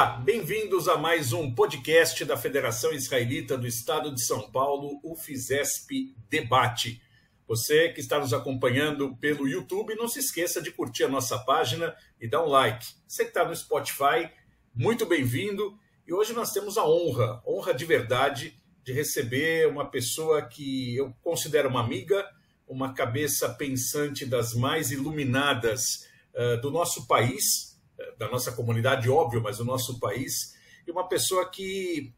Olá, 0.00 0.16
bem-vindos 0.16 0.88
a 0.88 0.96
mais 0.96 1.30
um 1.34 1.54
podcast 1.54 2.24
da 2.24 2.34
Federação 2.34 2.90
Israelita 2.90 3.58
do 3.58 3.66
Estado 3.66 4.14
de 4.14 4.24
São 4.24 4.50
Paulo, 4.50 4.98
o 5.02 5.14
FISESP 5.14 6.16
Debate. 6.30 7.02
Você 7.46 7.90
que 7.90 8.00
está 8.00 8.18
nos 8.18 8.32
acompanhando 8.32 9.14
pelo 9.18 9.46
YouTube, 9.46 9.94
não 9.96 10.08
se 10.08 10.20
esqueça 10.20 10.62
de 10.62 10.70
curtir 10.70 11.04
a 11.04 11.08
nossa 11.08 11.38
página 11.40 11.94
e 12.18 12.26
dar 12.26 12.42
um 12.42 12.48
like. 12.48 12.86
Você 13.06 13.24
que 13.24 13.28
está 13.28 13.44
no 13.44 13.54
Spotify, 13.54 14.30
muito 14.74 15.04
bem-vindo. 15.04 15.78
E 16.06 16.14
hoje 16.14 16.32
nós 16.32 16.50
temos 16.50 16.78
a 16.78 16.88
honra, 16.88 17.42
honra 17.46 17.74
de 17.74 17.84
verdade, 17.84 18.58
de 18.82 18.94
receber 18.94 19.68
uma 19.68 19.90
pessoa 19.90 20.40
que 20.40 20.96
eu 20.96 21.14
considero 21.22 21.68
uma 21.68 21.84
amiga, 21.84 22.26
uma 22.66 22.94
cabeça 22.94 23.50
pensante 23.50 24.24
das 24.24 24.54
mais 24.54 24.90
iluminadas 24.92 26.08
uh, 26.34 26.58
do 26.62 26.70
nosso 26.70 27.06
país, 27.06 27.69
da 28.18 28.28
nossa 28.28 28.52
comunidade, 28.52 29.08
óbvio, 29.08 29.42
mas 29.42 29.58
do 29.58 29.64
nosso 29.64 29.98
país, 29.98 30.56
e 30.86 30.90
uma 30.90 31.08
pessoa 31.08 31.48
que 31.48 32.12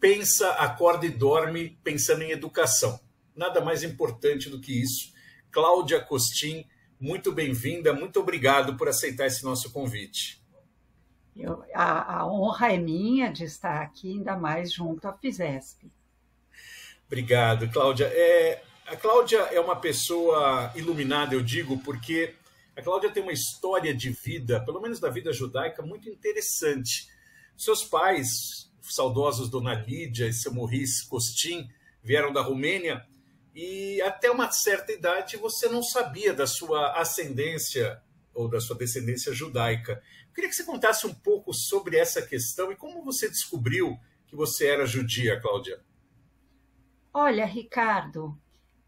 pensa, 0.00 0.50
acorda 0.54 1.06
e 1.06 1.10
dorme 1.10 1.78
pensando 1.84 2.22
em 2.22 2.30
educação. 2.30 2.98
Nada 3.34 3.60
mais 3.60 3.82
importante 3.82 4.50
do 4.50 4.60
que 4.60 4.82
isso. 4.82 5.12
Cláudia 5.50 6.00
Costin, 6.00 6.66
muito 6.98 7.30
bem-vinda, 7.32 7.92
muito 7.92 8.20
obrigado 8.20 8.76
por 8.76 8.88
aceitar 8.88 9.26
esse 9.26 9.44
nosso 9.44 9.70
convite. 9.72 10.42
Eu, 11.36 11.64
a, 11.74 12.18
a, 12.18 12.26
honra 12.26 12.72
é 12.72 12.78
minha 12.78 13.32
de 13.32 13.44
estar 13.44 13.80
aqui, 13.80 14.12
ainda 14.12 14.36
mais 14.36 14.72
junto 14.72 15.08
à 15.08 15.12
FISESP. 15.12 15.90
Obrigado, 17.06 17.68
Cláudia. 17.70 18.06
É, 18.06 18.62
a 18.86 18.96
Cláudia 18.96 19.38
é 19.38 19.60
uma 19.60 19.76
pessoa 19.76 20.72
iluminada, 20.74 21.34
eu 21.34 21.42
digo, 21.42 21.78
porque 21.78 22.34
a 22.76 22.82
Cláudia 22.82 23.10
tem 23.10 23.22
uma 23.22 23.32
história 23.32 23.94
de 23.94 24.10
vida, 24.10 24.64
pelo 24.64 24.80
menos 24.80 24.98
da 24.98 25.10
vida 25.10 25.32
judaica, 25.32 25.82
muito 25.82 26.08
interessante. 26.08 27.08
Seus 27.56 27.84
pais, 27.84 28.72
saudosos 28.80 29.50
Dona 29.50 29.74
Lídia 29.74 30.26
e 30.26 30.32
seu 30.32 30.52
Maurice 30.52 31.06
Costin, 31.06 31.70
vieram 32.02 32.32
da 32.32 32.40
Romênia 32.40 33.06
e 33.54 34.00
até 34.02 34.30
uma 34.30 34.50
certa 34.50 34.92
idade 34.92 35.36
você 35.36 35.68
não 35.68 35.82
sabia 35.82 36.32
da 36.32 36.46
sua 36.46 36.98
ascendência 36.98 38.02
ou 38.34 38.48
da 38.48 38.58
sua 38.60 38.76
descendência 38.76 39.34
judaica. 39.34 40.02
Eu 40.28 40.34
queria 40.34 40.48
que 40.48 40.56
você 40.56 40.64
contasse 40.64 41.06
um 41.06 41.12
pouco 41.12 41.52
sobre 41.52 41.98
essa 41.98 42.22
questão 42.22 42.72
e 42.72 42.76
como 42.76 43.04
você 43.04 43.28
descobriu 43.28 43.98
que 44.26 44.34
você 44.34 44.66
era 44.68 44.86
judia, 44.86 45.38
Cláudia. 45.38 45.78
Olha, 47.12 47.44
Ricardo, 47.44 48.28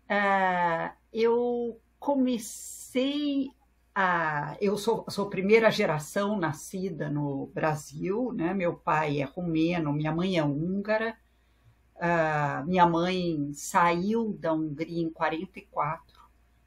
uh, 0.08 0.96
eu 1.12 1.78
comecei 1.98 3.50
ah, 3.94 4.56
eu 4.60 4.76
sou, 4.76 5.04
sou 5.08 5.30
primeira 5.30 5.70
geração 5.70 6.36
nascida 6.36 7.08
no 7.08 7.46
Brasil, 7.54 8.32
né? 8.32 8.52
Meu 8.52 8.74
pai 8.74 9.20
é 9.20 9.24
romeno, 9.24 9.92
minha 9.92 10.12
mãe 10.12 10.36
é 10.36 10.42
húngara. 10.44 11.16
Ah, 11.96 12.64
minha 12.66 12.86
mãe 12.86 13.52
saiu 13.54 14.32
da 14.32 14.52
Hungria 14.52 15.00
em 15.00 15.10
44, 15.10 16.20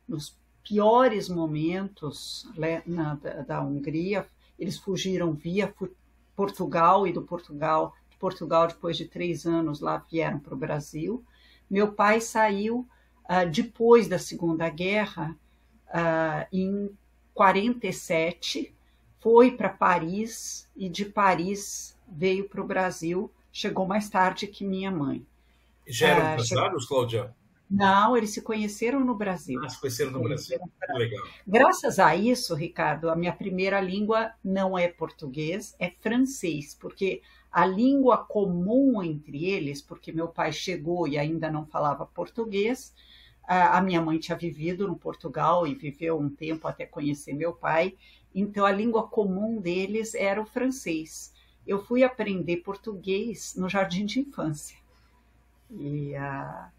nos 0.07 0.37
piores 0.63 1.27
momentos 1.27 2.49
né, 2.57 2.81
na, 2.85 3.15
da, 3.15 3.41
da, 3.41 3.61
Hungria. 3.61 4.25
Eles 4.57 4.77
fugiram 4.77 5.33
via 5.33 5.73
Portugal 6.33 7.05
e 7.05 7.11
do 7.11 7.21
Portugal, 7.23 7.93
de 8.09 8.15
Portugal 8.17 8.67
depois 8.67 8.95
de 8.95 9.05
três 9.05 9.45
anos 9.45 9.81
lá 9.81 9.97
vieram 10.09 10.39
para 10.39 10.53
o 10.53 10.57
Brasil. 10.57 11.21
Meu 11.69 11.91
pai 11.91 12.21
saiu 12.21 12.87
ah, 13.25 13.43
depois 13.43 14.07
da 14.07 14.17
Segunda 14.17 14.69
Guerra 14.69 15.35
em 16.53 16.89
47, 17.37 18.73
foi 19.19 19.51
para 19.51 19.69
Paris 19.69 20.67
e 20.75 20.89
de 20.89 21.05
Paris 21.05 21.95
veio 22.07 22.49
para 22.49 22.61
o 22.61 22.65
Brasil. 22.65 23.31
Chegou 23.51 23.85
mais 23.85 24.09
tarde 24.09 24.47
que 24.47 24.65
minha 24.65 24.89
mãe. 24.89 25.23
Já 25.85 26.07
eram 26.07 26.33
uh, 26.33 26.37
casados, 26.37 26.83
chegou... 26.83 26.87
Cláudia? 26.87 27.35
Não, 27.69 28.17
eles 28.17 28.31
se 28.31 28.41
conheceram 28.41 29.01
no 29.01 29.13
Brasil. 29.13 29.61
Ah, 29.63 29.69
se 29.69 29.79
conheceram 29.79 30.11
no 30.11 30.21
Brasil. 30.21 30.57
Legal. 30.95 31.23
Graças 31.45 31.99
a 31.99 32.15
isso, 32.15 32.55
Ricardo, 32.55 33.09
a 33.09 33.15
minha 33.15 33.33
primeira 33.33 33.79
língua 33.79 34.31
não 34.43 34.77
é 34.77 34.87
português, 34.87 35.75
é 35.77 35.91
francês, 35.91 36.73
porque 36.73 37.21
a 37.51 37.65
língua 37.65 38.17
comum 38.17 39.03
entre 39.03 39.45
eles, 39.45 39.81
porque 39.81 40.11
meu 40.11 40.29
pai 40.29 40.51
chegou 40.51 41.07
e 41.07 41.19
ainda 41.19 41.51
não 41.51 41.67
falava 41.67 42.05
português, 42.05 42.95
a 43.47 43.81
minha 43.81 44.01
mãe 44.01 44.19
tinha 44.19 44.37
vivido 44.37 44.87
no 44.87 44.95
Portugal 44.97 45.65
e 45.65 45.73
viveu 45.73 46.19
um 46.19 46.29
tempo 46.29 46.67
até 46.67 46.85
conhecer 46.85 47.33
meu 47.33 47.53
pai, 47.53 47.95
então 48.35 48.65
a 48.65 48.71
língua 48.71 49.07
comum 49.07 49.61
deles 49.61 50.13
era 50.13 50.41
o 50.41 50.45
francês. 50.45 51.33
Eu 51.65 51.83
fui 51.83 52.03
aprender 52.03 52.57
português 52.57 53.55
no 53.55 53.69
jardim 53.69 54.05
de 54.05 54.19
infância. 54.19 54.77
E, 55.71 56.13
uh, 56.15 56.71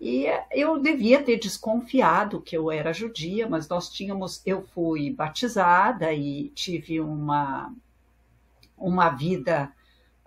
e 0.00 0.26
eu 0.50 0.80
devia 0.80 1.22
ter 1.22 1.38
desconfiado 1.38 2.40
que 2.40 2.56
eu 2.56 2.70
era 2.70 2.92
judia, 2.92 3.48
mas 3.48 3.68
nós 3.68 3.88
tínhamos, 3.88 4.42
eu 4.44 4.62
fui 4.62 5.10
batizada 5.10 6.12
e 6.12 6.48
tive 6.50 7.00
uma, 7.00 7.72
uma 8.76 9.10
vida 9.10 9.72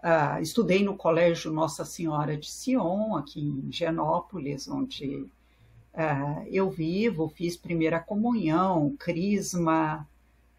Uh, 0.04 0.42
estudei 0.42 0.84
no 0.84 0.98
Colégio 0.98 1.50
Nossa 1.50 1.86
Senhora 1.86 2.36
de 2.36 2.52
Sion, 2.52 3.16
aqui 3.16 3.40
em 3.40 3.72
Genópolis, 3.72 4.68
onde 4.68 5.26
Uh, 5.94 6.48
eu 6.48 6.72
vivo, 6.72 7.30
fiz 7.30 7.56
primeira 7.56 8.00
comunhão, 8.00 8.96
crisma, 8.98 10.08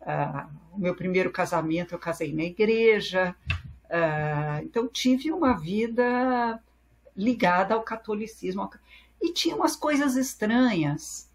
uh, 0.01 0.49
o 0.73 0.79
meu 0.79 0.95
primeiro 0.95 1.33
casamento 1.33 1.93
eu 1.93 1.99
casei 1.99 2.33
na 2.33 2.45
igreja, 2.45 3.35
uh, 3.87 4.63
então 4.63 4.87
tive 4.87 5.33
uma 5.33 5.55
vida 5.55 6.63
ligada 7.17 7.75
ao 7.75 7.83
catolicismo. 7.83 8.71
E 9.21 9.33
tinha 9.33 9.57
umas 9.57 9.75
coisas 9.75 10.17
estranhas, 10.17 11.31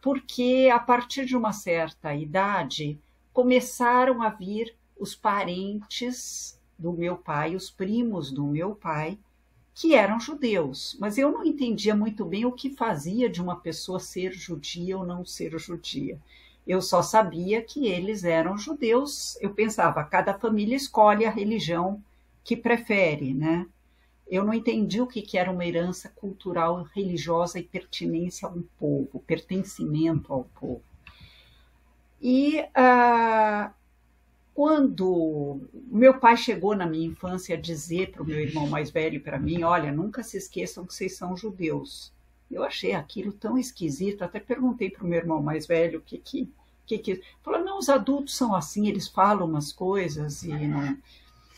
porque 0.00 0.70
a 0.72 0.78
partir 0.78 1.24
de 1.24 1.36
uma 1.36 1.52
certa 1.52 2.14
idade 2.14 2.98
começaram 3.32 4.22
a 4.22 4.28
vir 4.28 4.76
os 4.96 5.14
parentes 5.14 6.60
do 6.78 6.92
meu 6.92 7.16
pai, 7.16 7.56
os 7.56 7.70
primos 7.70 8.30
do 8.30 8.44
meu 8.44 8.76
pai, 8.76 9.18
que 9.74 9.94
eram 9.94 10.20
judeus, 10.20 10.96
mas 11.00 11.18
eu 11.18 11.32
não 11.32 11.44
entendia 11.44 11.96
muito 11.96 12.24
bem 12.24 12.44
o 12.44 12.52
que 12.52 12.70
fazia 12.70 13.28
de 13.28 13.42
uma 13.42 13.56
pessoa 13.56 13.98
ser 13.98 14.32
judia 14.32 14.96
ou 14.96 15.04
não 15.04 15.24
ser 15.24 15.58
judia. 15.58 16.18
Eu 16.66 16.80
só 16.80 17.02
sabia 17.02 17.60
que 17.60 17.86
eles 17.86 18.24
eram 18.24 18.56
judeus. 18.56 19.36
Eu 19.40 19.52
pensava, 19.52 20.04
cada 20.04 20.32
família 20.32 20.76
escolhe 20.76 21.26
a 21.26 21.30
religião 21.30 22.02
que 22.42 22.56
prefere, 22.56 23.34
né? 23.34 23.66
Eu 24.26 24.44
não 24.44 24.54
entendi 24.54 25.00
o 25.02 25.06
que 25.06 25.36
era 25.36 25.50
uma 25.50 25.66
herança 25.66 26.08
cultural, 26.08 26.82
religiosa 26.94 27.58
e 27.58 27.62
pertinência 27.62 28.48
a 28.48 28.50
um 28.50 28.62
povo, 28.78 29.22
pertencimento 29.26 30.32
ao 30.32 30.44
povo. 30.58 30.82
E 32.22 32.60
uh, 32.60 33.70
quando 34.54 35.60
meu 35.72 36.18
pai 36.18 36.36
chegou 36.36 36.76
na 36.76 36.86
minha 36.86 37.08
infância 37.08 37.56
a 37.56 37.60
dizer 37.60 38.12
para 38.12 38.22
o 38.22 38.26
meu 38.26 38.38
irmão 38.38 38.68
mais 38.68 38.88
velho 38.88 39.16
e 39.16 39.20
para 39.20 39.38
mim, 39.38 39.64
olha, 39.64 39.90
nunca 39.90 40.22
se 40.22 40.36
esqueçam 40.36 40.86
que 40.86 40.94
vocês 40.94 41.16
são 41.16 41.36
judeus. 41.36 42.12
Eu 42.48 42.62
achei 42.62 42.92
aquilo 42.94 43.32
tão 43.32 43.58
esquisito, 43.58 44.22
até 44.22 44.38
perguntei 44.38 44.88
para 44.88 45.02
o 45.02 45.06
meu 45.08 45.18
irmão 45.18 45.42
mais 45.42 45.66
velho 45.66 45.98
o 45.98 46.02
que 46.02 46.18
que 46.18 46.48
que 46.86 46.98
que 46.98 47.22
falou, 47.42 47.64
não, 47.64 47.78
os 47.78 47.88
adultos 47.88 48.36
são 48.36 48.54
assim, 48.54 48.86
eles 48.86 49.08
falam 49.08 49.48
umas 49.48 49.72
coisas 49.72 50.42
e 50.42 50.48
não 50.48 50.98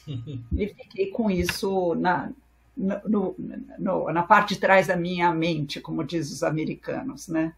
e 0.56 0.68
fiquei 0.68 1.10
com 1.10 1.28
isso 1.28 1.94
na 1.96 2.30
no, 2.76 3.34
no, 3.78 4.12
na 4.12 4.22
parte 4.22 4.54
de 4.54 4.60
trás 4.60 4.86
da 4.86 4.96
minha 4.96 5.32
mente, 5.32 5.80
como 5.80 6.04
diz 6.04 6.30
os 6.30 6.42
americanos, 6.42 7.26
né? 7.26 7.54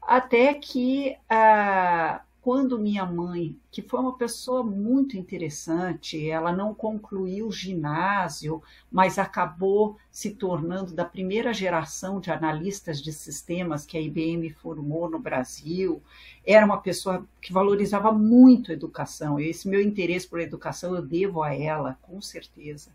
Até 0.00 0.52
que 0.54 1.16
uh, 1.30 2.20
quando 2.46 2.78
minha 2.78 3.04
mãe, 3.04 3.58
que 3.72 3.82
foi 3.82 3.98
uma 3.98 4.16
pessoa 4.16 4.62
muito 4.62 5.16
interessante, 5.16 6.30
ela 6.30 6.52
não 6.52 6.72
concluiu 6.72 7.48
o 7.48 7.52
ginásio, 7.52 8.62
mas 8.88 9.18
acabou 9.18 9.96
se 10.12 10.30
tornando 10.30 10.94
da 10.94 11.04
primeira 11.04 11.52
geração 11.52 12.20
de 12.20 12.30
analistas 12.30 13.02
de 13.02 13.12
sistemas 13.12 13.84
que 13.84 13.98
a 13.98 14.00
IBM 14.00 14.48
formou 14.50 15.10
no 15.10 15.18
Brasil. 15.18 16.00
Era 16.46 16.64
uma 16.64 16.80
pessoa 16.80 17.26
que 17.42 17.52
valorizava 17.52 18.12
muito 18.12 18.70
a 18.70 18.74
educação. 18.74 19.40
Esse 19.40 19.68
meu 19.68 19.80
interesse 19.80 20.28
por 20.28 20.38
educação 20.38 20.94
eu 20.94 21.02
devo 21.02 21.42
a 21.42 21.52
ela, 21.52 21.98
com 22.00 22.20
certeza. 22.20 22.92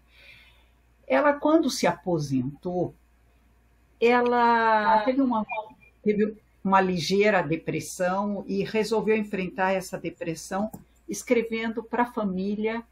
Ela, 1.06 1.34
quando 1.34 1.70
se 1.70 1.86
aposentou, 1.86 2.96
ela 4.00 5.02
teve 5.04 5.22
uma 5.22 5.46
teve 6.02 6.38
uma 6.64 6.80
ligeira 6.80 7.42
depressão 7.42 8.44
e 8.48 8.64
resolveu 8.64 9.16
enfrentar 9.16 9.72
essa 9.72 9.98
depressão 9.98 10.72
escrevendo 11.08 11.84
para 11.84 12.04
a 12.04 12.12
família 12.14 12.84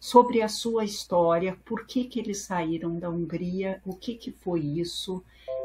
sobre 0.00 0.42
a 0.42 0.48
sua 0.48 0.84
história, 0.84 1.58
por 1.64 1.86
que, 1.86 2.04
que 2.04 2.20
eles 2.20 2.38
saíram 2.38 2.98
da 2.98 3.10
Hungria, 3.10 3.80
o 3.84 3.94
que, 3.94 4.14
que 4.14 4.30
foi 4.30 4.60
isso 4.60 5.22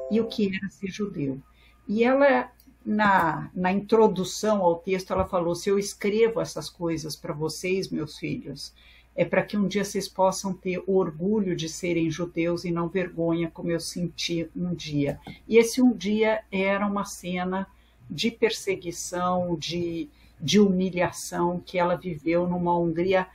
e 0.09 0.19
o 0.19 0.27
que 0.27 0.55
era 0.55 0.69
ser 0.69 0.87
judeu. 0.87 1.41
E 1.87 2.03
ela 2.03 2.51
na, 2.85 3.49
na 3.53 3.71
introdução 3.71 4.61
ao 4.61 4.79
texto, 4.79 5.11
ela 5.11 5.27
falou: 5.27 5.55
se 5.55 5.69
eu 5.69 5.77
escrevo 5.77 6.41
essas 6.41 6.69
coisas 6.69 7.15
para 7.15 7.33
vocês, 7.33 7.89
meus 7.89 8.17
filhos, 8.17 8.73
é 9.15 9.25
para 9.25 9.43
que 9.43 9.57
um 9.57 9.67
dia 9.67 9.83
vocês 9.83 10.07
possam 10.07 10.53
ter 10.53 10.81
orgulho 10.87 11.55
de 11.55 11.67
serem 11.67 12.09
judeus 12.09 12.63
e 12.63 12.71
não 12.71 12.87
vergonha, 12.87 13.51
como 13.51 13.71
eu 13.71 13.79
senti 13.79 14.49
um 14.55 14.73
dia. 14.73 15.19
E 15.47 15.57
esse 15.57 15.81
um 15.81 15.91
dia 15.91 16.43
era 16.51 16.85
uma 16.87 17.03
cena 17.03 17.67
de 18.09 18.31
perseguição, 18.31 19.55
de, 19.57 20.09
de 20.39 20.59
humilhação 20.59 21.61
que 21.65 21.77
ela 21.77 21.95
viveu 21.95 22.47
numa 22.47 22.77
Hungria, 22.77 23.27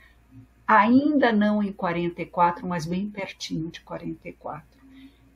ainda 0.65 1.31
não 1.31 1.63
em 1.63 1.71
44, 1.71 2.67
mas 2.67 2.85
bem 2.85 3.09
pertinho 3.09 3.69
de 3.69 3.81
44. 3.81 4.65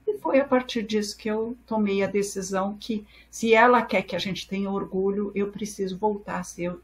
E 0.07 0.17
foi 0.17 0.39
a 0.39 0.45
partir 0.45 0.83
disso 0.83 1.17
que 1.17 1.29
eu 1.29 1.55
tomei 1.65 2.03
a 2.03 2.07
decisão 2.07 2.75
que, 2.77 3.05
se 3.29 3.53
ela 3.53 3.81
quer 3.81 4.01
que 4.01 4.15
a 4.15 4.19
gente 4.19 4.47
tenha 4.47 4.69
orgulho, 4.69 5.31
eu 5.33 5.51
preciso 5.51 5.97
voltar 5.97 6.39
a 6.39 6.43
ser 6.43 6.75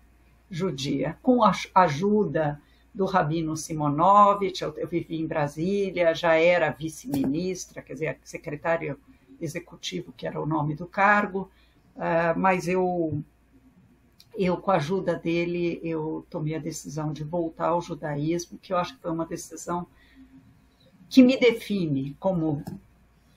judia. 0.49 1.17
Com 1.21 1.43
a 1.43 1.51
ajuda 1.75 2.61
do 2.97 3.05
Rabino 3.05 3.55
Simonovich, 3.55 4.63
eu, 4.63 4.73
eu 4.75 4.87
vivi 4.87 5.21
em 5.21 5.27
Brasília, 5.27 6.15
já 6.15 6.33
era 6.33 6.71
vice-ministra, 6.71 7.83
quer 7.83 7.93
dizer, 7.93 8.19
secretário 8.23 8.99
executivo, 9.39 10.11
que 10.17 10.25
era 10.25 10.41
o 10.41 10.47
nome 10.47 10.73
do 10.73 10.87
cargo, 10.87 11.51
uh, 11.95 12.37
mas 12.37 12.67
eu, 12.67 13.21
eu, 14.35 14.57
com 14.57 14.71
a 14.71 14.77
ajuda 14.77 15.13
dele, 15.13 15.79
eu 15.83 16.25
tomei 16.27 16.55
a 16.55 16.59
decisão 16.59 17.13
de 17.13 17.23
voltar 17.23 17.67
ao 17.67 17.81
judaísmo, 17.81 18.57
que 18.57 18.73
eu 18.73 18.77
acho 18.77 18.95
que 18.95 19.01
foi 19.01 19.11
uma 19.11 19.27
decisão 19.27 19.85
que 21.07 21.21
me 21.21 21.37
define 21.37 22.17
como 22.19 22.65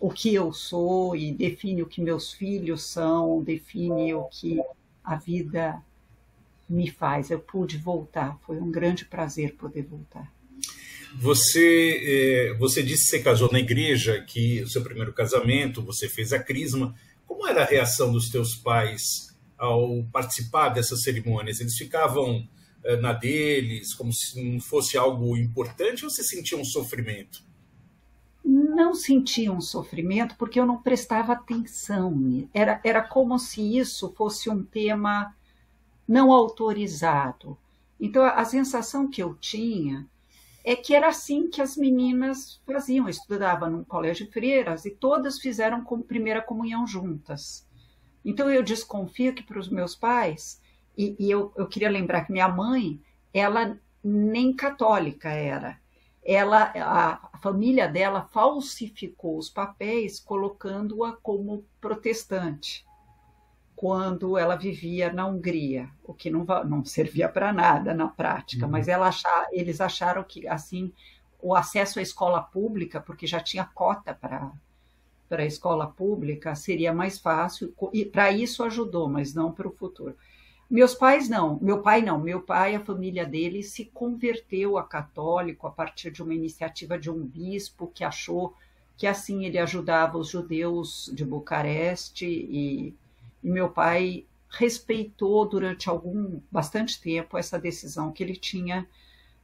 o 0.00 0.08
que 0.08 0.34
eu 0.34 0.54
sou 0.54 1.14
e 1.14 1.32
define 1.32 1.82
o 1.82 1.86
que 1.86 2.00
meus 2.00 2.32
filhos 2.32 2.82
são, 2.82 3.42
define 3.42 4.14
o 4.14 4.24
que 4.24 4.58
a 5.04 5.16
vida 5.16 5.82
me 6.70 6.90
faz. 6.90 7.30
Eu 7.30 7.40
pude 7.40 7.76
voltar, 7.76 8.38
foi 8.46 8.58
um 8.58 8.70
grande 8.70 9.04
prazer 9.04 9.54
poder 9.56 9.82
voltar. 9.82 10.30
Você, 11.16 12.00
é, 12.04 12.54
você 12.54 12.82
disse 12.82 13.04
que 13.04 13.10
você 13.10 13.18
casou 13.18 13.50
na 13.50 13.58
igreja, 13.58 14.22
que 14.22 14.62
o 14.62 14.68
seu 14.68 14.82
primeiro 14.82 15.12
casamento, 15.12 15.82
você 15.82 16.08
fez 16.08 16.32
a 16.32 16.38
crisma. 16.38 16.94
Como 17.26 17.46
era 17.46 17.62
a 17.62 17.66
reação 17.66 18.12
dos 18.12 18.28
teus 18.28 18.54
pais 18.54 19.36
ao 19.58 20.04
participar 20.12 20.68
dessas 20.68 21.02
cerimônias? 21.02 21.60
Eles 21.60 21.76
ficavam 21.76 22.48
é, 22.84 22.96
na 22.96 23.12
deles, 23.12 23.92
como 23.92 24.12
se 24.12 24.40
não 24.40 24.60
fosse 24.60 24.96
algo 24.96 25.36
importante, 25.36 26.04
ou 26.04 26.10
você 26.10 26.22
sentia 26.22 26.56
um 26.56 26.64
sofrimento? 26.64 27.42
não 28.80 28.94
sentia 28.94 29.52
um 29.52 29.60
sofrimento 29.60 30.34
porque 30.36 30.58
eu 30.58 30.66
não 30.66 30.80
prestava 30.80 31.32
atenção. 31.32 32.48
Era, 32.52 32.80
era 32.82 33.02
como 33.02 33.38
se 33.38 33.78
isso 33.78 34.12
fosse 34.16 34.48
um 34.48 34.62
tema 34.62 35.34
não 36.10 36.32
autorizado. 36.32 37.56
Então, 38.00 38.24
a, 38.24 38.30
a 38.30 38.44
sensação 38.44 39.08
que 39.08 39.22
eu 39.22 39.32
tinha 39.36 40.08
é 40.64 40.74
que 40.74 40.92
era 40.92 41.06
assim 41.06 41.48
que 41.48 41.62
as 41.62 41.76
meninas 41.76 42.60
faziam. 42.66 43.06
Eu 43.06 43.10
estudava 43.10 43.70
num 43.70 43.84
colégio 43.84 44.26
de 44.26 44.32
freiras 44.32 44.84
e 44.84 44.90
todas 44.90 45.38
fizeram 45.38 45.84
primeira 46.02 46.42
comunhão 46.42 46.84
juntas. 46.84 47.64
Então, 48.24 48.50
eu 48.50 48.60
desconfio 48.60 49.32
que 49.32 49.44
para 49.44 49.60
os 49.60 49.68
meus 49.68 49.94
pais, 49.94 50.60
e, 50.98 51.14
e 51.16 51.30
eu, 51.30 51.52
eu 51.56 51.68
queria 51.68 51.88
lembrar 51.88 52.24
que 52.24 52.32
minha 52.32 52.48
mãe, 52.48 53.00
ela 53.32 53.78
nem 54.02 54.52
católica 54.52 55.28
era 55.28 55.78
ela, 56.22 56.72
a, 56.76 57.38
família 57.38 57.88
dela 57.88 58.28
falsificou 58.30 59.38
os 59.38 59.48
papéis 59.48 60.20
colocando-a 60.20 61.12
como 61.12 61.64
protestante 61.80 62.84
quando 63.80 64.36
ela 64.36 64.56
vivia 64.56 65.10
na 65.10 65.26
Hungria, 65.26 65.88
o 66.04 66.12
que 66.12 66.28
não, 66.28 66.44
não 66.66 66.84
servia 66.84 67.30
para 67.30 67.50
nada 67.50 67.94
na 67.94 68.08
prática, 68.08 68.66
uhum. 68.66 68.72
mas 68.72 68.90
achar, 68.90 69.48
eles 69.52 69.80
acharam 69.80 70.22
que 70.22 70.46
assim 70.46 70.92
o 71.40 71.54
acesso 71.54 71.98
à 71.98 72.02
escola 72.02 72.42
pública, 72.42 73.00
porque 73.00 73.26
já 73.26 73.40
tinha 73.40 73.64
cota 73.64 74.12
para 74.12 74.52
para 75.30 75.44
a 75.44 75.46
escola 75.46 75.86
pública, 75.86 76.54
seria 76.54 76.92
mais 76.92 77.18
fácil, 77.18 77.72
e 77.90 78.04
para 78.04 78.30
isso 78.30 78.62
ajudou, 78.64 79.08
mas 79.08 79.32
não 79.32 79.50
para 79.50 79.66
o 79.66 79.72
futuro. 79.74 80.14
Meus 80.68 80.92
pais 80.94 81.30
não, 81.30 81.58
meu 81.62 81.80
pai 81.80 82.02
não, 82.02 82.18
meu 82.18 82.42
pai, 82.42 82.74
a 82.74 82.84
família 82.84 83.24
dele 83.24 83.62
se 83.62 83.86
converteu 83.86 84.76
a 84.76 84.84
católico 84.84 85.66
a 85.66 85.70
partir 85.70 86.10
de 86.10 86.22
uma 86.22 86.34
iniciativa 86.34 86.98
de 86.98 87.10
um 87.10 87.24
bispo 87.24 87.90
que 87.94 88.04
achou 88.04 88.54
que 88.94 89.06
assim 89.06 89.46
ele 89.46 89.56
ajudava 89.56 90.18
os 90.18 90.28
judeus 90.28 91.10
de 91.14 91.24
Bucareste 91.24 92.26
e, 92.26 92.94
e 93.42 93.50
meu 93.50 93.68
pai 93.70 94.26
respeitou 94.48 95.48
durante 95.48 95.88
algum 95.88 96.40
bastante 96.50 97.00
tempo 97.00 97.38
essa 97.38 97.58
decisão 97.58 98.10
que 98.10 98.22
ele 98.22 98.34
tinha 98.34 98.86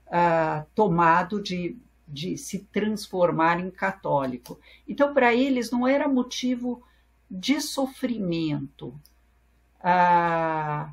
uh, 0.09 0.67
tomado 0.75 1.41
de, 1.41 1.77
de 2.07 2.37
se 2.37 2.61
transformar 2.73 3.61
em 3.61 3.71
católico. 3.71 4.59
Então, 4.87 5.15
para 5.15 5.33
eles 5.35 5.71
não 5.71 5.87
era 5.87 6.09
motivo 6.09 6.83
de 7.31 7.61
sofrimento. 7.61 8.89
Uh, 9.79 10.93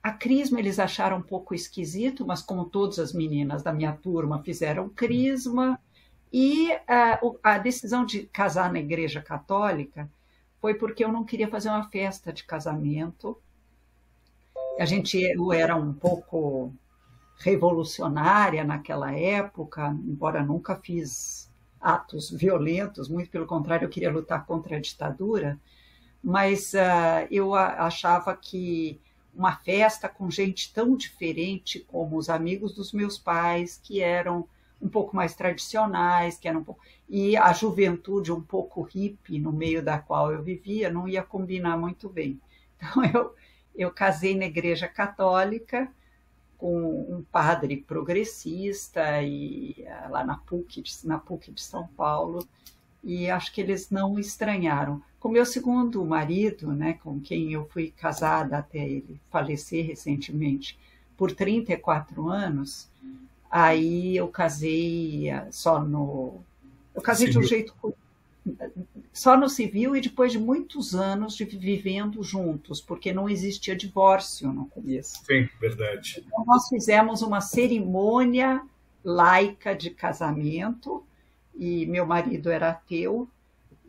a 0.00 0.12
crisma 0.12 0.60
eles 0.60 0.78
acharam 0.78 1.18
um 1.18 1.22
pouco 1.22 1.54
esquisito, 1.54 2.24
mas 2.24 2.40
como 2.40 2.64
todas 2.64 2.98
as 3.00 3.12
meninas 3.12 3.62
da 3.62 3.72
minha 3.72 3.92
turma 3.92 4.42
fizeram 4.42 4.88
crisma, 4.88 5.80
e 6.32 6.70
a, 6.86 7.20
a 7.42 7.58
decisão 7.58 8.04
de 8.04 8.24
casar 8.24 8.72
na 8.72 8.78
igreja 8.78 9.20
católica 9.20 10.08
foi 10.60 10.74
porque 10.74 11.04
eu 11.04 11.12
não 11.12 11.24
queria 11.24 11.48
fazer 11.48 11.68
uma 11.68 11.88
festa 11.88 12.32
de 12.32 12.44
casamento. 12.44 13.36
A 14.78 14.84
gente 14.84 15.20
eu 15.20 15.52
era 15.52 15.76
um 15.76 15.92
pouco 15.92 16.72
revolucionária 17.38 18.64
naquela 18.64 19.12
época, 19.12 19.88
embora 20.04 20.42
nunca 20.42 20.76
fiz 20.76 21.48
atos 21.80 22.30
violentos, 22.30 23.08
muito 23.08 23.30
pelo 23.30 23.46
contrário, 23.46 23.84
eu 23.84 23.90
queria 23.90 24.10
lutar 24.10 24.44
contra 24.44 24.76
a 24.76 24.80
ditadura, 24.80 25.58
mas 26.22 26.72
uh, 26.74 27.28
eu 27.30 27.54
achava 27.54 28.36
que 28.36 29.00
uma 29.32 29.56
festa 29.56 30.08
com 30.08 30.28
gente 30.28 30.72
tão 30.72 30.96
diferente 30.96 31.78
como 31.78 32.16
os 32.16 32.28
amigos 32.28 32.74
dos 32.74 32.92
meus 32.92 33.16
pais, 33.16 33.80
que 33.80 34.00
eram 34.00 34.48
um 34.80 34.88
pouco 34.88 35.14
mais 35.14 35.34
tradicionais, 35.34 36.38
que 36.38 36.48
eram 36.48 36.64
e 37.08 37.36
a 37.36 37.52
juventude 37.52 38.30
um 38.30 38.40
pouco 38.40 38.82
hippie 38.82 39.38
no 39.38 39.52
meio 39.52 39.82
da 39.82 39.98
qual 39.98 40.32
eu 40.32 40.42
vivia 40.42 40.90
não 40.90 41.08
ia 41.08 41.22
combinar 41.22 41.76
muito 41.76 42.08
bem. 42.08 42.40
Então 42.80 43.04
eu 43.04 43.34
eu 43.78 43.92
casei 43.92 44.36
na 44.36 44.44
igreja 44.44 44.88
católica 44.88 45.88
com 46.58 47.00
um 47.08 47.24
padre 47.30 47.76
progressista 47.76 49.22
e 49.22 49.76
eh, 49.78 50.08
lá 50.10 50.24
na 50.24 50.36
PUC 50.36 50.82
na 51.04 51.16
PUC 51.16 51.52
de 51.52 51.62
São 51.62 51.86
Paulo 51.96 52.46
e 53.04 53.30
acho 53.30 53.52
que 53.52 53.60
eles 53.60 53.88
não 53.90 54.18
estranharam. 54.18 55.00
Com 55.20 55.28
meu 55.28 55.46
segundo 55.46 56.04
marido, 56.04 56.72
né, 56.72 56.94
com 56.94 57.20
quem 57.20 57.52
eu 57.52 57.68
fui 57.68 57.92
casada 57.96 58.58
até 58.58 58.78
ele 58.78 59.20
falecer 59.30 59.86
recentemente, 59.86 60.76
por 61.16 61.32
34 61.32 62.28
anos, 62.28 62.88
aí 63.50 64.16
eu 64.16 64.28
casei 64.28 65.30
eh, 65.30 65.46
só 65.50 65.80
no. 65.80 66.40
Eu 66.94 67.02
casei 67.02 67.28
civil. 67.28 67.40
de 67.40 67.46
um 67.46 67.48
jeito. 67.48 67.74
Só 69.12 69.36
no 69.36 69.48
civil 69.48 69.94
e 69.94 70.00
depois 70.00 70.32
de 70.32 70.38
muitos 70.38 70.94
anos 70.94 71.36
de 71.36 71.44
vivendo 71.44 72.22
juntos, 72.22 72.80
porque 72.80 73.12
não 73.12 73.28
existia 73.28 73.76
divórcio 73.76 74.52
no 74.52 74.66
começo. 74.66 75.22
Sim, 75.24 75.48
verdade. 75.60 76.24
Então, 76.26 76.44
nós 76.46 76.68
fizemos 76.68 77.20
uma 77.20 77.40
cerimônia 77.40 78.62
laica 79.04 79.74
de 79.74 79.90
casamento, 79.90 81.04
e 81.54 81.84
meu 81.86 82.06
marido 82.06 82.48
era 82.48 82.70
ateu, 82.70 83.28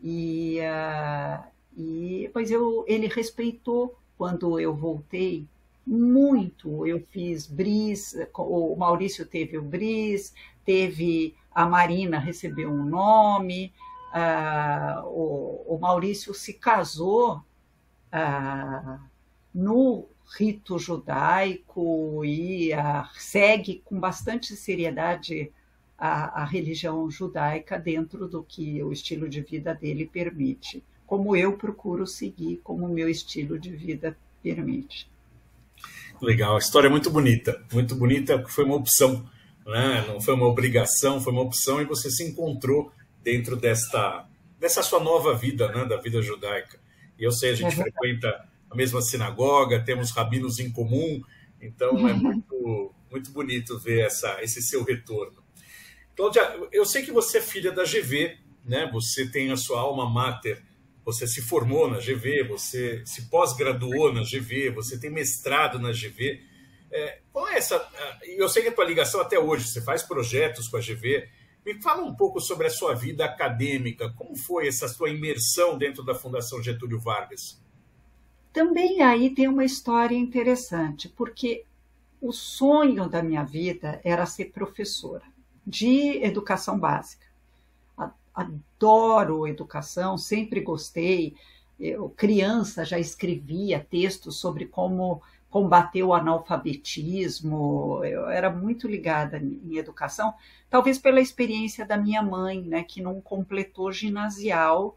e, 0.02 0.58
uh, 0.60 1.42
e 1.76 2.28
pois 2.32 2.50
eu, 2.50 2.84
ele 2.86 3.06
respeitou 3.06 3.96
quando 4.18 4.58
eu 4.60 4.74
voltei 4.74 5.46
muito. 5.90 6.86
Eu 6.86 7.00
fiz 7.10 7.46
bris, 7.46 8.14
o 8.36 8.76
Maurício 8.76 9.26
teve 9.26 9.58
o 9.58 9.62
bris, 9.62 10.32
teve 10.64 11.34
a 11.52 11.66
Marina 11.66 12.18
recebeu 12.18 12.70
um 12.70 12.84
nome, 12.84 13.72
uh, 14.14 15.04
o, 15.06 15.74
o, 15.74 15.78
Maurício 15.80 16.32
se 16.32 16.54
casou 16.54 17.38
uh, 18.12 19.00
no 19.52 20.06
rito 20.38 20.78
judaico 20.78 22.24
e 22.24 22.72
uh, 22.72 23.08
segue 23.14 23.82
com 23.84 23.98
bastante 23.98 24.54
seriedade 24.54 25.52
a, 25.98 26.42
a 26.42 26.44
religião 26.44 27.10
judaica 27.10 27.76
dentro 27.76 28.28
do 28.28 28.44
que 28.44 28.80
o 28.80 28.92
estilo 28.92 29.28
de 29.28 29.40
vida 29.40 29.74
dele 29.74 30.06
permite, 30.06 30.84
como 31.04 31.34
eu 31.34 31.56
procuro 31.56 32.06
seguir, 32.06 32.58
como 32.62 32.86
o 32.86 32.88
meu 32.88 33.08
estilo 33.08 33.58
de 33.58 33.70
vida 33.74 34.16
permite. 34.40 35.10
Legal, 36.22 36.56
a 36.56 36.58
história 36.58 36.86
é 36.86 36.90
muito 36.90 37.10
bonita, 37.10 37.64
muito 37.72 37.94
bonita, 37.94 38.38
porque 38.38 38.52
foi 38.52 38.64
uma 38.64 38.76
opção, 38.76 39.26
né? 39.66 40.04
não 40.06 40.20
foi 40.20 40.34
uma 40.34 40.46
obrigação, 40.46 41.20
foi 41.20 41.32
uma 41.32 41.42
opção 41.42 41.80
e 41.80 41.84
você 41.84 42.10
se 42.10 42.22
encontrou 42.22 42.92
dentro 43.22 43.56
desta, 43.56 44.28
dessa 44.58 44.82
sua 44.82 45.00
nova 45.00 45.34
vida, 45.34 45.72
né? 45.72 45.84
da 45.84 45.96
vida 45.96 46.20
judaica. 46.20 46.78
E 47.18 47.24
eu 47.24 47.32
sei, 47.32 47.50
a 47.50 47.54
gente 47.54 47.72
é 47.72 47.82
frequenta 47.82 48.48
a 48.70 48.74
mesma 48.74 49.00
sinagoga, 49.00 49.82
temos 49.82 50.10
rabinos 50.10 50.58
em 50.58 50.70
comum, 50.70 51.22
então 51.60 52.08
é 52.08 52.12
muito, 52.12 52.94
muito 53.10 53.30
bonito 53.30 53.78
ver 53.78 54.06
essa, 54.06 54.42
esse 54.42 54.62
seu 54.62 54.84
retorno. 54.84 55.40
Cláudia, 56.20 56.42
eu 56.70 56.84
sei 56.84 57.02
que 57.02 57.10
você 57.10 57.38
é 57.38 57.40
filha 57.40 57.72
da 57.72 57.84
GV, 57.84 58.36
né? 58.64 58.90
Você 58.92 59.26
tem 59.30 59.50
a 59.50 59.56
sua 59.56 59.80
alma 59.80 60.08
mater, 60.08 60.62
você 61.04 61.26
se 61.26 61.42
formou 61.42 61.90
na 61.90 61.98
GV, 61.98 62.44
você 62.44 63.02
se 63.04 63.28
pós-graduou 63.28 64.12
na 64.12 64.22
GV, 64.22 64.70
você 64.70 64.98
tem 64.98 65.10
mestrado 65.10 65.78
na 65.78 65.90
GV. 65.90 66.40
É, 66.90 67.20
qual 67.32 67.48
é 67.48 67.56
essa? 67.56 67.80
Eu 68.22 68.48
sei 68.48 68.62
que 68.62 68.68
a 68.68 68.72
tua 68.72 68.84
ligação 68.84 69.20
até 69.20 69.38
hoje, 69.38 69.66
você 69.66 69.80
faz 69.80 70.02
projetos 70.02 70.68
com 70.68 70.76
a 70.76 70.80
GV. 70.80 71.28
Me 71.64 71.80
fala 71.80 72.02
um 72.02 72.14
pouco 72.14 72.40
sobre 72.40 72.66
a 72.66 72.70
sua 72.70 72.94
vida 72.94 73.24
acadêmica. 73.24 74.12
Como 74.16 74.36
foi 74.36 74.66
essa 74.66 74.88
sua 74.88 75.10
imersão 75.10 75.78
dentro 75.78 76.02
da 76.04 76.14
Fundação 76.14 76.62
Getúlio 76.62 76.98
Vargas? 76.98 77.60
Também 78.52 79.02
aí 79.02 79.30
tem 79.30 79.46
uma 79.46 79.64
história 79.64 80.16
interessante, 80.16 81.08
porque 81.08 81.64
o 82.20 82.32
sonho 82.32 83.08
da 83.08 83.22
minha 83.22 83.44
vida 83.44 84.00
era 84.04 84.26
ser 84.26 84.46
professora 84.46 85.24
de 85.66 86.22
educação 86.24 86.78
básica. 86.78 87.29
Adoro 88.40 89.46
educação, 89.46 90.16
sempre 90.16 90.60
gostei. 90.60 91.34
Eu, 91.78 92.10
criança, 92.10 92.84
já 92.84 92.98
escrevia 92.98 93.80
textos 93.80 94.36
sobre 94.36 94.66
como 94.66 95.22
combater 95.50 96.02
o 96.02 96.14
analfabetismo. 96.14 98.04
Eu 98.04 98.28
era 98.28 98.50
muito 98.50 98.86
ligada 98.86 99.38
em 99.38 99.76
educação, 99.76 100.32
talvez 100.70 100.98
pela 100.98 101.20
experiência 101.20 101.84
da 101.84 101.96
minha 101.96 102.22
mãe, 102.22 102.62
né, 102.62 102.84
que 102.84 103.02
não 103.02 103.20
completou 103.20 103.92
ginasial 103.92 104.96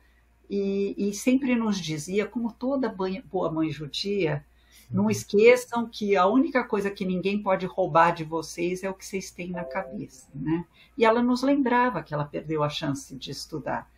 e, 0.50 0.94
e 0.98 1.14
sempre 1.14 1.56
nos 1.56 1.80
dizia, 1.80 2.26
como 2.28 2.52
toda 2.52 2.88
boa 2.90 3.52
mãe 3.52 3.72
judia, 3.72 4.46
não 4.94 5.10
esqueçam 5.10 5.90
que 5.90 6.16
a 6.16 6.28
única 6.28 6.64
coisa 6.64 6.92
que 6.92 7.04
ninguém 7.04 7.42
pode 7.42 7.66
roubar 7.66 8.12
de 8.12 8.24
vocês 8.24 8.84
é 8.84 8.90
o 8.90 8.94
que 8.94 9.04
vocês 9.04 9.32
têm 9.32 9.50
na 9.50 9.64
cabeça, 9.64 10.28
né? 10.36 10.66
E 10.96 11.04
ela 11.04 11.24
nos 11.24 11.42
lembrava 11.42 12.04
que 12.04 12.14
ela 12.14 12.26
perdeu 12.26 12.62
a 12.64 12.70
chance 12.70 13.16
de 13.16 13.32
estudar. 13.32 13.92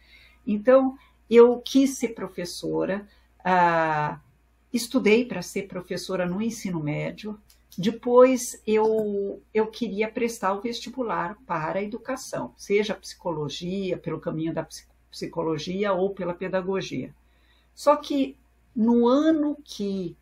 Então, 0.48 0.98
eu 1.30 1.60
quis 1.60 1.98
ser 1.98 2.10
professora, 2.10 3.06
ah, 3.44 4.22
estudei 4.72 5.26
para 5.26 5.42
ser 5.42 5.64
professora 5.64 6.26
no 6.26 6.42
ensino 6.42 6.82
médio. 6.82 7.38
Depois, 7.78 8.62
eu, 8.66 9.42
eu 9.54 9.68
queria 9.68 10.10
prestar 10.10 10.54
o 10.54 10.62
vestibular 10.62 11.38
para 11.46 11.80
a 11.80 11.84
educação, 11.84 12.54
seja 12.56 12.96
psicologia, 12.96 13.98
pelo 13.98 14.22
caminho 14.22 14.54
da 14.54 14.66
psicologia 15.12 15.92
ou 15.92 16.12
pela 16.12 16.34
pedagogia. 16.34 17.14
Só 17.74 17.98
que 17.98 18.38
no 18.74 19.08
ano 19.08 19.58
que 19.62 20.16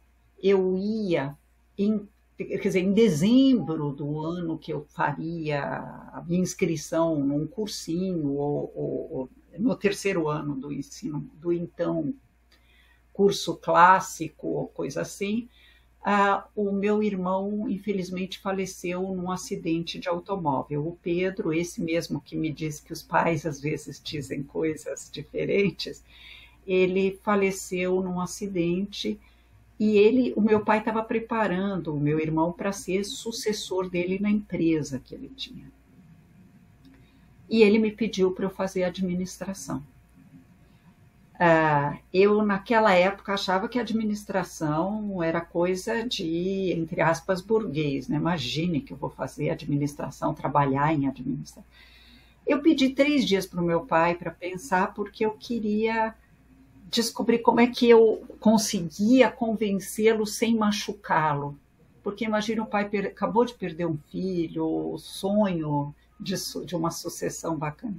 eu 0.44 0.78
ia, 0.78 1.38
em, 1.78 2.06
quer 2.38 2.60
dizer, 2.60 2.82
em 2.82 2.92
dezembro 2.92 3.94
do 3.94 4.20
ano 4.20 4.58
que 4.58 4.74
eu 4.74 4.86
faria 4.90 5.64
a 6.12 6.22
minha 6.28 6.42
inscrição 6.42 7.18
num 7.20 7.48
cursinho, 7.48 8.34
ou, 8.34 8.72
ou, 8.76 9.12
ou 9.12 9.30
no 9.58 9.74
terceiro 9.76 10.28
ano 10.28 10.54
do 10.56 10.74
ensino, 10.74 11.22
do 11.36 11.54
então 11.54 12.14
curso 13.14 13.56
clássico, 13.56 14.48
ou 14.48 14.68
coisa 14.68 15.02
assim, 15.02 15.48
o 16.56 16.72
meu 16.72 17.02
irmão, 17.02 17.70
infelizmente, 17.70 18.40
faleceu 18.40 19.02
num 19.14 19.32
acidente 19.32 19.98
de 19.98 20.10
automóvel. 20.10 20.86
O 20.86 20.98
Pedro, 21.02 21.54
esse 21.54 21.82
mesmo 21.82 22.20
que 22.20 22.36
me 22.36 22.52
diz 22.52 22.82
que 22.82 22.92
os 22.92 23.02
pais 23.02 23.46
às 23.46 23.62
vezes 23.62 24.02
dizem 24.04 24.44
coisas 24.44 25.10
diferentes, 25.10 26.04
ele 26.68 27.20
faleceu 27.24 28.02
num 28.02 28.20
acidente 28.20 29.18
e 29.80 29.98
ele, 29.98 30.34
o 30.36 30.42
meu 30.42 30.64
pai 30.64 30.80
estava 30.80 31.04
preparando 31.04 31.94
o 31.94 32.00
meu 32.00 32.20
irmão 32.20 32.52
para 32.52 32.72
ser 32.72 33.04
sucessor 33.04 33.90
dele 33.90 34.20
na 34.20 34.30
empresa 34.30 35.02
que 35.04 35.16
ele 35.16 35.30
tinha. 35.30 35.72
E 37.50 37.62
ele 37.62 37.80
me 37.80 37.92
pediu 37.92 38.32
para 38.32 38.46
eu 38.46 38.50
fazer 38.50 38.84
administração. 38.84 39.84
Uh, 41.34 41.98
eu, 42.14 42.44
naquela 42.44 42.94
época, 42.94 43.34
achava 43.34 43.68
que 43.68 43.80
administração 43.80 45.22
era 45.22 45.42
coisa 45.42 46.08
de, 46.08 46.72
entre 46.72 47.02
aspas, 47.02 47.42
burguês. 47.42 48.08
Né? 48.08 48.16
Imagine 48.16 48.80
que 48.80 48.94
eu 48.94 48.98
vou 48.98 49.10
fazer 49.10 49.50
administração, 49.50 50.34
trabalhar 50.34 50.94
em 50.94 51.08
administração. 51.08 51.64
Eu 52.46 52.62
pedi 52.62 52.90
três 52.90 53.26
dias 53.26 53.46
para 53.46 53.62
o 53.62 53.66
meu 53.66 53.82
pai 53.82 54.16
para 54.16 54.32
pensar, 54.32 54.94
porque 54.94 55.26
eu 55.26 55.32
queria 55.32 56.14
descobrir 56.94 57.40
como 57.40 57.60
é 57.60 57.68
que 57.68 57.90
eu 57.90 58.24
conseguia 58.40 59.30
convencê-lo 59.30 60.26
sem 60.26 60.56
machucá-lo. 60.56 61.58
Porque 62.04 62.26
imagina 62.26 62.64
o 62.64 62.68
pai 62.68 62.90
acabou 63.06 63.46
de 63.46 63.54
perder 63.54 63.88
um 63.88 63.98
filho, 64.12 64.94
o 64.94 64.98
sonho 64.98 65.94
de, 66.20 66.36
de 66.66 66.76
uma 66.76 66.92
sucessão 66.92 67.58
bacana. 67.58 67.96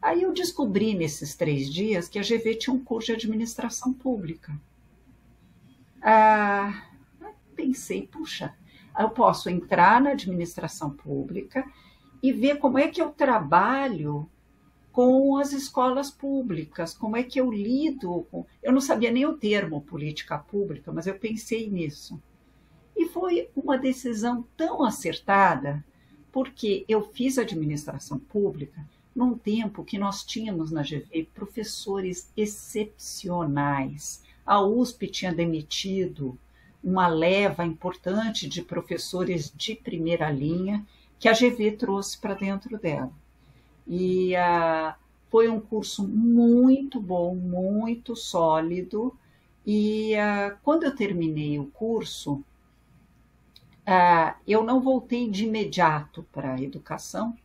Aí 0.00 0.22
eu 0.22 0.32
descobri 0.32 0.94
nesses 0.94 1.34
três 1.34 1.72
dias 1.72 2.08
que 2.08 2.18
a 2.18 2.22
GV 2.22 2.56
tinha 2.56 2.74
um 2.74 2.84
curso 2.84 3.06
de 3.06 3.12
administração 3.14 3.92
pública. 3.92 4.54
Ah, 6.02 6.86
pensei, 7.56 8.06
puxa, 8.06 8.54
eu 8.98 9.08
posso 9.10 9.48
entrar 9.48 10.00
na 10.00 10.10
administração 10.10 10.90
pública 10.90 11.66
e 12.22 12.32
ver 12.32 12.58
como 12.58 12.78
é 12.78 12.88
que 12.88 13.00
eu 13.00 13.10
trabalho 13.10 14.28
com 14.94 15.36
as 15.38 15.52
escolas 15.52 16.08
públicas, 16.08 16.94
como 16.94 17.16
é 17.16 17.24
que 17.24 17.40
eu 17.40 17.50
lido 17.50 18.24
com. 18.30 18.46
Eu 18.62 18.72
não 18.72 18.80
sabia 18.80 19.10
nem 19.10 19.26
o 19.26 19.36
termo 19.36 19.80
política 19.80 20.38
pública, 20.38 20.92
mas 20.92 21.08
eu 21.08 21.16
pensei 21.16 21.68
nisso. 21.68 22.22
E 22.96 23.06
foi 23.06 23.50
uma 23.56 23.76
decisão 23.76 24.46
tão 24.56 24.84
acertada, 24.84 25.84
porque 26.30 26.84
eu 26.88 27.02
fiz 27.02 27.38
administração 27.38 28.20
pública 28.20 28.88
num 29.12 29.36
tempo 29.36 29.84
que 29.84 29.98
nós 29.98 30.22
tínhamos 30.22 30.70
na 30.70 30.82
GV 30.82 31.28
professores 31.34 32.30
excepcionais. 32.36 34.22
A 34.46 34.62
USP 34.62 35.08
tinha 35.08 35.34
demitido 35.34 36.38
uma 36.84 37.08
leva 37.08 37.66
importante 37.66 38.48
de 38.48 38.62
professores 38.62 39.52
de 39.56 39.74
primeira 39.74 40.30
linha 40.30 40.86
que 41.18 41.28
a 41.28 41.32
GV 41.32 41.72
trouxe 41.72 42.16
para 42.16 42.34
dentro 42.34 42.78
dela. 42.78 43.12
E 43.86 44.34
uh, 44.34 44.94
foi 45.30 45.48
um 45.48 45.60
curso 45.60 46.06
muito 46.06 47.00
bom, 47.00 47.34
muito 47.34 48.16
sólido. 48.16 49.16
E 49.66 50.14
uh, 50.14 50.56
quando 50.62 50.84
eu 50.84 50.94
terminei 50.94 51.58
o 51.58 51.66
curso, 51.66 52.34
uh, 53.86 54.34
eu 54.46 54.62
não 54.62 54.80
voltei 54.80 55.28
de 55.30 55.44
imediato 55.44 56.26
para 56.32 56.54
a 56.54 56.62
educação, 56.62 57.36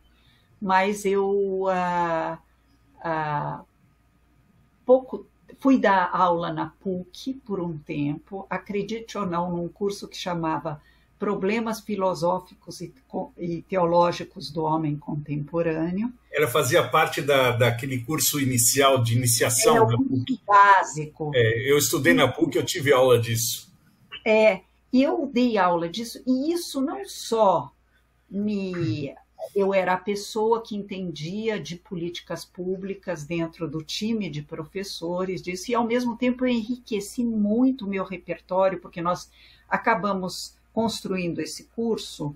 mas 0.60 1.04
eu 1.04 1.66
pouco 4.84 5.26
fui 5.58 5.78
dar 5.78 6.10
aula 6.12 6.52
na 6.52 6.70
PUC 6.80 7.34
por 7.44 7.60
um 7.60 7.78
tempo, 7.78 8.46
acredite 8.48 9.16
ou 9.16 9.26
não, 9.26 9.50
num 9.50 9.68
curso 9.68 10.08
que 10.08 10.16
chamava 10.16 10.80
problemas 11.20 11.80
filosóficos 11.80 12.80
e, 12.80 12.92
e, 13.36 13.60
teológicos 13.60 14.50
do 14.50 14.64
homem 14.64 14.96
contemporâneo. 14.96 16.10
Ela 16.32 16.48
fazia 16.48 16.88
parte 16.88 17.20
da, 17.20 17.52
daquele 17.52 18.02
curso 18.02 18.40
inicial 18.40 19.02
de 19.02 19.14
iniciação 19.14 19.76
Era 19.76 19.96
o 19.96 20.02
PUC. 20.02 20.40
básico. 20.46 21.30
É, 21.34 21.70
eu 21.70 21.76
estudei 21.76 22.14
na 22.14 22.26
PUC, 22.26 22.56
eu 22.56 22.64
tive 22.64 22.90
aula 22.90 23.18
disso. 23.18 23.70
É, 24.26 24.62
eu 24.90 25.30
dei 25.30 25.58
aula 25.58 25.90
disso, 25.90 26.22
e 26.26 26.52
isso 26.52 26.80
não 26.80 27.04
só 27.04 27.70
me. 28.28 29.14
Eu 29.54 29.74
era 29.74 29.94
a 29.94 29.98
pessoa 29.98 30.62
que 30.62 30.76
entendia 30.76 31.60
de 31.60 31.76
políticas 31.76 32.44
públicas 32.46 33.24
dentro 33.24 33.68
do 33.68 33.82
time 33.82 34.30
de 34.30 34.40
professores 34.40 35.42
disso, 35.42 35.70
e 35.70 35.74
ao 35.74 35.86
mesmo 35.86 36.16
tempo 36.16 36.46
eu 36.46 36.48
enriqueci 36.48 37.22
muito 37.22 37.84
o 37.84 37.88
meu 37.88 38.04
repertório, 38.04 38.80
porque 38.80 39.02
nós 39.02 39.30
acabamos 39.68 40.58
construindo 40.72 41.40
esse 41.40 41.64
curso 41.74 42.34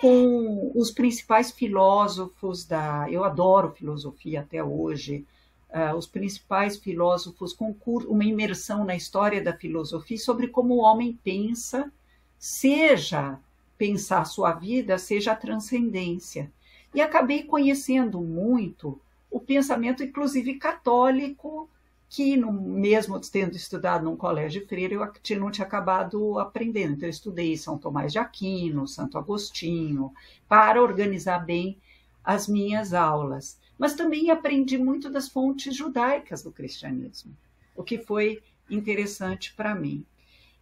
com 0.00 0.72
os 0.74 0.90
principais 0.90 1.50
filósofos 1.50 2.64
da. 2.64 3.10
Eu 3.10 3.24
adoro 3.24 3.70
filosofia 3.70 4.40
até 4.40 4.62
hoje. 4.62 5.24
Uh, 5.70 5.96
os 5.96 6.06
principais 6.06 6.76
filósofos 6.76 7.54
com 7.54 7.74
uma 8.08 8.24
imersão 8.24 8.84
na 8.84 8.94
história 8.94 9.42
da 9.42 9.54
filosofia 9.54 10.18
sobre 10.18 10.48
como 10.48 10.74
o 10.74 10.82
homem 10.82 11.18
pensa, 11.24 11.90
seja 12.38 13.38
pensar 13.78 14.20
a 14.20 14.26
sua 14.26 14.52
vida, 14.52 14.98
seja 14.98 15.32
a 15.32 15.36
transcendência. 15.36 16.52
E 16.94 17.00
acabei 17.00 17.44
conhecendo 17.44 18.20
muito 18.20 19.00
o 19.30 19.40
pensamento, 19.40 20.04
inclusive 20.04 20.54
católico, 20.54 21.70
que 22.12 22.36
no, 22.36 22.52
mesmo 22.52 23.18
tendo 23.18 23.56
estudado 23.56 24.04
num 24.04 24.14
colégio 24.14 24.66
freira, 24.68 24.92
eu 24.92 25.40
não 25.40 25.50
tinha 25.50 25.66
acabado 25.66 26.38
aprendendo. 26.38 26.92
Então, 26.92 27.06
eu 27.06 27.10
estudei 27.10 27.56
São 27.56 27.78
Tomás 27.78 28.12
de 28.12 28.18
Aquino, 28.18 28.86
Santo 28.86 29.16
Agostinho, 29.16 30.12
para 30.46 30.82
organizar 30.82 31.38
bem 31.38 31.78
as 32.22 32.46
minhas 32.46 32.92
aulas. 32.92 33.58
Mas 33.78 33.94
também 33.94 34.30
aprendi 34.30 34.76
muito 34.76 35.08
das 35.08 35.26
fontes 35.26 35.74
judaicas 35.74 36.42
do 36.42 36.52
cristianismo, 36.52 37.34
o 37.74 37.82
que 37.82 37.96
foi 37.96 38.42
interessante 38.68 39.54
para 39.54 39.74
mim. 39.74 40.04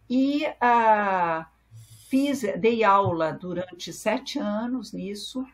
E 0.09 0.45
ah, 0.61 1.49
fiz, 2.07 2.43
dei 2.59 2.81
aula 2.81 3.33
durante 3.33 3.91
sete 3.91 4.39
anos 4.39 4.93
nisso, 4.93 5.45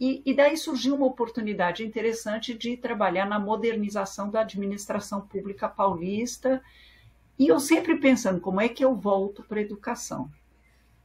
e, 0.00 0.22
e, 0.24 0.32
daí 0.32 0.56
surgiu 0.56 0.94
uma 0.94 1.06
oportunidade 1.06 1.84
interessante 1.84 2.54
de 2.54 2.76
trabalhar 2.76 3.26
na 3.26 3.38
modernização 3.38 4.30
da 4.30 4.42
administração 4.42 5.20
pública 5.20 5.68
paulista. 5.68 6.62
E 7.36 7.48
eu 7.48 7.58
sempre 7.58 7.96
pensando 7.96 8.40
como 8.40 8.60
é 8.60 8.68
que 8.68 8.84
eu 8.84 8.94
volto 8.94 9.42
para 9.42 9.58
a 9.58 9.62
educação. 9.62 10.30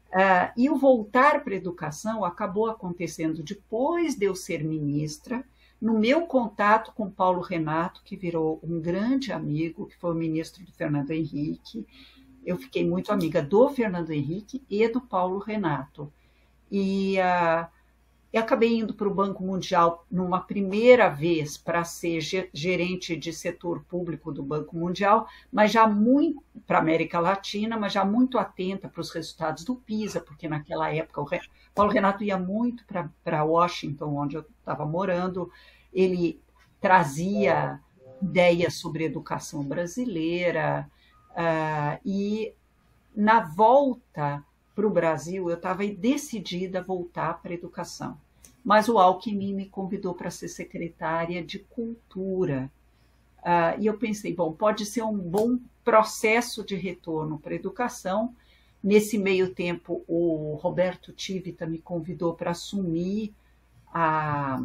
Uh, 0.09 0.53
e 0.55 0.69
o 0.69 0.77
voltar 0.77 1.43
para 1.43 1.53
a 1.53 1.57
educação 1.57 2.23
acabou 2.23 2.69
acontecendo 2.69 3.41
depois 3.41 4.13
de 4.13 4.27
eu 4.27 4.35
ser 4.35 4.63
ministra, 4.63 5.43
no 5.81 5.97
meu 5.97 6.27
contato 6.27 6.93
com 6.93 7.09
Paulo 7.09 7.41
Renato, 7.41 8.01
que 8.05 8.15
virou 8.15 8.59
um 8.63 8.79
grande 8.79 9.33
amigo, 9.33 9.87
que 9.87 9.97
foi 9.97 10.11
o 10.11 10.17
ministro 10.17 10.63
do 10.63 10.71
Fernando 10.71 11.09
Henrique. 11.09 11.85
Eu 12.45 12.57
fiquei 12.57 12.87
muito 12.87 13.11
amiga 13.11 13.41
do 13.41 13.67
Fernando 13.69 14.11
Henrique 14.11 14.63
e 14.69 14.87
do 14.87 15.01
Paulo 15.01 15.39
Renato. 15.39 16.13
E 16.71 17.17
uh, 17.17 17.67
eu 18.33 18.41
acabei 18.41 18.79
indo 18.79 18.95
para 18.95 19.07
o 19.07 19.13
Banco 19.13 19.43
Mundial 19.43 20.03
numa 20.09 20.41
primeira 20.41 21.07
vez 21.07 21.55
para 21.55 21.83
ser 21.83 22.19
gerente 22.51 23.15
de 23.15 23.31
setor 23.31 23.83
público 23.83 24.31
do 24.31 24.41
Banco 24.41 24.75
Mundial, 24.75 25.27
mas 25.51 25.71
já 25.71 25.87
muito 25.87 26.43
para 26.65 26.79
a 26.79 26.81
América 26.81 27.19
Latina, 27.19 27.77
mas 27.77 27.93
já 27.93 28.03
muito 28.03 28.39
atenta 28.39 28.89
para 28.89 29.01
os 29.01 29.11
resultados 29.11 29.63
do 29.63 29.75
PISA, 29.75 30.19
porque 30.19 30.49
naquela 30.49 30.91
época 30.91 31.21
o 31.21 31.27
Paulo 31.75 31.91
Renato 31.91 32.23
ia 32.23 32.37
muito 32.37 32.83
para 33.23 33.43
Washington, 33.43 34.15
onde 34.15 34.35
eu 34.35 34.45
estava 34.59 34.83
morando, 34.83 35.51
ele 35.93 36.41
trazia 36.81 37.79
ideias 38.19 38.73
sobre 38.73 39.03
educação 39.03 39.63
brasileira, 39.63 40.89
uh, 41.31 41.99
e 42.03 42.51
na 43.15 43.41
volta 43.41 44.43
para 44.75 44.87
o 44.87 44.89
Brasil, 44.89 45.49
eu 45.49 45.55
estava 45.55 45.85
decidida 45.85 46.79
a 46.79 46.83
voltar 46.83 47.41
para 47.41 47.51
a 47.51 47.55
educação. 47.55 48.17
Mas 48.63 48.87
o 48.87 48.97
Alckmin 48.97 49.53
me 49.53 49.65
convidou 49.65 50.13
para 50.13 50.31
ser 50.31 50.47
secretária 50.47 51.43
de 51.43 51.59
Cultura. 51.59 52.71
Uh, 53.39 53.79
e 53.79 53.85
eu 53.87 53.97
pensei, 53.97 54.33
bom, 54.33 54.53
pode 54.53 54.85
ser 54.85 55.03
um 55.03 55.17
bom 55.17 55.59
processo 55.83 56.63
de 56.63 56.75
retorno 56.75 57.37
para 57.37 57.51
a 57.51 57.55
educação. 57.55 58.33
Nesse 58.81 59.17
meio 59.17 59.53
tempo, 59.53 60.03
o 60.07 60.55
Roberto 60.61 61.11
Tivita 61.11 61.65
me 61.65 61.77
convidou 61.77 62.33
para 62.33 62.51
assumir 62.51 63.33
a, 63.93 64.63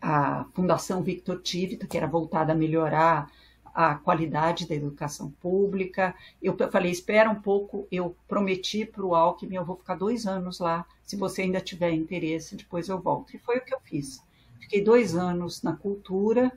a 0.00 0.44
Fundação 0.54 1.02
Victor 1.02 1.40
Tivita, 1.42 1.86
que 1.86 1.96
era 1.96 2.06
voltada 2.06 2.52
a 2.52 2.56
melhorar 2.56 3.30
a 3.74 3.94
qualidade 3.94 4.68
da 4.68 4.74
educação 4.74 5.30
pública. 5.40 6.14
Eu 6.42 6.56
falei, 6.70 6.90
espera 6.90 7.30
um 7.30 7.40
pouco, 7.40 7.86
eu 7.90 8.14
prometi 8.28 8.84
para 8.84 9.04
o 9.04 9.14
Alckmin, 9.14 9.56
eu 9.56 9.64
vou 9.64 9.76
ficar 9.76 9.94
dois 9.94 10.26
anos 10.26 10.58
lá, 10.58 10.84
se 11.02 11.16
você 11.16 11.42
ainda 11.42 11.60
tiver 11.60 11.92
interesse, 11.92 12.56
depois 12.56 12.88
eu 12.88 13.00
volto. 13.00 13.34
E 13.34 13.38
foi 13.38 13.58
o 13.58 13.64
que 13.64 13.74
eu 13.74 13.80
fiz. 13.80 14.22
Fiquei 14.60 14.82
dois 14.82 15.16
anos 15.16 15.62
na 15.62 15.74
cultura, 15.74 16.52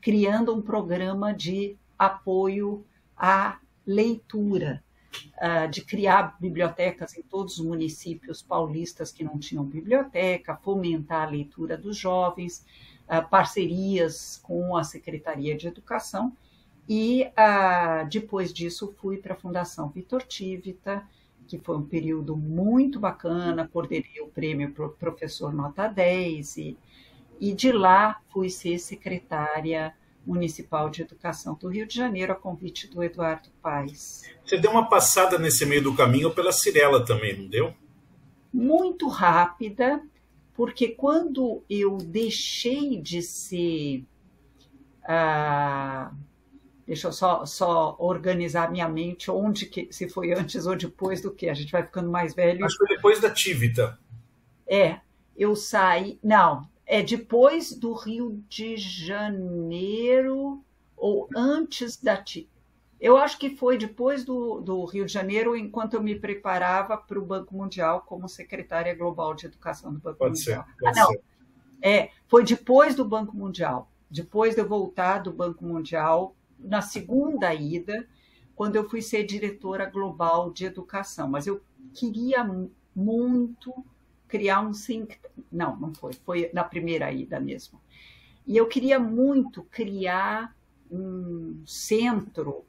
criando 0.00 0.54
um 0.54 0.62
programa 0.62 1.32
de 1.32 1.76
apoio 1.98 2.84
à 3.16 3.58
leitura, 3.86 4.82
ah, 5.38 5.66
de 5.66 5.82
criar 5.84 6.36
bibliotecas 6.40 7.16
em 7.16 7.22
todos 7.22 7.58
os 7.58 7.64
municípios 7.64 8.40
paulistas 8.40 9.12
que 9.12 9.22
não 9.22 9.38
tinham 9.38 9.64
biblioteca, 9.64 10.56
fomentar 10.56 11.28
a 11.28 11.30
leitura 11.30 11.76
dos 11.76 11.96
jovens, 11.96 12.64
ah, 13.08 13.20
parcerias 13.20 14.40
com 14.42 14.76
a 14.76 14.84
Secretaria 14.84 15.56
de 15.56 15.66
Educação 15.66 16.32
e 16.88 17.30
ah, 17.36 18.06
depois 18.10 18.52
disso 18.52 18.94
fui 19.00 19.16
para 19.16 19.34
a 19.34 19.36
Fundação 19.36 19.88
Vitor 19.88 20.22
Tivita, 20.22 21.02
que 21.46 21.58
foi 21.58 21.76
um 21.76 21.84
período 21.84 22.36
muito 22.36 22.98
bacana, 22.98 23.68
coordenei 23.72 24.20
o 24.20 24.28
prêmio 24.28 24.72
pro 24.72 24.90
Professor 24.90 25.52
Nota 25.52 25.86
10, 25.88 26.56
e, 26.56 26.78
e 27.40 27.52
de 27.52 27.72
lá 27.72 28.20
fui 28.30 28.50
ser 28.50 28.78
secretária 28.78 29.94
municipal 30.26 30.88
de 30.88 31.02
educação 31.02 31.54
do 31.54 31.68
Rio 31.68 31.86
de 31.86 31.94
Janeiro, 31.94 32.32
a 32.32 32.36
convite 32.36 32.86
do 32.86 33.02
Eduardo 33.02 33.48
Paes. 33.60 34.22
Você 34.44 34.56
deu 34.56 34.70
uma 34.70 34.88
passada 34.88 35.38
nesse 35.38 35.66
meio 35.66 35.82
do 35.82 35.96
caminho 35.96 36.32
pela 36.32 36.52
Cirela 36.52 37.04
também, 37.04 37.36
não 37.36 37.48
deu? 37.48 37.74
Muito 38.52 39.08
rápida, 39.08 40.02
porque 40.54 40.88
quando 40.88 41.62
eu 41.68 41.96
deixei 41.98 43.00
de 43.00 43.22
ser. 43.22 44.04
Ah, 45.04 46.12
Deixa 46.86 47.08
eu 47.08 47.12
só, 47.12 47.46
só 47.46 47.96
organizar 47.98 48.70
minha 48.70 48.88
mente 48.88 49.30
onde 49.30 49.66
que 49.66 49.88
se 49.92 50.08
foi 50.08 50.32
antes 50.32 50.66
ou 50.66 50.76
depois 50.76 51.20
do 51.20 51.30
que 51.30 51.48
a 51.48 51.54
gente 51.54 51.70
vai 51.70 51.82
ficando 51.84 52.10
mais 52.10 52.34
velho. 52.34 52.64
Acho 52.64 52.76
que 52.76 52.86
foi 52.86 52.96
depois 52.96 53.20
da 53.20 53.30
Tivita. 53.30 53.98
É, 54.66 55.00
eu 55.36 55.54
saí, 55.54 56.18
não, 56.22 56.68
é 56.84 57.02
depois 57.02 57.72
do 57.72 57.92
Rio 57.92 58.42
de 58.48 58.76
Janeiro 58.76 60.64
ou 60.96 61.28
antes 61.34 61.96
da 61.96 62.16
Tivita. 62.16 62.52
Eu 63.02 63.16
acho 63.16 63.36
que 63.36 63.56
foi 63.56 63.76
depois 63.76 64.24
do, 64.24 64.60
do 64.60 64.84
Rio 64.84 65.04
de 65.04 65.12
Janeiro, 65.12 65.56
enquanto 65.56 65.94
eu 65.94 66.02
me 66.02 66.14
preparava 66.14 66.96
para 66.96 67.18
o 67.18 67.24
Banco 67.24 67.52
Mundial 67.52 68.02
como 68.02 68.28
secretária 68.28 68.94
global 68.94 69.34
de 69.34 69.46
educação 69.46 69.92
do 69.92 69.98
Banco 69.98 70.18
pode 70.18 70.38
Mundial. 70.38 70.64
Ser, 70.64 70.76
pode 70.78 70.98
ah, 70.98 71.02
não, 71.02 71.10
ser. 71.10 71.20
É, 71.82 72.10
foi 72.28 72.44
depois 72.44 72.94
do 72.94 73.04
Banco 73.04 73.36
Mundial. 73.36 73.90
Depois 74.08 74.54
de 74.54 74.60
eu 74.60 74.68
voltar 74.68 75.18
do 75.18 75.32
Banco 75.32 75.64
Mundial, 75.64 76.36
na 76.62 76.82
segunda 76.82 77.54
ida, 77.54 78.06
quando 78.54 78.76
eu 78.76 78.88
fui 78.88 79.02
ser 79.02 79.24
diretora 79.24 79.86
global 79.86 80.52
de 80.52 80.64
educação. 80.64 81.28
Mas 81.28 81.46
eu 81.46 81.62
queria 81.94 82.48
muito 82.94 83.84
criar 84.28 84.60
um 84.60 84.72
think 84.72 85.18
não, 85.50 85.76
não 85.76 85.94
foi, 85.94 86.12
foi 86.14 86.50
na 86.52 86.64
primeira 86.64 87.12
ida 87.12 87.38
mesmo. 87.38 87.80
E 88.46 88.56
eu 88.56 88.66
queria 88.66 88.98
muito 88.98 89.62
criar 89.64 90.54
um 90.90 91.62
centro 91.66 92.64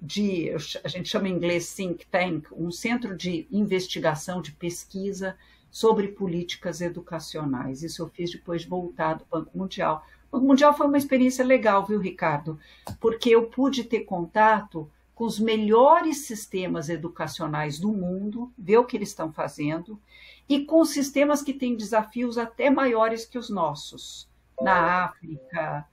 de, 0.00 0.50
a 0.82 0.88
gente 0.88 1.08
chama 1.08 1.28
em 1.28 1.32
inglês 1.32 1.74
think 1.74 2.06
tank, 2.06 2.46
um 2.52 2.70
centro 2.70 3.16
de 3.16 3.46
investigação, 3.50 4.40
de 4.40 4.52
pesquisa 4.52 5.36
sobre 5.70 6.08
políticas 6.08 6.80
educacionais. 6.80 7.82
Isso 7.82 8.02
eu 8.02 8.08
fiz 8.08 8.32
depois 8.32 8.62
de 8.62 8.68
voltar 8.68 9.14
do 9.14 9.26
Banco 9.30 9.56
Mundial, 9.56 10.04
o 10.32 10.38
Mundial 10.38 10.74
foi 10.74 10.86
uma 10.86 10.98
experiência 10.98 11.44
legal, 11.44 11.84
viu, 11.84 11.98
Ricardo? 11.98 12.58
Porque 13.00 13.30
eu 13.30 13.46
pude 13.46 13.84
ter 13.84 14.00
contato 14.00 14.90
com 15.14 15.24
os 15.24 15.38
melhores 15.38 16.24
sistemas 16.26 16.88
educacionais 16.88 17.78
do 17.78 17.92
mundo, 17.92 18.52
ver 18.56 18.78
o 18.78 18.84
que 18.84 18.96
eles 18.96 19.10
estão 19.10 19.32
fazendo, 19.32 20.00
e 20.48 20.64
com 20.64 20.84
sistemas 20.84 21.42
que 21.42 21.52
têm 21.52 21.76
desafios 21.76 22.38
até 22.38 22.70
maiores 22.70 23.26
que 23.26 23.36
os 23.36 23.50
nossos. 23.50 24.28
Na 24.60 25.04
África, 25.04 25.86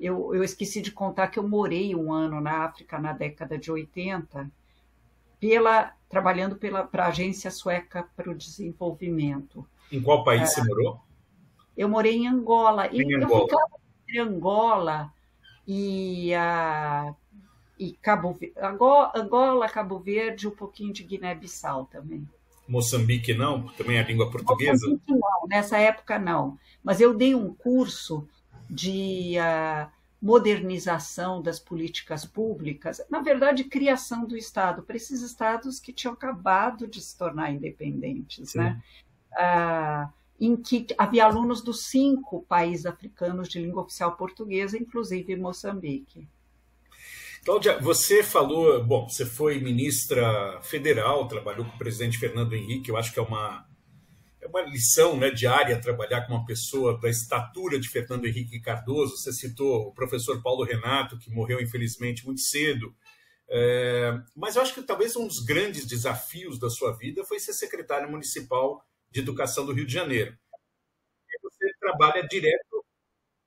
eu, 0.00 0.34
eu 0.34 0.42
esqueci 0.42 0.80
de 0.80 0.90
contar 0.90 1.28
que 1.28 1.38
eu 1.38 1.48
morei 1.48 1.94
um 1.94 2.12
ano 2.12 2.40
na 2.40 2.64
África 2.64 2.98
na 2.98 3.12
década 3.12 3.56
de 3.56 3.70
80, 3.70 4.50
pela, 5.38 5.92
trabalhando 6.08 6.56
para 6.56 7.04
a 7.04 7.08
Agência 7.08 7.50
Sueca 7.50 8.08
para 8.16 8.30
o 8.30 8.34
Desenvolvimento. 8.34 9.66
Em 9.90 10.02
qual 10.02 10.24
país 10.24 10.42
é, 10.42 10.46
você 10.46 10.64
morou? 10.64 11.00
Eu 11.76 11.88
morei 11.88 12.16
em 12.16 12.26
Angola. 12.26 12.88
Em 12.88 13.10
e 13.10 13.14
Angola. 13.14 13.42
eu 13.42 13.44
ficava 13.44 13.81
entre 14.12 14.18
Angola 14.18 15.12
e, 15.66 16.34
a, 16.34 17.14
e 17.78 17.92
Cabo 17.92 18.38
Angola, 18.60 19.12
Angola, 19.16 19.68
Cabo 19.68 19.98
Verde, 19.98 20.46
um 20.46 20.52
pouquinho 20.52 20.92
de 20.92 21.02
Guiné-Bissau 21.02 21.86
também. 21.86 22.28
Moçambique 22.68 23.34
não? 23.34 23.68
Também 23.68 23.98
é 23.98 24.02
língua 24.02 24.30
portuguesa? 24.30 24.86
Moçambique 24.86 25.12
não, 25.12 25.48
nessa 25.48 25.78
época 25.78 26.18
não. 26.18 26.58
Mas 26.84 27.00
eu 27.00 27.14
dei 27.14 27.34
um 27.34 27.52
curso 27.54 28.28
de 28.68 29.34
uh, 29.38 29.90
modernização 30.20 31.42
das 31.42 31.58
políticas 31.58 32.24
públicas, 32.24 33.00
na 33.10 33.20
verdade, 33.20 33.64
criação 33.64 34.24
do 34.24 34.36
Estado, 34.36 34.82
para 34.82 34.96
esses 34.96 35.20
estados 35.22 35.80
que 35.80 35.92
tinham 35.92 36.14
acabado 36.14 36.86
de 36.86 37.00
se 37.00 37.16
tornar 37.16 37.50
independentes. 37.50 38.54
Né? 38.54 38.80
Uh, 39.32 40.21
em 40.44 40.56
que 40.60 40.86
havia 40.98 41.24
alunos 41.24 41.62
dos 41.62 41.86
cinco 41.86 42.44
países 42.48 42.84
africanos 42.84 43.48
de 43.48 43.60
língua 43.60 43.84
oficial 43.84 44.16
portuguesa, 44.16 44.76
inclusive 44.76 45.36
Moçambique. 45.36 46.28
Cláudia, 47.44 47.78
você 47.78 48.24
falou, 48.24 48.84
bom, 48.84 49.08
você 49.08 49.24
foi 49.24 49.60
ministra 49.60 50.60
federal, 50.62 51.28
trabalhou 51.28 51.64
com 51.64 51.76
o 51.76 51.78
presidente 51.78 52.18
Fernando 52.18 52.54
Henrique, 52.54 52.90
eu 52.90 52.96
acho 52.96 53.12
que 53.12 53.20
é 53.20 53.22
uma, 53.22 53.64
é 54.40 54.48
uma 54.48 54.62
lição 54.62 55.16
né, 55.16 55.30
diária 55.30 55.80
trabalhar 55.80 56.26
com 56.26 56.34
uma 56.34 56.44
pessoa 56.44 57.00
da 57.00 57.08
estatura 57.08 57.78
de 57.78 57.88
Fernando 57.88 58.26
Henrique 58.26 58.60
Cardoso. 58.60 59.16
Você 59.16 59.32
citou 59.32 59.88
o 59.88 59.94
professor 59.94 60.42
Paulo 60.42 60.64
Renato, 60.64 61.18
que 61.18 61.30
morreu 61.30 61.60
infelizmente 61.60 62.26
muito 62.26 62.40
cedo. 62.40 62.92
É, 63.48 64.12
mas 64.34 64.56
eu 64.56 64.62
acho 64.62 64.74
que 64.74 64.82
talvez 64.82 65.14
um 65.14 65.28
dos 65.28 65.38
grandes 65.44 65.86
desafios 65.86 66.58
da 66.58 66.68
sua 66.68 66.96
vida 66.96 67.24
foi 67.24 67.38
ser 67.38 67.52
secretário 67.52 68.10
municipal 68.10 68.84
de 69.12 69.20
Educação 69.20 69.66
do 69.66 69.72
Rio 69.72 69.86
de 69.86 69.92
Janeiro. 69.92 70.36
E 71.28 71.40
você 71.42 71.70
trabalha 71.78 72.26
direto 72.26 72.84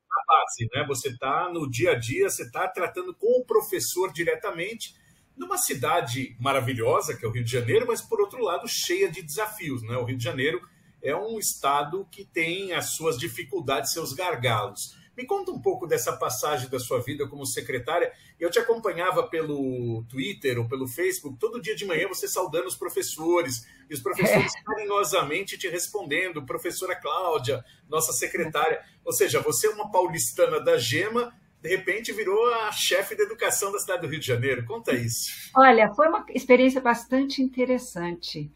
na 0.09 0.23
base, 0.27 0.69
né? 0.73 0.85
Você 0.87 1.09
está 1.09 1.51
no 1.51 1.69
dia 1.69 1.91
a 1.91 1.95
dia, 1.95 2.29
você 2.29 2.43
está 2.43 2.67
tratando 2.67 3.13
com 3.15 3.41
o 3.41 3.45
professor 3.45 4.13
diretamente 4.13 4.95
numa 5.35 5.57
cidade 5.57 6.35
maravilhosa, 6.39 7.17
que 7.17 7.25
é 7.25 7.27
o 7.27 7.31
Rio 7.31 7.43
de 7.43 7.51
Janeiro, 7.51 7.85
mas 7.87 8.01
por 8.01 8.21
outro 8.21 8.41
lado 8.41 8.67
cheia 8.67 9.11
de 9.11 9.21
desafios, 9.21 9.83
né? 9.83 9.97
O 9.97 10.05
Rio 10.05 10.17
de 10.17 10.23
Janeiro 10.23 10.61
é 11.01 11.15
um 11.15 11.37
estado 11.37 12.07
que 12.09 12.23
tem 12.23 12.73
as 12.73 12.91
suas 12.91 13.17
dificuldades, 13.17 13.91
seus 13.91 14.13
gargalos. 14.13 14.95
Me 15.17 15.25
conta 15.25 15.51
um 15.51 15.61
pouco 15.61 15.87
dessa 15.87 16.13
passagem 16.13 16.69
da 16.69 16.79
sua 16.79 17.01
vida 17.01 17.27
como 17.27 17.45
secretária. 17.45 18.11
Eu 18.39 18.49
te 18.51 18.59
acompanhava 18.59 19.23
pelo 19.23 20.03
Twitter 20.09 20.59
ou 20.59 20.67
pelo 20.67 20.87
Facebook, 20.87 21.37
todo 21.39 21.61
dia 21.61 21.75
de 21.75 21.85
manhã 21.85 22.07
você 22.07 22.27
saudando 22.27 22.67
os 22.67 22.75
professores, 22.75 23.65
e 23.89 23.93
os 23.93 24.01
professores 24.01 24.53
é. 24.55 24.63
carinhosamente 24.63 25.57
te 25.57 25.69
respondendo, 25.69 26.45
professora 26.45 26.95
Cláudia, 26.95 27.63
nossa 27.87 28.11
secretária. 28.11 28.81
Ou 29.05 29.13
seja, 29.13 29.39
você 29.39 29.67
é 29.67 29.69
uma 29.69 29.89
paulistana 29.89 30.59
da 30.59 30.77
Gema, 30.77 31.33
de 31.61 31.69
repente 31.69 32.11
virou 32.11 32.53
a 32.53 32.71
chefe 32.71 33.15
da 33.15 33.23
educação 33.23 33.71
da 33.71 33.79
cidade 33.79 34.01
do 34.01 34.07
Rio 34.07 34.19
de 34.19 34.27
Janeiro. 34.27 34.65
Conta 34.65 34.93
isso. 34.93 35.49
Olha, 35.55 35.93
foi 35.93 36.07
uma 36.07 36.25
experiência 36.29 36.81
bastante 36.81 37.41
interessante. 37.41 38.51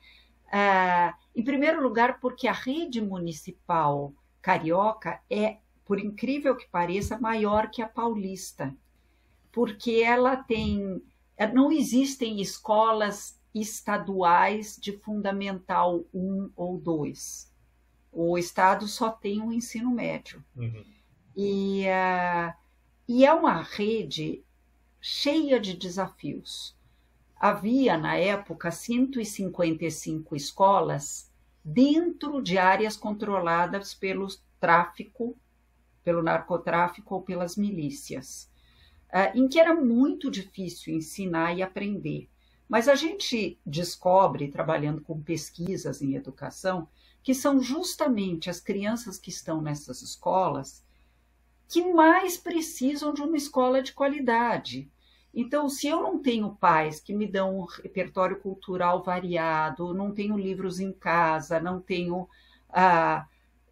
Uh, 0.47 1.13
em 1.35 1.43
primeiro 1.43 1.81
lugar, 1.81 2.19
porque 2.19 2.47
a 2.47 2.53
rede 2.53 3.01
municipal 3.01 4.13
carioca 4.41 5.19
é 5.29 5.57
por 5.89 5.99
incrível 5.99 6.55
que 6.55 6.67
pareça, 6.67 7.17
maior 7.19 7.71
que 7.71 7.81
a 7.81 7.87
paulista, 7.89 8.75
porque 9.51 10.03
ela 10.05 10.35
tem. 10.35 11.01
Não 11.51 11.71
existem 11.71 12.39
escolas 12.39 13.41
estaduais 13.55 14.77
de 14.79 14.95
fundamental 14.99 16.05
1 16.13 16.51
ou 16.55 16.77
2. 16.77 17.51
O 18.11 18.37
Estado 18.37 18.87
só 18.87 19.09
tem 19.09 19.41
o 19.41 19.45
um 19.45 19.51
ensino 19.51 19.89
médio. 19.89 20.45
Uhum. 20.55 20.85
E, 21.35 21.85
uh, 21.87 22.53
e 23.07 23.25
é 23.25 23.33
uma 23.33 23.63
rede 23.63 24.43
cheia 25.01 25.59
de 25.59 25.73
desafios. 25.75 26.77
Havia, 27.35 27.97
na 27.97 28.15
época, 28.15 28.69
155 28.69 30.35
escolas 30.35 31.31
dentro 31.65 32.43
de 32.43 32.59
áreas 32.59 32.95
controladas 32.95 33.95
pelo 33.95 34.27
tráfico 34.59 35.35
pelo 36.09 36.23
narcotráfico 36.23 37.13
ou 37.13 37.21
pelas 37.21 37.55
milícias, 37.55 38.49
uh, 39.13 39.37
em 39.37 39.47
que 39.47 39.59
era 39.59 39.75
muito 39.75 40.31
difícil 40.31 40.95
ensinar 40.95 41.55
e 41.55 41.61
aprender. 41.61 42.27
Mas 42.67 42.87
a 42.87 42.95
gente 42.95 43.59
descobre, 43.63 44.47
trabalhando 44.47 45.01
com 45.01 45.21
pesquisas 45.21 46.01
em 46.01 46.15
educação, 46.15 46.87
que 47.21 47.35
são 47.35 47.61
justamente 47.61 48.49
as 48.49 48.59
crianças 48.59 49.19
que 49.19 49.29
estão 49.29 49.61
nessas 49.61 50.01
escolas 50.01 50.83
que 51.67 51.93
mais 51.93 52.37
precisam 52.37 53.13
de 53.13 53.21
uma 53.21 53.37
escola 53.37 53.83
de 53.83 53.93
qualidade. 53.93 54.89
Então, 55.31 55.69
se 55.69 55.85
eu 55.85 56.01
não 56.01 56.17
tenho 56.17 56.55
pais 56.55 56.99
que 56.99 57.13
me 57.13 57.27
dão 57.27 57.59
um 57.59 57.65
repertório 57.65 58.39
cultural 58.39 59.03
variado, 59.03 59.93
não 59.93 60.11
tenho 60.11 60.35
livros 60.35 60.79
em 60.79 60.91
casa, 60.91 61.59
não 61.59 61.79
tenho 61.79 62.27
ah, 62.67 63.27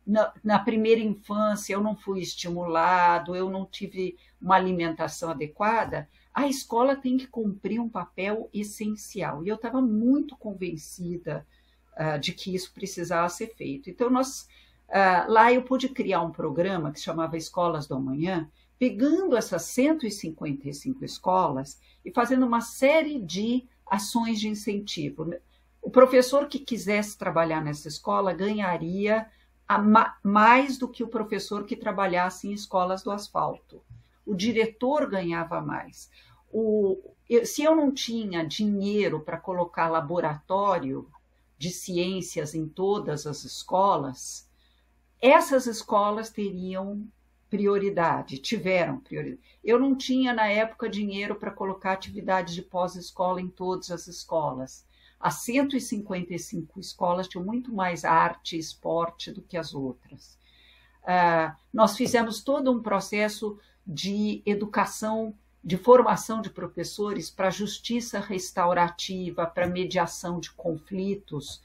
na, 0.08 0.34
na, 0.42 0.58
primeira 0.58 1.02
infância 1.02 1.74
eu 1.74 1.82
não 1.82 1.96
fui 1.96 2.22
estimulado, 2.22 3.36
eu 3.36 3.50
não 3.50 3.66
tive 3.66 4.18
uma 4.42 4.56
alimentação 4.56 5.30
adequada, 5.30 6.08
a 6.34 6.48
escola 6.48 6.96
tem 6.96 7.18
que 7.18 7.28
cumprir 7.28 7.80
um 7.82 7.90
papel 7.90 8.50
essencial. 8.54 9.44
E 9.44 9.50
eu 9.50 9.56
estava 9.56 9.82
muito 9.82 10.38
convencida 10.38 11.46
uh, 11.94 12.18
de 12.20 12.32
que 12.32 12.56
isso 12.56 12.72
precisava 12.74 13.28
ser 13.28 13.56
feito. 13.56 13.90
Então, 13.90 14.10
nós, 14.10 14.48
uh, 14.88 15.30
lá 15.30 15.52
eu 15.52 15.64
pude 15.64 15.90
criar 15.90 16.22
um 16.22 16.32
programa 16.32 16.92
que 16.92 17.00
se 17.00 17.06
chamava 17.06 17.36
Escolas 17.36 17.88
do 17.88 17.96
Amanhã, 17.96 18.50
pegando 18.80 19.36
essas 19.36 19.64
155 19.64 21.04
escolas 21.04 21.82
e 22.06 22.12
fazendo 22.12 22.46
uma 22.46 22.62
série 22.62 23.20
de 23.20 23.66
ações 23.86 24.40
de 24.40 24.48
incentivo. 24.48 25.34
O 25.82 25.90
professor 25.90 26.48
que 26.48 26.60
quisesse 26.60 27.18
trabalhar 27.18 27.64
nessa 27.64 27.88
escola 27.88 28.34
ganharia 28.34 29.28
mais 30.24 30.78
do 30.78 30.88
que 30.88 31.04
o 31.04 31.08
professor 31.08 31.66
que 31.66 31.76
trabalhasse 31.76 32.48
em 32.48 32.54
escolas 32.54 33.04
do 33.04 33.12
asfalto. 33.12 33.82
O 34.26 34.34
diretor 34.34 35.10
ganhava 35.10 35.62
mais. 35.62 36.10
O, 36.52 36.98
se 37.44 37.64
eu 37.64 37.76
não 37.76 37.92
tinha 37.92 38.46
dinheiro 38.46 39.20
para 39.20 39.38
colocar 39.38 39.90
laboratório 39.90 41.10
de 41.58 41.70
ciências 41.70 42.54
em 42.54 42.68
todas 42.68 43.28
as 43.28 43.44
escolas, 43.44 44.48
essas 45.20 45.66
escolas 45.66 46.30
teriam 46.30 47.06
prioridade, 47.50 48.38
tiveram 48.38 49.00
prioridade. 49.00 49.42
Eu 49.64 49.80
não 49.80 49.96
tinha, 49.96 50.34
na 50.34 50.48
época, 50.48 50.90
dinheiro 50.90 51.36
para 51.36 51.52
colocar 51.52 51.94
atividades 51.94 52.54
de 52.54 52.62
pós-escola 52.62 53.42
em 53.42 53.50
todas 53.50 53.90
as 53.92 54.08
escolas. 54.08 54.86
As 55.20 55.36
155 55.42 56.80
escolas 56.80 57.28
tinham 57.28 57.44
muito 57.44 57.74
mais 57.74 58.06
arte 58.06 58.56
e 58.56 58.60
esporte 58.60 59.32
do 59.32 59.42
que 59.42 59.58
as 59.58 59.74
outras. 59.74 60.38
Uh, 61.04 61.56
nós 61.74 61.96
fizemos 61.96 62.44
todo 62.44 62.72
um 62.72 62.82
processo 62.82 63.58
de 63.86 64.42
educação, 64.46 65.34
de 65.64 65.78
formação 65.78 66.42
de 66.42 66.50
professores 66.50 67.30
para 67.30 67.50
justiça 67.50 68.20
restaurativa, 68.20 69.46
para 69.48 69.68
mediação 69.68 70.40
de 70.40 70.52
conflitos, 70.52 71.62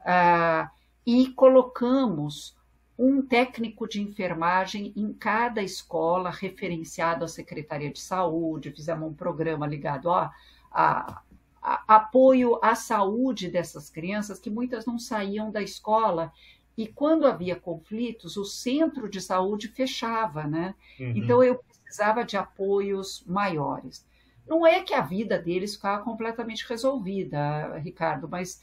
uh, 0.00 0.70
e 1.04 1.28
colocamos 1.32 2.56
um 2.96 3.20
técnico 3.20 3.88
de 3.88 4.00
enfermagem 4.00 4.92
em 4.96 5.12
cada 5.12 5.60
escola, 5.62 6.30
referenciado 6.30 7.24
à 7.24 7.28
Secretaria 7.28 7.92
de 7.92 8.00
Saúde, 8.00 8.70
fizemos 8.70 9.10
um 9.10 9.12
programa 9.12 9.66
ligado 9.66 10.10
a, 10.10 10.32
a 10.70 11.20
apoio 11.64 12.58
à 12.62 12.74
saúde 12.74 13.48
dessas 13.48 13.88
crianças, 13.88 14.38
que 14.38 14.50
muitas 14.50 14.84
não 14.84 14.98
saíam 14.98 15.50
da 15.50 15.62
escola. 15.62 16.30
E 16.76 16.86
quando 16.86 17.26
havia 17.26 17.56
conflitos, 17.56 18.36
o 18.36 18.44
centro 18.44 19.08
de 19.08 19.20
saúde 19.20 19.68
fechava, 19.68 20.44
né? 20.44 20.74
Uhum. 21.00 21.12
Então 21.16 21.42
eu 21.42 21.58
precisava 21.82 22.22
de 22.22 22.36
apoios 22.36 23.24
maiores. 23.26 24.06
Não 24.46 24.66
é 24.66 24.82
que 24.82 24.92
a 24.92 25.00
vida 25.00 25.38
deles 25.38 25.74
ficava 25.74 26.02
completamente 26.02 26.68
resolvida, 26.68 27.78
Ricardo, 27.78 28.28
mas 28.28 28.60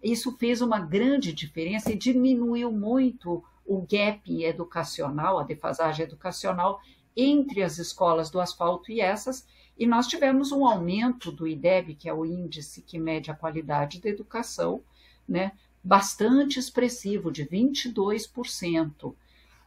isso 0.00 0.36
fez 0.36 0.60
uma 0.60 0.78
grande 0.78 1.32
diferença 1.32 1.90
e 1.90 1.98
diminuiu 1.98 2.70
muito 2.70 3.42
o 3.66 3.80
gap 3.80 4.44
educacional, 4.44 5.38
a 5.38 5.42
defasagem 5.42 6.04
educacional 6.04 6.80
entre 7.16 7.62
as 7.62 7.78
escolas 7.78 8.30
do 8.30 8.40
asfalto 8.40 8.92
e 8.92 9.00
essas, 9.00 9.46
e 9.76 9.86
nós 9.86 10.06
tivemos 10.06 10.52
um 10.52 10.64
aumento 10.64 11.32
do 11.32 11.46
IDEB, 11.46 11.94
que 11.94 12.08
é 12.08 12.14
o 12.14 12.24
índice 12.24 12.82
que 12.82 12.98
mede 12.98 13.30
a 13.30 13.34
qualidade 13.34 14.00
da 14.00 14.08
educação, 14.08 14.82
né, 15.28 15.52
bastante 15.82 16.58
expressivo, 16.58 17.30
de 17.30 17.44
22%. 17.44 19.14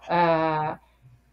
Ah, 0.08 0.80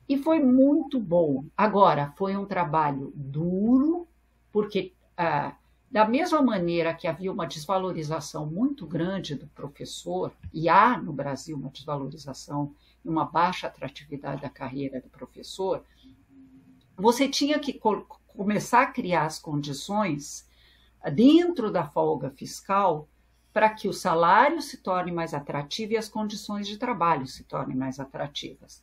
e 0.08 0.18
foi 0.18 0.40
muito 0.40 0.98
bom. 1.00 1.44
Agora, 1.56 2.12
foi 2.16 2.36
um 2.36 2.44
trabalho 2.44 3.12
duro, 3.14 4.06
porque 4.52 4.92
ah, 5.16 5.54
da 5.90 6.04
mesma 6.04 6.42
maneira 6.42 6.92
que 6.92 7.06
havia 7.06 7.30
uma 7.30 7.46
desvalorização 7.46 8.46
muito 8.46 8.84
grande 8.84 9.36
do 9.36 9.46
professor, 9.46 10.32
e 10.52 10.68
há 10.68 10.98
no 10.98 11.12
Brasil 11.12 11.56
uma 11.56 11.70
desvalorização 11.70 12.74
e 13.04 13.08
uma 13.08 13.24
baixa 13.24 13.68
atratividade 13.68 14.42
da 14.42 14.48
carreira 14.48 15.00
do 15.00 15.08
professor, 15.08 15.84
você 16.96 17.28
tinha 17.28 17.58
que 17.58 17.72
começar 18.36 18.82
a 18.82 18.86
criar 18.86 19.26
as 19.26 19.38
condições 19.38 20.46
dentro 21.12 21.70
da 21.70 21.84
folga 21.84 22.30
fiscal 22.30 23.08
para 23.52 23.70
que 23.70 23.88
o 23.88 23.92
salário 23.92 24.60
se 24.60 24.78
torne 24.78 25.12
mais 25.12 25.32
atrativo 25.32 25.92
e 25.92 25.96
as 25.96 26.08
condições 26.08 26.66
de 26.66 26.76
trabalho 26.76 27.26
se 27.26 27.44
tornem 27.44 27.76
mais 27.76 28.00
atrativas. 28.00 28.82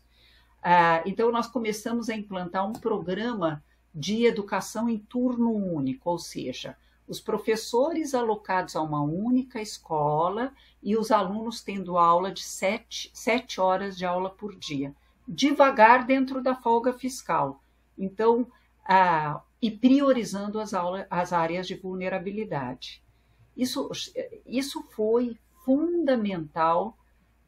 Ah, 0.64 1.02
então, 1.06 1.32
nós 1.32 1.48
começamos 1.48 2.10
a 2.10 2.16
implantar 2.16 2.66
um 2.68 2.74
programa 2.74 3.64
de 3.94 4.26
educação 4.26 4.88
em 4.88 4.98
turno 4.98 5.52
único, 5.52 6.10
ou 6.10 6.18
seja, 6.18 6.78
os 7.08 7.20
professores 7.20 8.14
alocados 8.14 8.76
a 8.76 8.82
uma 8.82 9.02
única 9.02 9.62
escola 9.62 10.54
e 10.82 10.96
os 10.96 11.12
alunos 11.12 11.62
tendo 11.62 11.98
aula 11.98 12.32
de 12.32 12.42
sete, 12.44 13.12
sete 13.14 13.60
horas 13.60 13.98
de 13.98 14.06
aula 14.06 14.30
por 14.30 14.56
dia, 14.56 14.96
devagar 15.28 16.06
dentro 16.06 16.42
da 16.42 16.56
folga 16.56 16.94
fiscal. 16.94 17.62
Então, 17.98 18.48
ah, 18.94 19.42
e 19.62 19.72
priorizando 19.72 20.60
as, 20.60 20.74
as 21.10 21.32
áreas 21.32 21.66
de 21.66 21.76
vulnerabilidade. 21.76 23.02
Isso, 23.56 23.90
isso 24.46 24.84
foi 24.94 25.38
fundamental 25.64 26.98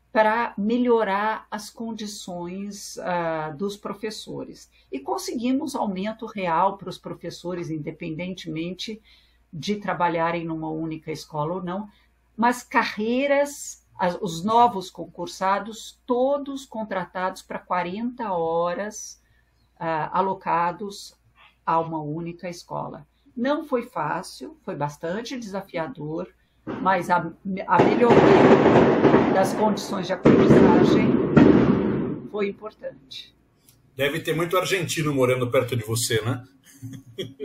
para 0.09 0.53
melhorar 0.57 1.45
as 1.51 1.69
condições 1.69 2.95
uh, 2.95 3.57
dos 3.57 3.75
professores. 3.75 4.71
E 4.89 5.01
conseguimos 5.01 5.75
aumento 5.75 6.25
real 6.27 6.77
para 6.77 6.87
os 6.87 6.97
professores, 6.97 7.69
independentemente 7.69 9.01
de 9.51 9.75
trabalharem 9.75 10.45
numa 10.45 10.69
única 10.69 11.11
escola 11.11 11.55
ou 11.55 11.61
não, 11.61 11.89
mas 12.37 12.63
carreiras, 12.63 13.85
as, 13.99 14.17
os 14.21 14.45
novos 14.45 14.89
concursados, 14.89 15.99
todos 16.05 16.65
contratados 16.65 17.41
para 17.41 17.59
40 17.59 18.31
horas 18.31 19.21
alocados 19.77 21.21
a 21.65 21.79
uma 21.79 22.01
única 22.01 22.49
escola. 22.49 23.05
Não 23.35 23.65
foi 23.65 23.83
fácil, 23.83 24.57
foi 24.63 24.75
bastante 24.75 25.37
desafiador, 25.39 26.27
mas 26.81 27.09
a, 27.09 27.31
a 27.67 27.83
melhoria 27.83 29.33
das 29.33 29.53
condições 29.53 30.07
de 30.07 30.13
aprendizagem 30.13 31.07
foi 32.31 32.49
importante. 32.49 33.33
Deve 33.95 34.19
ter 34.19 34.35
muito 34.35 34.57
argentino 34.57 35.13
morando 35.13 35.49
perto 35.49 35.75
de 35.75 35.83
você, 35.83 36.21
né? 36.21 36.43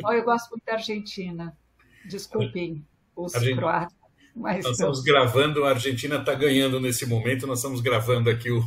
Oh, 0.05 0.13
eu 0.13 0.25
gosto 0.25 0.51
muito 0.51 0.65
da 0.65 0.75
Argentina. 0.75 1.57
Desculpem 2.05 2.85
os 3.15 3.35
Argent... 3.35 3.57
croatas. 3.57 3.99
Mas 4.35 4.65
nós 4.65 4.73
estamos 4.73 5.03
gravando, 5.03 5.65
a 5.65 5.71
Argentina 5.71 6.17
está 6.17 6.33
ganhando 6.33 6.79
nesse 6.79 7.05
momento, 7.05 7.47
nós 7.47 7.59
estamos 7.59 7.81
gravando 7.81 8.31
aqui 8.31 8.53
o, 8.53 8.63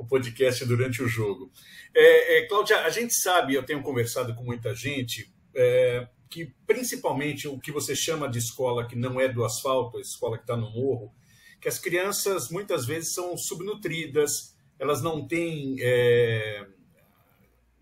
o 0.00 0.06
podcast 0.06 0.64
durante 0.64 1.02
o 1.02 1.08
jogo. 1.08 1.52
É, 1.94 2.38
é, 2.38 2.46
Cláudia, 2.46 2.80
a 2.80 2.88
gente 2.88 3.12
sabe, 3.12 3.54
eu 3.54 3.62
tenho 3.62 3.82
conversado 3.82 4.34
com 4.34 4.42
muita 4.42 4.74
gente, 4.74 5.30
é, 5.54 6.08
que 6.30 6.54
principalmente 6.66 7.46
o 7.46 7.58
que 7.58 7.70
você 7.70 7.94
chama 7.94 8.26
de 8.26 8.38
escola 8.38 8.86
que 8.86 8.96
não 8.96 9.20
é 9.20 9.28
do 9.28 9.44
asfalto, 9.44 9.98
a 9.98 10.00
escola 10.00 10.38
que 10.38 10.44
está 10.44 10.56
no 10.56 10.70
morro, 10.70 11.12
que 11.60 11.68
as 11.68 11.78
crianças 11.78 12.48
muitas 12.48 12.86
vezes 12.86 13.12
são 13.12 13.36
subnutridas, 13.36 14.56
elas 14.78 15.02
não 15.02 15.28
têm 15.28 15.76
é, 15.80 16.66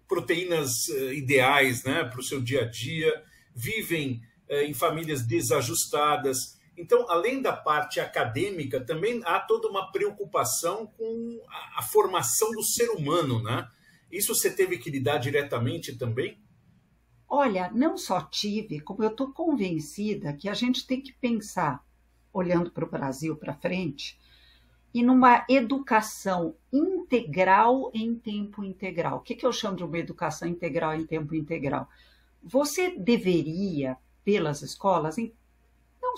proteínas 0.08 0.88
é, 0.88 1.14
ideais 1.14 1.84
né, 1.84 2.02
para 2.02 2.18
o 2.18 2.24
seu 2.24 2.40
dia 2.40 2.62
a 2.62 2.64
dia, 2.64 3.22
vivem 3.54 4.20
é, 4.48 4.64
em 4.64 4.74
famílias 4.74 5.24
desajustadas. 5.24 6.57
Então, 6.78 7.10
além 7.10 7.42
da 7.42 7.52
parte 7.52 7.98
acadêmica, 7.98 8.80
também 8.80 9.20
há 9.24 9.40
toda 9.40 9.68
uma 9.68 9.90
preocupação 9.90 10.86
com 10.86 11.42
a, 11.48 11.80
a 11.80 11.82
formação 11.82 12.52
do 12.52 12.62
ser 12.62 12.88
humano, 12.90 13.42
né? 13.42 13.68
Isso 14.10 14.34
você 14.34 14.48
teve 14.48 14.78
que 14.78 14.88
lidar 14.88 15.18
diretamente 15.18 15.98
também? 15.98 16.40
Olha, 17.28 17.70
não 17.74 17.98
só 17.98 18.20
tive, 18.22 18.80
como 18.80 19.02
eu 19.02 19.10
estou 19.10 19.32
convencida 19.32 20.32
que 20.32 20.48
a 20.48 20.54
gente 20.54 20.86
tem 20.86 21.00
que 21.00 21.12
pensar, 21.12 21.84
olhando 22.32 22.70
para 22.70 22.84
o 22.84 22.90
Brasil 22.90 23.36
para 23.36 23.52
frente, 23.52 24.18
e 24.94 25.02
numa 25.02 25.44
educação 25.48 26.54
integral 26.72 27.90
em 27.92 28.14
tempo 28.14 28.64
integral. 28.64 29.18
O 29.18 29.20
que, 29.20 29.34
que 29.34 29.44
eu 29.44 29.52
chamo 29.52 29.76
de 29.76 29.84
uma 29.84 29.98
educação 29.98 30.48
integral 30.48 30.94
em 30.94 31.04
tempo 31.04 31.34
integral? 31.34 31.88
Você 32.42 32.96
deveria, 32.96 33.96
pelas 34.24 34.62
escolas, 34.62 35.16
não 35.18 35.30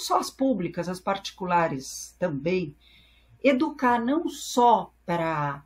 só 0.01 0.19
as 0.19 0.31
públicas, 0.31 0.89
as 0.89 0.99
particulares 0.99 2.15
também, 2.19 2.75
educar 3.43 4.01
não 4.01 4.29
só 4.29 4.93
para 5.07 5.65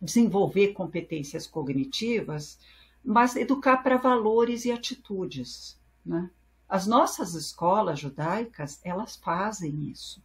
desenvolver 0.00 0.68
competências 0.68 1.46
cognitivas, 1.46 2.58
mas 3.04 3.36
educar 3.36 3.78
para 3.78 3.96
valores 3.96 4.64
e 4.64 4.70
atitudes. 4.70 5.78
Né? 6.04 6.30
As 6.68 6.86
nossas 6.86 7.34
escolas 7.34 7.98
judaicas, 7.98 8.80
elas 8.84 9.16
fazem 9.16 9.90
isso, 9.90 10.22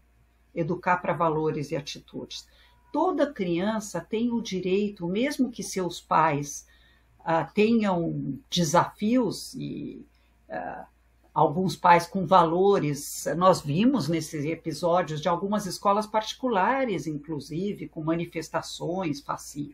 educar 0.53 0.97
para 0.97 1.13
valores 1.13 1.71
e 1.71 1.75
atitudes. 1.75 2.47
Toda 2.91 3.33
criança 3.33 3.99
tem 3.99 4.31
o 4.31 4.41
direito, 4.41 5.07
mesmo 5.07 5.51
que 5.51 5.63
seus 5.63 5.99
pais 5.99 6.67
uh, 7.21 7.51
tenham 7.53 8.39
desafios 8.49 9.53
e 9.55 10.05
uh, 10.47 10.85
alguns 11.35 11.75
pais 11.75 12.07
com 12.07 12.25
valores. 12.25 13.27
Nós 13.35 13.59
vimos 13.59 14.07
nesses 14.07 14.45
episódios 14.45 15.19
de 15.19 15.27
algumas 15.27 15.65
escolas 15.65 16.07
particulares, 16.07 17.05
inclusive, 17.05 17.89
com 17.89 18.01
manifestações 18.01 19.21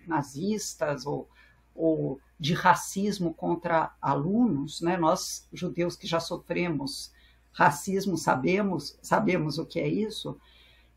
nazistas 0.08 1.06
ou, 1.06 1.30
ou 1.76 2.20
de 2.40 2.56
racismo 2.56 3.32
contra 3.36 3.96
alunos. 4.02 4.82
Né? 4.82 4.98
Nós, 4.98 5.48
judeus 5.54 5.96
que 5.96 6.08
já 6.08 6.20
sofremos 6.20 7.14
racismo, 7.54 8.18
sabemos, 8.18 8.98
sabemos 9.00 9.60
o 9.60 9.66
que 9.66 9.80
é 9.80 9.88
isso, 9.88 10.40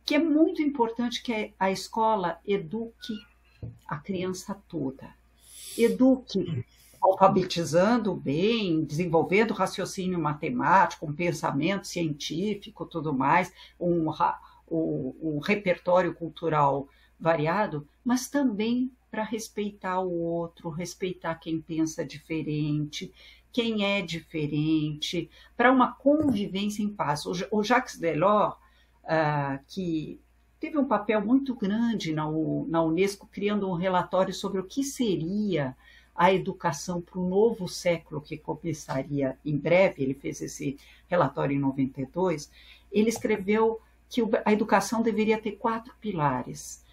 que 0.02 0.14
é 0.14 0.18
muito 0.18 0.62
importante 0.62 1.22
que 1.22 1.52
a 1.58 1.70
escola 1.70 2.38
eduque 2.46 3.14
a 3.86 3.98
criança 3.98 4.54
toda. 4.68 5.14
Eduque 5.76 6.64
alfabetizando 7.04 8.14
bem, 8.14 8.82
desenvolvendo 8.82 9.52
raciocínio 9.52 10.18
matemático, 10.18 11.04
um 11.04 11.12
pensamento 11.12 11.86
científico, 11.86 12.86
tudo 12.86 13.12
mais, 13.12 13.52
um, 13.78 14.08
um, 14.70 15.14
um 15.22 15.38
repertório 15.38 16.14
cultural 16.14 16.88
variado, 17.20 17.86
mas 18.02 18.28
também 18.28 18.90
para 19.10 19.22
respeitar 19.22 20.00
o 20.00 20.18
outro, 20.18 20.70
respeitar 20.70 21.34
quem 21.34 21.60
pensa 21.60 22.04
diferente, 22.04 23.12
quem 23.52 23.84
é 23.84 24.00
diferente, 24.00 25.30
para 25.54 25.70
uma 25.70 25.92
convivência 25.92 26.82
em 26.82 26.88
paz. 26.88 27.24
O, 27.26 27.62
Jacques 27.62 27.98
Delors, 27.98 28.54
uh, 29.04 29.62
que 29.68 30.18
teve 30.58 30.78
um 30.78 30.86
papel 30.86 31.20
muito 31.20 31.54
grande 31.54 32.14
na, 32.14 32.24
na 32.66 32.82
Unesco, 32.82 33.28
criando 33.30 33.68
um 33.68 33.74
relatório 33.74 34.32
sobre 34.32 34.58
o 34.58 34.64
que 34.64 34.82
seria 34.82 35.76
a 36.14 36.32
educação 36.32 37.00
para 37.00 37.18
o 37.18 37.28
novo 37.28 37.68
século 37.68 38.20
que 38.20 38.36
começaria 38.36 39.38
em 39.44 39.56
breve, 39.56 40.02
ele 40.02 40.14
fez 40.14 40.40
esse 40.40 40.78
relatório 41.08 41.56
em 41.56 41.60
92, 41.60 42.50
ele 42.92 43.08
escreveu 43.08 43.80
que 44.08 44.22
a 44.44 44.52
educação 44.52 45.02
deveria 45.02 45.40
ter 45.40 45.52
quatro 45.52 45.92
pilares. 46.00 46.84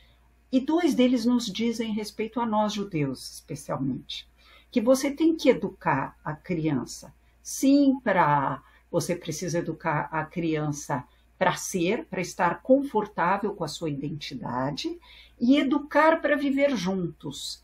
E 0.52 0.60
dois 0.60 0.96
deles 0.96 1.26
nos 1.26 1.46
dizem 1.46 1.94
respeito 1.94 2.42
a 2.42 2.46
nós 2.46 2.74
judeus, 2.74 3.36
especialmente, 3.36 4.28
que 4.72 4.82
você 4.82 5.12
tem 5.12 5.36
que 5.36 5.50
educar 5.50 6.18
a 6.26 6.34
criança. 6.34 7.14
Sim, 7.44 8.00
para 8.04 8.62
você 8.90 9.16
precisa 9.16 9.60
educar 9.60 10.10
a 10.12 10.26
criança 10.26 11.06
para 11.38 11.56
ser, 11.56 12.06
para 12.06 12.22
estar 12.22 12.62
confortável 12.62 13.56
com 13.56 13.64
a 13.64 13.68
sua 13.68 13.90
identidade 13.90 15.00
e 15.40 15.58
educar 15.58 16.22
para 16.22 16.36
viver 16.36 16.76
juntos. 16.76 17.64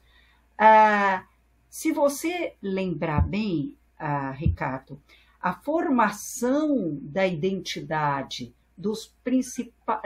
Ah, 0.57 1.23
se 1.69 1.91
você 1.91 2.55
lembrar 2.61 3.27
bem, 3.27 3.77
ah, 3.97 4.31
Ricardo, 4.31 5.01
a 5.39 5.53
formação 5.53 6.97
da 7.01 7.25
identidade 7.25 8.55
dos 8.77 9.13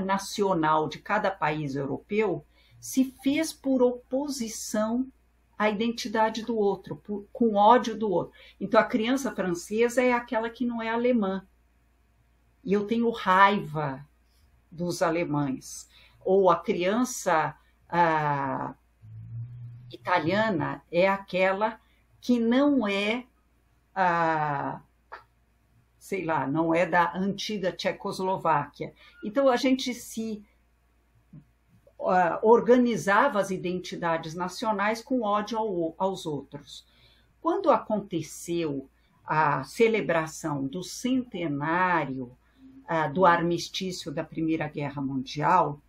nacional 0.04 0.88
de 0.88 1.00
cada 1.00 1.30
país 1.30 1.76
europeu 1.76 2.46
se 2.80 3.14
fez 3.24 3.54
por 3.54 3.82
oposição 3.82 5.08
à 5.58 5.70
identidade 5.70 6.44
do 6.44 6.58
outro, 6.58 6.96
por, 6.96 7.28
com 7.32 7.56
ódio 7.56 7.98
do 7.98 8.10
outro. 8.10 8.34
Então, 8.60 8.80
a 8.80 8.84
criança 8.84 9.32
francesa 9.32 10.02
é 10.02 10.12
aquela 10.12 10.50
que 10.50 10.66
não 10.66 10.82
é 10.82 10.90
alemã. 10.90 11.46
E 12.64 12.74
eu 12.74 12.88
tenho 12.88 13.10
raiva 13.12 14.04
dos 14.72 15.02
alemães. 15.02 15.88
Ou 16.24 16.50
a 16.50 16.60
criança 16.60 17.56
ah, 17.88 18.74
italiana 19.92 20.82
é 20.92 21.08
aquela 21.08 21.80
que 22.20 22.40
não 22.40 22.88
é 22.88 23.26
a 23.96 24.82
sei 25.98 26.26
lá, 26.26 26.48
não 26.48 26.74
é 26.74 26.86
da 26.86 27.16
antiga 27.16 27.72
Tchecoslováquia. 27.72 28.94
Então 29.24 29.48
a 29.48 29.56
gente 29.56 29.94
se 29.94 30.44
uh, 31.98 32.40
organizava 32.42 33.40
as 33.40 33.52
identidades 33.52 34.34
nacionais 34.34 35.02
com 35.02 35.22
ódio 35.22 35.58
ao, 35.58 35.96
aos 35.98 36.26
outros. 36.26 36.86
Quando 37.40 37.70
aconteceu 37.70 38.90
a 39.24 39.64
celebração 39.64 40.66
do 40.66 40.84
centenário 40.84 42.36
uh, 42.90 43.14
do 43.14 43.26
armistício 43.26 44.12
da 44.12 44.24
Primeira 44.24 44.68
Guerra 44.68 45.02
Mundial, 45.02 45.80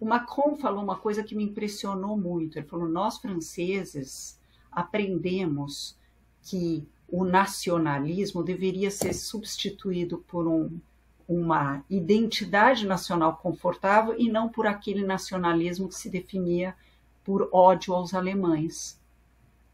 o 0.00 0.06
Macron 0.06 0.56
falou 0.56 0.82
uma 0.82 0.96
coisa 0.96 1.22
que 1.22 1.34
me 1.34 1.44
impressionou 1.44 2.16
muito. 2.16 2.58
Ele 2.58 2.66
falou: 2.66 2.88
nós 2.88 3.18
franceses 3.18 4.40
aprendemos 4.72 5.96
que 6.42 6.88
o 7.06 7.24
nacionalismo 7.24 8.42
deveria 8.42 8.90
ser 8.90 9.12
substituído 9.12 10.18
por 10.18 10.46
um, 10.48 10.80
uma 11.28 11.84
identidade 11.90 12.86
nacional 12.86 13.36
confortável 13.36 14.14
e 14.18 14.30
não 14.30 14.48
por 14.48 14.66
aquele 14.66 15.04
nacionalismo 15.04 15.88
que 15.88 15.94
se 15.94 16.08
definia 16.08 16.74
por 17.22 17.48
ódio 17.52 17.92
aos 17.92 18.14
alemães. 18.14 18.98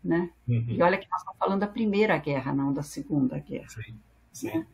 Né? 0.03 0.31
Uhum. 0.49 0.67
E 0.69 0.83
olha 0.83 0.99
que 0.99 1.09
nós 1.11 1.21
estamos 1.21 1.39
falando 1.39 1.61
da 1.61 1.67
Primeira 1.67 2.17
Guerra, 2.19 2.53
não 2.53 2.73
da 2.73 2.83
Segunda 2.83 3.39
Guerra. 3.39 3.69
Sim, 3.69 3.95
sim. 4.33 4.47
Né? 4.49 4.67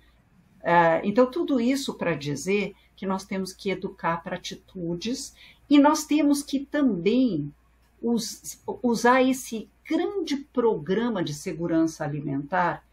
Uh, 0.63 1.03
então, 1.03 1.31
tudo 1.31 1.61
isso 1.61 1.95
para 1.95 2.15
dizer 2.15 2.75
que 2.95 3.05
nós 3.05 3.25
temos 3.25 3.53
que 3.53 3.71
educar 3.71 4.23
para 4.23 4.37
atitudes 4.37 5.35
e 5.69 5.79
nós 5.79 6.05
temos 6.05 6.43
que 6.43 6.61
também 6.61 7.53
us, 8.01 8.63
usar 8.83 9.23
esse 9.23 9.69
grande 9.85 10.37
programa 10.37 11.23
de 11.23 11.35
segurança 11.35 12.05
alimentar 12.05 12.85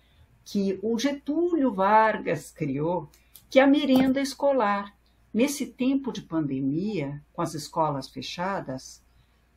que 0.43 0.79
o 0.81 0.97
Getúlio 0.97 1.71
Vargas 1.71 2.49
criou, 2.51 3.07
que 3.49 3.59
é 3.59 3.63
a 3.63 3.67
merenda 3.67 4.19
escolar. 4.19 4.95
Nesse 5.31 5.67
tempo 5.67 6.11
de 6.11 6.23
pandemia, 6.23 7.21
com 7.31 7.43
as 7.43 7.53
escolas 7.53 8.09
fechadas, 8.09 9.03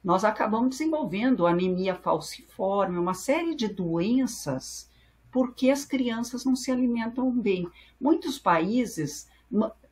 nós 0.04 0.22
acabamos 0.22 0.70
desenvolvendo 0.70 1.46
anemia 1.46 1.94
falciforme, 1.94 2.98
uma 2.98 3.14
série 3.14 3.54
de 3.54 3.68
doenças, 3.68 4.90
porque 5.32 5.70
as 5.70 5.84
crianças 5.84 6.44
não 6.44 6.54
se 6.54 6.70
alimentam 6.70 7.30
bem. 7.32 7.66
Muitos 7.98 8.38
países, 8.38 9.26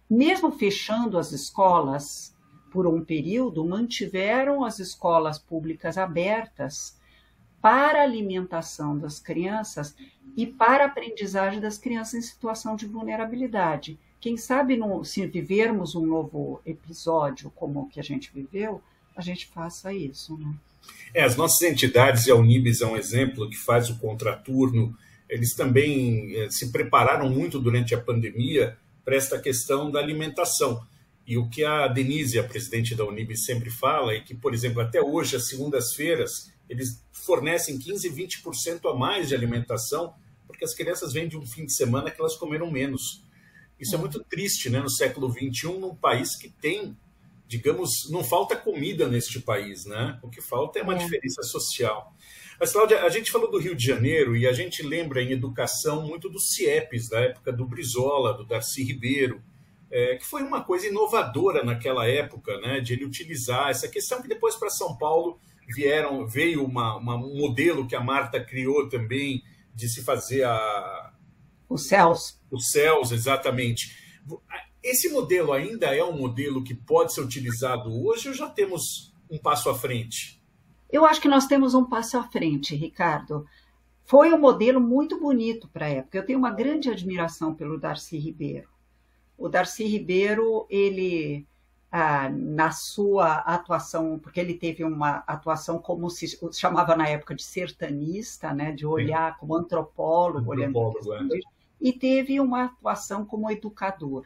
mesmo 0.09 0.53
fechando 0.53 1.19
as 1.19 1.33
escolas 1.33 2.37
por 2.71 2.87
um 2.87 3.03
período, 3.03 3.65
mantiveram 3.65 4.65
as 4.65 4.79
escolas 4.79 5.39
públicas 5.39 5.97
abertas 5.99 7.01
para 7.61 8.01
a 8.01 8.05
alimentação 8.05 8.99
das 8.99 9.19
crianças 9.19 9.97
e 10.37 10.47
para 10.47 10.85
a 10.85 10.87
aprendizagem 10.87 11.61
das 11.61 11.79
crianças 11.79 12.15
em 12.15 12.23
situação 12.23 12.77
de 12.77 12.87
vulnerabilidade. 12.87 13.99
Quem 14.21 14.37
sabe, 14.37 14.77
no, 14.77 15.03
se 15.05 15.27
vivermos 15.27 15.95
um 15.95 16.07
novo 16.07 16.61
episódio 16.65 17.51
como 17.57 17.81
o 17.81 17.89
que 17.89 17.99
a 17.99 18.03
gente 18.03 18.31
viveu, 18.33 18.83
a 19.17 19.23
gente 19.23 19.47
faça 19.47 19.93
isso. 19.93 20.37
Né? 20.37 20.55
É, 21.15 21.25
as 21.25 21.37
nossas 21.37 21.63
entidades, 21.63 22.27
e 22.27 22.31
a 22.31 22.37
Unibis 22.37 22.81
é 22.83 22.87
um 22.87 22.97
exemplo 22.97 23.49
que 23.49 23.57
faz 23.57 23.89
o 23.89 23.99
contraturno, 23.99 24.97
eles 25.31 25.55
também 25.55 26.37
é, 26.37 26.51
se 26.51 26.71
prepararam 26.73 27.31
muito 27.31 27.61
durante 27.61 27.95
a 27.95 28.01
pandemia 28.01 28.77
para 29.05 29.15
esta 29.15 29.39
questão 29.39 29.91
da 29.91 30.01
alimentação. 30.01 30.85
E 31.27 31.39
o 31.39 31.49
que 31.49 31.65
a 31.65 31.87
Denise, 31.87 32.39
a 32.39 32.45
presidente 32.45 32.95
da 32.95 33.05
Unibis, 33.05 33.45
sempre 33.45 33.71
fala 33.71 34.13
é 34.13 34.21
que, 34.21 34.35
por 34.35 34.53
exemplo, 34.53 34.81
até 34.83 35.01
hoje, 35.01 35.37
às 35.37 35.47
segundas-feiras, 35.47 36.53
eles 36.69 37.05
fornecem 37.13 37.79
15, 37.79 38.11
20% 38.11 38.91
a 38.91 38.95
mais 38.95 39.29
de 39.29 39.35
alimentação, 39.35 40.13
porque 40.47 40.65
as 40.65 40.75
crianças 40.75 41.13
vêm 41.13 41.29
de 41.29 41.37
um 41.37 41.47
fim 41.47 41.65
de 41.65 41.73
semana 41.73 42.11
que 42.11 42.21
elas 42.21 42.37
comeram 42.37 42.69
menos. 42.69 43.23
Isso 43.79 43.95
é 43.95 43.99
hum. 43.99 44.01
muito 44.03 44.23
triste, 44.25 44.69
né, 44.69 44.81
no 44.81 44.91
século 44.91 45.33
XXI, 45.33 45.79
num 45.79 45.95
país 45.95 46.35
que 46.35 46.49
tem, 46.49 46.97
digamos, 47.47 48.11
não 48.11 48.25
falta 48.25 48.57
comida 48.57 49.07
neste 49.07 49.39
país, 49.39 49.85
né? 49.85 50.19
O 50.23 50.29
que 50.29 50.41
falta 50.41 50.81
é 50.81 50.83
uma 50.83 50.95
é. 50.95 50.99
diferença 50.99 51.43
social. 51.45 52.13
Mas, 52.61 52.73
Cláudia, 52.73 53.03
a 53.03 53.09
gente 53.09 53.31
falou 53.31 53.51
do 53.51 53.57
Rio 53.57 53.75
de 53.75 53.87
Janeiro 53.87 54.37
e 54.37 54.47
a 54.47 54.53
gente 54.53 54.83
lembra 54.83 55.23
em 55.23 55.33
educação 55.33 56.07
muito 56.07 56.29
dos 56.29 56.51
CIEPs, 56.53 57.09
da 57.09 57.21
época 57.21 57.51
do 57.51 57.65
Brizola, 57.65 58.35
do 58.35 58.45
Darcy 58.45 58.83
Ribeiro, 58.85 59.43
é, 59.91 60.17
que 60.17 60.27
foi 60.27 60.43
uma 60.43 60.63
coisa 60.63 60.87
inovadora 60.87 61.65
naquela 61.65 62.07
época, 62.07 62.61
né, 62.61 62.81
de 62.81 62.93
ele 62.93 63.07
utilizar 63.07 63.71
essa 63.71 63.89
questão 63.89 64.21
que 64.21 64.29
depois 64.29 64.57
para 64.57 64.69
São 64.69 64.95
Paulo 64.99 65.41
vieram 65.75 66.27
veio 66.27 66.63
uma, 66.63 66.97
uma, 66.97 67.17
um 67.17 67.39
modelo 67.39 67.87
que 67.87 67.97
a 67.97 68.01
Marta 68.01 68.39
criou 68.45 68.91
também 68.91 69.43
de 69.75 69.89
se 69.89 70.03
fazer 70.03 70.45
a 70.45 71.15
os 71.67 71.87
céus 71.87 72.39
os 72.51 72.71
céus 72.71 73.11
exatamente. 73.11 73.97
Esse 74.83 75.09
modelo 75.09 75.53
ainda 75.53 75.97
é 75.97 76.05
um 76.05 76.17
modelo 76.17 76.63
que 76.63 76.75
pode 76.75 77.15
ser 77.15 77.23
utilizado 77.23 77.91
hoje 78.05 78.29
ou 78.29 78.35
já 78.35 78.51
temos 78.51 79.15
um 79.31 79.39
passo 79.39 79.71
à 79.71 79.75
frente 79.75 80.40
eu 80.93 81.05
acho 81.05 81.21
que 81.21 81.29
nós 81.29 81.47
temos 81.47 81.75
um 81.75 81.85
passo 81.85 82.19
à 82.19 82.23
frente 82.23 82.75
Ricardo 82.75 83.47
foi 84.05 84.33
um 84.33 84.39
modelo 84.39 84.81
muito 84.81 85.21
bonito 85.21 85.69
para 85.69 85.87
a 85.87 85.91
época 85.91 86.19
eu 86.19 86.27
tenho 86.27 86.39
uma 86.39 86.51
grande 86.51 86.91
admiração 86.91 87.55
pelo 87.55 87.79
Darcy 87.79 88.19
Ribeiro 88.19 88.69
o 89.39 89.49
Darcy 89.49 89.85
Ribeiro 89.85 90.67
ele 90.69 91.47
ah, 91.93 92.29
na 92.31 92.71
sua 92.71 93.39
atuação, 93.39 94.19
porque 94.19 94.39
ele 94.39 94.55
teve 94.55 94.85
uma 94.85 95.25
atuação 95.27 95.79
como 95.79 96.09
se 96.09 96.39
chamava 96.53 96.95
na 96.95 97.09
época 97.09 97.35
de 97.35 97.43
sertanista, 97.43 98.55
né, 98.55 98.71
de 98.71 98.87
olhar 98.87 99.33
Sim. 99.33 99.41
como 99.41 99.57
antropólogo, 99.57 100.53
antropólogo 100.53 101.11
olhando 101.11 101.35
é. 101.35 101.41
e 101.81 101.93
teve 101.93 102.39
uma 102.39 102.67
atuação 102.67 103.25
como 103.25 103.51
educador. 103.51 104.25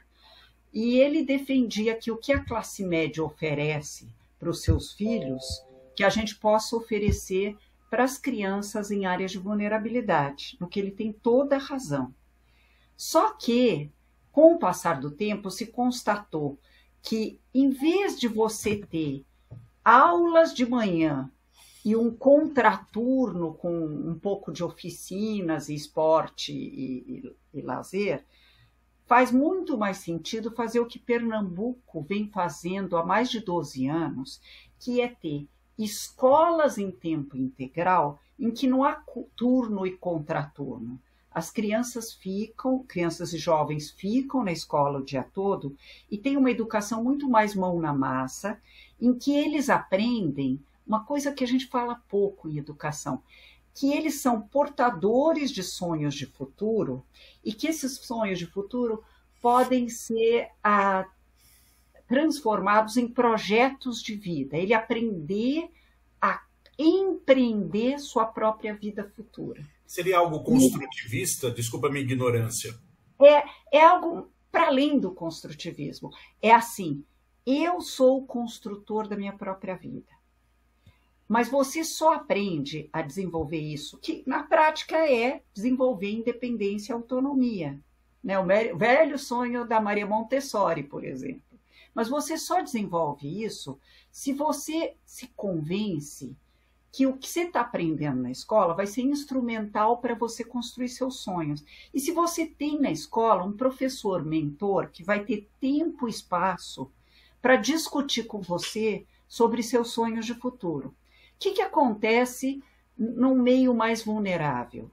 E 0.75 0.99
ele 0.99 1.25
defendia 1.25 1.95
que 1.97 2.11
o 2.11 2.19
que 2.19 2.33
a 2.33 2.45
classe 2.45 2.85
média 2.85 3.25
oferece 3.25 4.09
para 4.39 4.51
os 4.51 4.61
seus 4.61 4.93
filhos, 4.93 5.65
que 5.97 6.05
a 6.05 6.09
gente 6.09 6.37
possa 6.37 6.77
oferecer 6.77 7.57
para 7.91 8.05
as 8.05 8.19
crianças 8.19 8.91
em 8.91 9.07
áreas 9.07 9.31
de 9.31 9.39
vulnerabilidade, 9.39 10.57
no 10.61 10.69
que 10.69 10.81
ele 10.81 10.91
tem 10.91 11.13
toda 11.13 11.57
a 11.57 11.61
razão. 11.61 12.13
Só 12.97 13.33
que, 13.33 13.91
com 14.33 14.55
o 14.55 14.59
passar 14.59 15.01
do 15.01 15.11
tempo, 15.11 15.51
se 15.51 15.67
constatou 15.67 16.59
que 17.01 17.39
em 17.55 17.71
vez 17.71 18.19
de 18.19 18.27
você 18.27 18.77
ter 18.77 19.25
aulas 19.85 20.55
de 20.55 20.67
manhã 20.67 21.31
e 21.85 21.95
um 21.95 22.11
contraturno 22.11 23.55
com 23.55 23.85
um 23.87 24.19
pouco 24.19 24.51
de 24.51 24.65
oficinas 24.65 25.69
e 25.69 25.75
esporte 25.75 26.53
e, 26.53 27.23
e, 27.53 27.59
e 27.59 27.63
lazer, 27.63 28.25
faz 29.07 29.31
muito 29.31 29.77
mais 29.77 29.99
sentido 29.99 30.51
fazer 30.51 30.81
o 30.81 30.87
que 30.87 30.99
Pernambuco 30.99 32.03
vem 32.03 32.29
fazendo 32.31 32.97
há 32.97 33.05
mais 33.05 33.31
de 33.31 33.41
12 33.41 33.87
anos, 33.87 34.41
que 34.79 35.01
é 35.01 35.09
ter 35.09 35.47
escolas 35.79 36.79
em 36.79 36.91
tempo 36.91 37.37
integral 37.37 38.21
em 38.39 38.51
que 38.51 38.67
não 38.67 38.85
há 38.85 39.03
turno 39.37 39.87
e 39.87 39.97
contraturno. 39.97 41.01
As 41.31 41.51
crianças 41.51 42.13
ficam, 42.13 42.85
crianças 42.85 43.33
e 43.33 43.39
jovens 43.39 43.91
ficam 43.91 44.45
na 44.45 44.53
escola 44.53 45.01
o 45.01 45.05
dia 45.05 45.23
todo 45.23 45.77
e 46.09 46.17
têm 46.17 46.37
uma 46.37 46.51
educação 46.51 47.03
muito 47.03 47.29
mais 47.29 47.55
mão 47.55 47.81
na 47.81 47.93
massa, 47.93 48.61
em 49.01 49.13
que 49.13 49.35
eles 49.35 49.69
aprendem 49.69 50.61
uma 50.87 51.05
coisa 51.05 51.33
que 51.33 51.43
a 51.43 51.47
gente 51.47 51.67
fala 51.67 52.01
pouco 52.09 52.49
em 52.49 52.59
educação, 52.59 53.21
que 53.75 53.93
eles 53.93 54.21
são 54.21 54.41
portadores 54.41 55.51
de 55.51 55.65
sonhos 55.65 56.15
de 56.15 56.27
futuro 56.27 57.05
e 57.45 57.53
que 57.53 57.67
esses 57.67 57.97
sonhos 57.97 58.39
de 58.39 58.47
futuro 58.47 59.03
podem 59.41 59.89
ser 59.89 60.51
ah, 60.63 61.05
transformados 62.07 62.97
em 62.97 63.09
projetos 63.09 64.03
de 64.03 64.15
vida. 64.15 64.57
Ele 64.57 64.75
aprender 64.75 65.71
a 66.21 66.43
empreender 66.79 67.99
sua 67.99 68.27
própria 68.27 68.75
vida 68.75 69.11
futura. 69.15 69.65
Seria 69.87 70.19
algo 70.19 70.43
construtivista? 70.43 71.51
Desculpa 71.51 71.89
a 71.89 71.91
minha 71.91 72.05
ignorância. 72.05 72.75
É, 73.23 73.79
é 73.79 73.85
algo 73.85 74.31
para 74.51 74.69
além 74.69 74.99
do 74.99 75.13
construtivismo. 75.13 76.11
É 76.41 76.53
assim: 76.53 77.05
eu 77.47 77.81
sou 77.81 78.19
o 78.19 78.27
construtor 78.27 79.07
da 79.07 79.17
minha 79.17 79.33
própria 79.33 79.77
vida. 79.77 80.13
Mas 81.29 81.49
você 81.49 81.85
só 81.85 82.15
aprende 82.15 82.89
a 82.93 83.03
desenvolver 83.03 83.59
isso, 83.59 83.99
que 83.99 84.23
na 84.27 84.43
prática 84.43 84.97
é 84.97 85.43
desenvolver 85.53 86.11
independência 86.11 86.93
e 86.93 86.95
autonomia. 86.95 87.81
Né? 88.23 88.39
O 88.39 88.47
velho 88.77 89.19
sonho 89.19 89.67
da 89.67 89.81
Maria 89.81 90.07
Montessori, 90.07 90.83
por 90.83 91.05
exemplo. 91.05 91.44
Mas 91.95 92.09
você 92.09 92.37
só 92.37 92.61
desenvolve 92.61 93.45
isso 93.45 93.79
se 94.11 94.33
você 94.33 94.97
se 95.05 95.29
convence 95.29 96.37
que 96.91 97.07
o 97.07 97.17
que 97.17 97.29
você 97.29 97.43
está 97.43 97.61
aprendendo 97.61 98.23
na 98.23 98.31
escola 98.31 98.73
vai 98.73 98.87
ser 98.87 99.03
instrumental 99.03 99.99
para 99.99 100.15
você 100.15 100.45
construir 100.45 100.89
seus 100.89 101.21
sonhos. 101.21 101.65
E 101.93 101.99
se 101.99 102.13
você 102.13 102.47
tem 102.47 102.81
na 102.81 102.91
escola 102.91 103.45
um 103.45 103.53
professor 103.53 104.25
mentor 104.25 104.91
que 104.91 105.03
vai 105.03 105.25
ter 105.25 105.49
tempo 105.61 106.07
e 106.07 106.11
espaço 106.11 106.91
para 107.43 107.57
discutir 107.57 108.25
com 108.25 108.41
você 108.41 109.05
sobre 109.27 109.63
seus 109.63 109.91
sonhos 109.91 110.25
de 110.25 110.35
futuro. 110.35 110.89
O 110.89 110.95
que, 111.39 111.51
que 111.53 111.63
acontece 111.63 112.63
num 112.97 113.35
meio 113.35 113.75
mais 113.75 114.05
vulnerável? 114.05 114.89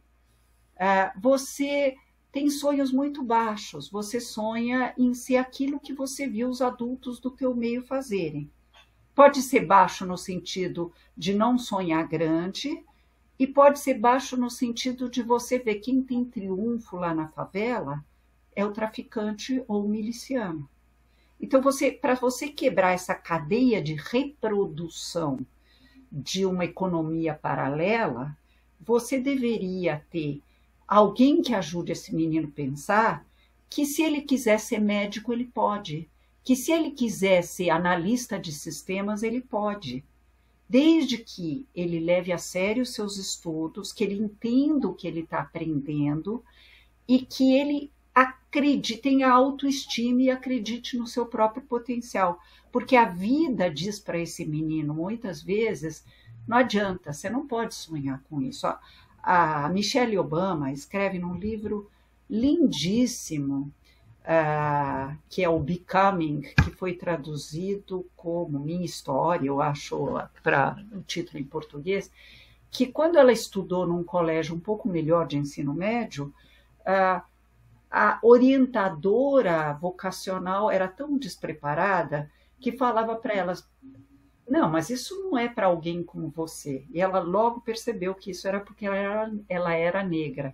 Uh, 0.76 1.22
você 1.22 1.96
tem 2.32 2.50
sonhos 2.50 2.92
muito 2.92 3.24
baixos, 3.24 3.90
você 3.90 4.20
sonha 4.20 4.94
em 4.98 5.14
ser 5.14 5.38
aquilo 5.38 5.80
que 5.80 5.94
você 5.94 6.28
viu 6.28 6.50
os 6.50 6.62
adultos 6.62 7.20
do 7.20 7.30
teu 7.30 7.54
meio 7.56 7.84
fazerem. 7.84 8.50
Pode 9.14 9.42
ser 9.42 9.66
baixo 9.66 10.06
no 10.06 10.18
sentido 10.18 10.94
de 11.18 11.34
não 11.34 11.58
sonhar 11.58 12.08
grande, 12.08 12.84
e 13.42 13.48
pode 13.48 13.80
ser 13.80 13.96
baixo 13.96 14.38
no 14.38 14.52
sentido 14.52 15.10
de 15.10 15.24
você 15.24 15.58
ver 15.58 15.80
quem 15.80 16.04
tem 16.04 16.24
triunfo 16.24 16.96
lá 16.96 17.12
na 17.12 17.28
favela 17.30 18.06
é 18.56 18.64
o 18.64 18.72
traficante 18.72 19.64
ou 19.68 19.84
o 19.84 19.90
miliciano. 19.90 20.70
Então, 21.40 21.60
você, 21.60 21.92
para 21.92 22.14
você 22.14 22.50
quebrar 22.50 22.92
essa 22.92 23.16
cadeia 23.16 23.82
de 23.82 23.96
reprodução 23.96 25.40
de 26.12 26.46
uma 26.46 26.66
economia 26.66 27.34
paralela, 27.34 28.38
você 28.80 29.20
deveria 29.20 30.06
ter 30.12 30.40
alguém 30.96 31.42
que 31.42 31.54
ajude 31.54 31.94
esse 31.94 32.14
menino 32.14 32.50
a 32.50 32.52
pensar 32.52 33.26
que 33.70 33.86
se 33.86 34.02
ele 34.02 34.22
quiser 34.22 34.60
ser 34.60 34.80
médico, 34.80 35.32
ele 35.32 35.46
pode 35.46 36.10
que 36.44 36.56
se 36.56 36.72
ele 36.72 36.92
quiser 36.92 37.44
ser 37.44 37.70
analista 37.70 38.38
de 38.40 38.52
sistemas, 38.52 39.24
ele 39.24 39.42
pode, 39.42 40.04
desde 40.68 41.18
que 41.20 41.66
ele 41.74 42.00
leve 42.00 42.32
a 42.32 42.38
sério 42.38 42.86
seus 42.86 43.18
estudos, 43.18 43.94
que 43.94 44.04
ele 44.04 44.16
entenda 44.16 44.88
o 44.88 44.94
que 44.94 45.08
ele 45.08 45.22
está 45.22 45.40
aprendendo 45.40 46.44
e 47.08 47.20
que 47.20 47.54
ele 47.54 47.92
acredite, 48.14 48.98
tenha 48.98 49.32
autoestima 49.32 50.24
e 50.24 50.30
acredite 50.30 50.98
no 50.98 51.08
seu 51.08 51.26
próprio 51.26 51.64
potencial. 51.64 52.40
Porque 52.72 52.96
a 52.96 53.06
vida 53.06 53.70
diz 53.70 54.00
para 54.00 54.18
esse 54.20 54.46
menino, 54.46 54.94
muitas 54.94 55.42
vezes, 55.42 56.04
não 56.48 56.58
adianta, 56.58 57.14
você 57.14 57.30
não 57.30 57.48
pode 57.48 57.76
sonhar 57.76 58.22
com 58.30 58.42
isso. 58.42 58.66
A 59.24 59.70
Michelle 59.70 60.18
Obama 60.18 60.72
escreve 60.72 61.20
num 61.20 61.36
livro 61.36 61.90
lindíssimo 62.30 63.72
uh, 64.22 65.16
que 65.30 65.44
é 65.44 65.50
o 65.50 65.60
Becoming, 65.60 66.42
que 66.42 66.72
foi 66.72 66.94
traduzido 66.94 68.06
como 68.16 68.60
Minha 68.60 68.86
História, 68.86 69.48
eu 69.48 69.62
acho, 69.62 70.20
para 70.44 70.78
o 70.92 71.02
título 71.02 71.40
em 71.40 71.44
português, 71.44 72.12
que 72.70 72.88
quando 72.88 73.18
ela 73.18 73.34
estudou 73.34 73.86
num 73.86 74.04
colégio 74.04 74.56
um 74.56 74.60
pouco 74.60 74.88
melhor 74.88 75.28
de 75.28 75.38
ensino 75.38 75.74
médio, 75.74 76.34
uh, 76.82 77.22
a 77.90 78.20
orientadora 78.24 79.74
vocacional 79.74 80.72
era 80.72 80.88
tão 80.88 81.18
despreparada 81.18 82.32
que 82.60 82.72
falava 82.72 83.16
para 83.16 83.34
elas: 83.34 83.68
não, 84.52 84.70
mas 84.70 84.90
isso 84.90 85.18
não 85.24 85.38
é 85.38 85.48
para 85.48 85.68
alguém 85.68 86.04
como 86.04 86.28
você. 86.28 86.84
E 86.94 87.00
ela 87.00 87.22
logo 87.22 87.62
percebeu 87.62 88.14
que 88.14 88.32
isso 88.32 88.46
era 88.46 88.60
porque 88.60 88.86
ela 88.86 88.98
era, 88.98 89.34
ela 89.48 89.74
era 89.74 90.04
negra. 90.04 90.54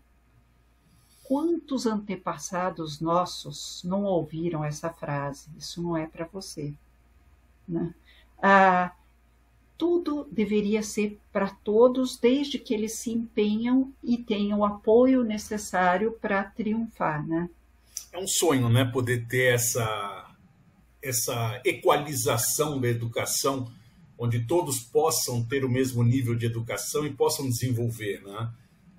Quantos 1.24 1.88
antepassados 1.88 3.02
nossos 3.02 3.82
não 3.84 4.04
ouviram 4.04 4.64
essa 4.64 4.92
frase? 4.92 5.50
Isso 5.58 5.82
não 5.82 5.98
é 5.98 6.06
para 6.06 6.26
você. 6.26 6.76
Né? 7.68 7.92
Ah, 8.40 8.92
tudo 9.80 10.28
deveria 10.32 10.84
ser 10.84 11.20
para 11.34 11.50
todos, 11.50 12.20
desde 12.20 12.60
que 12.60 12.76
eles 12.76 13.00
se 13.00 13.12
empenham 13.12 13.92
e 14.04 14.16
tenham 14.16 14.60
o 14.60 14.66
apoio 14.66 15.24
necessário 15.24 16.12
para 16.22 16.44
triunfar, 16.44 17.28
né? 17.28 17.50
É 18.14 18.20
um 18.20 18.28
sonho, 18.28 18.70
né, 18.70 18.86
poder 18.86 19.26
ter 19.28 19.56
essa 19.56 20.24
essa 21.02 21.62
equalização 21.64 22.82
da 22.82 22.88
educação, 22.88 23.72
onde 24.18 24.46
todos 24.46 24.80
possam 24.80 25.44
ter 25.44 25.64
o 25.64 25.70
mesmo 25.70 26.04
nível 26.04 26.36
de 26.36 26.46
educação 26.46 27.06
e 27.06 27.14
possam 27.14 27.48
desenvolver, 27.48 28.22
né? 28.24 28.50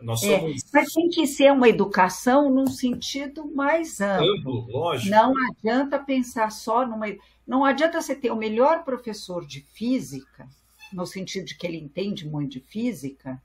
Nós 0.00 0.22
é, 0.22 0.38
somos... 0.38 0.62
É, 0.62 0.66
mas 0.72 0.92
tem 0.92 1.08
que 1.08 1.26
ser 1.26 1.52
uma 1.52 1.68
educação 1.68 2.48
num 2.50 2.68
sentido 2.68 3.52
mais 3.52 4.00
amplo. 4.00 4.38
amplo 4.38 4.66
lógico. 4.70 5.10
Não 5.10 5.32
adianta 5.50 5.98
pensar 5.98 6.50
só 6.50 6.86
numa. 6.86 7.06
Não 7.46 7.64
adianta 7.64 8.00
você 8.00 8.14
ter 8.14 8.30
o 8.30 8.36
melhor 8.36 8.84
professor 8.84 9.44
de 9.44 9.60
física 9.72 10.48
no 10.92 11.06
sentido 11.06 11.46
de 11.46 11.56
que 11.56 11.66
ele 11.66 11.78
entende 11.78 12.26
muito 12.26 12.52
de 12.52 12.60
física, 12.60 13.40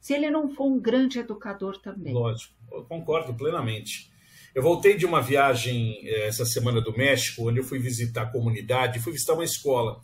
se 0.00 0.14
ele 0.14 0.30
não 0.30 0.48
for 0.48 0.66
um 0.66 0.80
grande 0.80 1.18
educador 1.18 1.78
também. 1.78 2.14
Lógico, 2.14 2.54
eu 2.72 2.84
concordo 2.84 3.34
plenamente. 3.34 4.10
Eu 4.54 4.62
voltei 4.62 4.96
de 4.96 5.04
uma 5.04 5.20
viagem 5.20 5.98
eh, 6.02 6.26
essa 6.26 6.44
semana 6.44 6.80
do 6.80 6.96
México, 6.96 7.48
onde 7.48 7.58
eu 7.58 7.64
fui 7.64 7.78
visitar 7.78 8.22
a 8.22 8.30
comunidade, 8.30 9.00
fui 9.00 9.12
visitar 9.12 9.34
uma 9.34 9.44
escola 9.44 10.00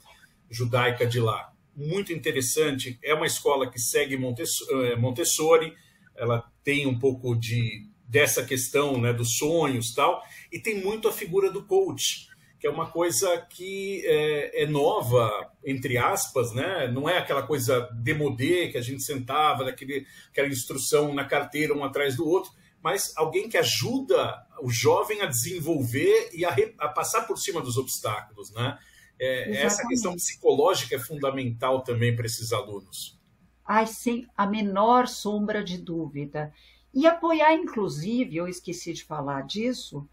judaica 0.51 1.07
de 1.07 1.21
lá. 1.21 1.53
Muito 1.77 2.13
interessante, 2.13 2.99
é 3.03 3.13
uma 3.15 3.27
escola 3.27 3.71
que 3.71 3.81
segue 3.81 4.15
eh, 4.15 4.97
Montessori, 4.97 5.75
ela 6.17 6.45
tem 6.63 6.87
um 6.87 6.99
pouco 6.99 7.35
de 7.35 7.89
dessa 8.07 8.45
questão 8.45 9.01
né, 9.01 9.13
dos 9.13 9.37
sonhos 9.39 9.93
tal, 9.93 10.23
e 10.53 10.61
tem 10.61 10.81
muito 10.81 11.09
a 11.09 11.13
figura 11.13 11.51
do 11.51 11.65
coach 11.65 12.29
que 12.65 12.69
é 12.69 12.71
uma 12.71 12.91
coisa 12.91 13.47
que 13.51 14.03
é, 14.07 14.63
é, 14.63 14.67
nova, 14.67 15.31
entre 15.63 15.99
aspas, 15.99 16.55
né? 16.55 16.89
não 16.89 17.07
é 17.07 17.19
aquela 17.19 17.43
coisa 17.43 17.91
demodê 17.93 18.69
que 18.69 18.79
a 18.79 18.81
gente 18.81 19.03
sentava, 19.03 19.67
daquele, 19.67 20.07
aquela 20.31 20.49
instrução 20.49 21.13
na 21.13 21.27
carteira 21.27 21.75
um 21.75 21.85
atrás 21.85 22.17
do 22.17 22.27
outro, 22.27 22.51
mas 22.83 23.13
alguém 23.17 23.51
que 23.51 23.59
ajuda 23.59 24.47
o 24.63 24.71
jovem 24.71 25.21
a 25.21 25.27
desenvolver 25.27 26.31
e 26.33 26.43
a, 26.47 26.57
a 26.79 26.89
passar 26.89 27.27
por 27.27 27.37
cima 27.37 27.61
dos 27.61 27.77
obstáculos. 27.77 28.51
Né? 28.51 28.79
É, 29.19 29.63
essa 29.63 29.87
questão 29.87 30.15
psicológica 30.15 30.97
é 30.97 30.99
fundamental 30.99 31.83
também 31.83 32.15
para 32.15 32.27
esses 32.27 32.53
alunos. 32.53 33.19
Ai, 33.65 33.87
sem 33.87 34.27
a 34.37 34.47
menor 34.47 35.09
sombra 35.09 35.63
de 35.63 35.79
dúvida. 35.79 36.53
E 36.93 37.07
apoiar, 37.07 37.55
inclusive, 37.55 38.37
eu 38.37 38.47
esqueci 38.47 38.93
de 38.93 39.05
falar 39.05 39.43
disso, 39.43 40.07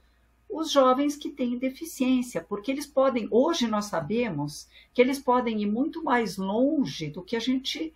os 0.50 0.72
jovens 0.72 1.16
que 1.16 1.30
têm 1.30 1.58
deficiência, 1.58 2.42
porque 2.42 2.72
eles 2.72 2.86
podem, 2.86 3.28
hoje 3.32 3.68
nós 3.68 3.86
sabemos 3.86 4.68
que 4.94 5.02
eles 5.02 5.20
podem 5.20 5.62
ir 5.62 5.66
muito 5.66 6.04
mais 6.04 6.38
longe 6.38 7.10
do 7.10 7.22
que 7.22 7.36
a 7.36 7.40
gente 7.40 7.94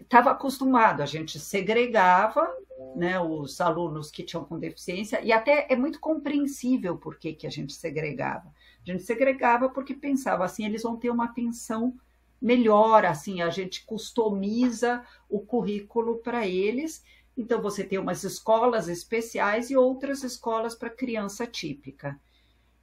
estava 0.00 0.30
acostumado. 0.30 1.02
A 1.02 1.06
gente 1.06 1.38
segregava 1.38 2.48
né, 2.94 3.20
os 3.20 3.60
alunos 3.60 4.10
que 4.10 4.22
tinham 4.22 4.44
com 4.44 4.58
deficiência, 4.58 5.20
e 5.22 5.32
até 5.32 5.66
é 5.68 5.76
muito 5.76 6.00
compreensível 6.00 6.96
por 6.96 7.18
que, 7.18 7.32
que 7.32 7.46
a 7.46 7.50
gente 7.50 7.72
segregava. 7.72 8.52
A 8.86 8.92
gente 8.92 9.02
segregava 9.02 9.68
porque 9.68 9.94
pensava 9.94 10.44
assim, 10.44 10.64
eles 10.64 10.82
vão 10.82 10.96
ter 10.96 11.10
uma 11.10 11.24
atenção 11.24 11.94
melhor, 12.40 13.04
assim, 13.04 13.42
a 13.42 13.50
gente 13.50 13.84
customiza 13.84 15.04
o 15.28 15.40
currículo 15.40 16.18
para 16.18 16.46
eles 16.46 17.02
então, 17.36 17.60
você 17.60 17.84
tem 17.84 17.98
umas 17.98 18.24
escolas 18.24 18.88
especiais 18.88 19.70
e 19.70 19.76
outras 19.76 20.24
escolas 20.24 20.74
para 20.74 20.88
criança 20.88 21.46
típica. 21.46 22.18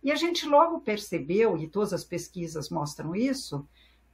E 0.04 0.12
a 0.12 0.16
gente 0.16 0.46
logo 0.46 0.82
percebeu, 0.82 1.58
e 1.58 1.68
todas 1.68 1.92
as 1.92 2.04
pesquisas 2.04 2.70
mostram 2.70 3.16
isso, 3.16 3.68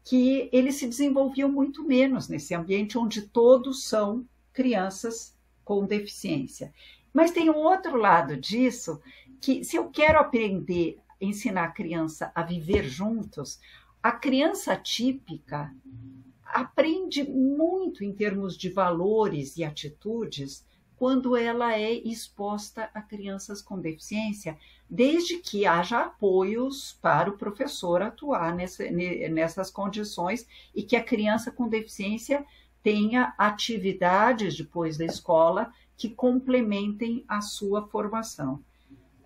que 0.05 0.49
eles 0.53 0.75
se 0.75 0.87
desenvolviam 0.87 1.51
muito 1.51 1.83
menos 1.83 2.29
nesse 2.29 2.55
ambiente 2.55 2.97
onde 2.97 3.23
todos 3.23 3.83
são 3.83 4.25
crianças 4.53 5.35
com 5.65 5.85
deficiência. 5.85 6.73
Mas 7.13 7.31
tem 7.31 7.49
um 7.49 7.57
outro 7.57 7.97
lado 7.97 8.37
disso, 8.37 9.01
que 9.41 9.63
se 9.65 9.75
eu 9.75 9.89
quero 9.89 10.19
aprender, 10.19 10.99
ensinar 11.19 11.65
a 11.65 11.71
criança 11.71 12.31
a 12.33 12.43
viver 12.43 12.83
juntos, 12.83 13.59
a 14.01 14.11
criança 14.11 14.75
típica 14.75 15.73
aprende 16.45 17.23
muito 17.23 18.03
em 18.03 18.13
termos 18.13 18.57
de 18.57 18.69
valores 18.69 19.57
e 19.57 19.63
atitudes 19.63 20.65
quando 20.99 21.37
ela 21.37 21.77
é 21.77 21.93
exposta 21.93 22.89
a 22.93 23.01
crianças 23.01 23.61
com 23.61 23.79
deficiência, 23.79 24.57
desde 24.89 25.37
que 25.37 25.65
haja 25.65 26.01
apoios 26.01 26.97
para 27.01 27.29
o 27.29 27.37
professor 27.37 28.01
atuar 28.01 28.53
nessa, 28.53 28.83
nessas 28.91 29.71
condições 29.71 30.45
e 30.75 30.83
que 30.83 30.97
a 30.97 31.03
criança 31.03 31.51
com 31.51 31.69
deficiência 31.69 32.45
tenha 32.83 33.33
atividades 33.37 34.57
depois 34.57 34.97
da 34.97 35.05
escola 35.05 35.71
que 35.95 36.09
complementem 36.09 37.23
a 37.29 37.39
sua 37.39 37.87
formação. 37.87 38.61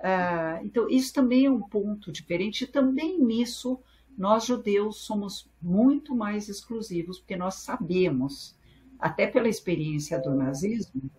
Uh, 0.03 0.65
então, 0.65 0.89
isso 0.89 1.13
também 1.13 1.45
é 1.45 1.49
um 1.49 1.61
ponto 1.61 2.11
diferente, 2.11 2.65
e 2.65 2.67
também 2.67 3.17
nisso 3.17 3.79
nós 4.17 4.45
judeus 4.45 4.97
somos 5.05 5.49
muito 5.61 6.13
mais 6.13 6.49
exclusivos, 6.49 7.19
porque 7.19 7.37
nós 7.37 7.55
sabemos, 7.55 8.53
até 8.99 9.25
pela 9.25 9.47
experiência 9.47 10.19
do 10.19 10.35
nazismo, 10.35 11.09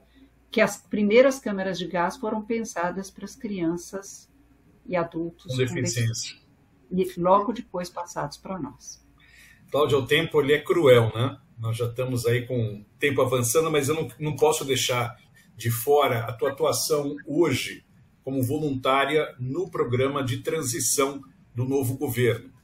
que 0.50 0.60
as 0.60 0.76
primeiras 0.76 1.40
câmeras 1.40 1.78
de 1.78 1.88
gás 1.88 2.18
foram 2.18 2.42
pensadas 2.42 3.10
para 3.10 3.24
as 3.24 3.34
crianças 3.34 4.30
e 4.86 4.94
adultos 4.94 5.46
com 5.46 5.56
deficiência. 5.56 6.36
E 6.92 7.10
logo 7.18 7.52
depois 7.54 7.88
passados 7.88 8.36
para 8.36 8.58
nós. 8.58 9.02
Cláudio, 9.70 9.98
o 9.98 10.06
tempo 10.06 10.40
ele 10.40 10.52
é 10.52 10.60
cruel, 10.60 11.10
né? 11.14 11.38
Nós 11.58 11.76
já 11.76 11.86
estamos 11.86 12.26
aí 12.26 12.46
com 12.46 12.56
o 12.56 12.84
tempo 12.98 13.22
avançando, 13.22 13.70
mas 13.70 13.88
eu 13.88 13.94
não, 13.94 14.08
não 14.20 14.36
posso 14.36 14.64
deixar 14.64 15.16
de 15.56 15.70
fora 15.70 16.26
a 16.26 16.32
tua 16.32 16.50
atuação 16.50 17.16
hoje 17.26 17.84
como 18.24 18.42
voluntária 18.42 19.34
no 19.38 19.70
programa 19.70 20.24
de 20.24 20.38
transição 20.38 21.22
do 21.54 21.64
novo 21.64 21.96
governo 21.96 22.54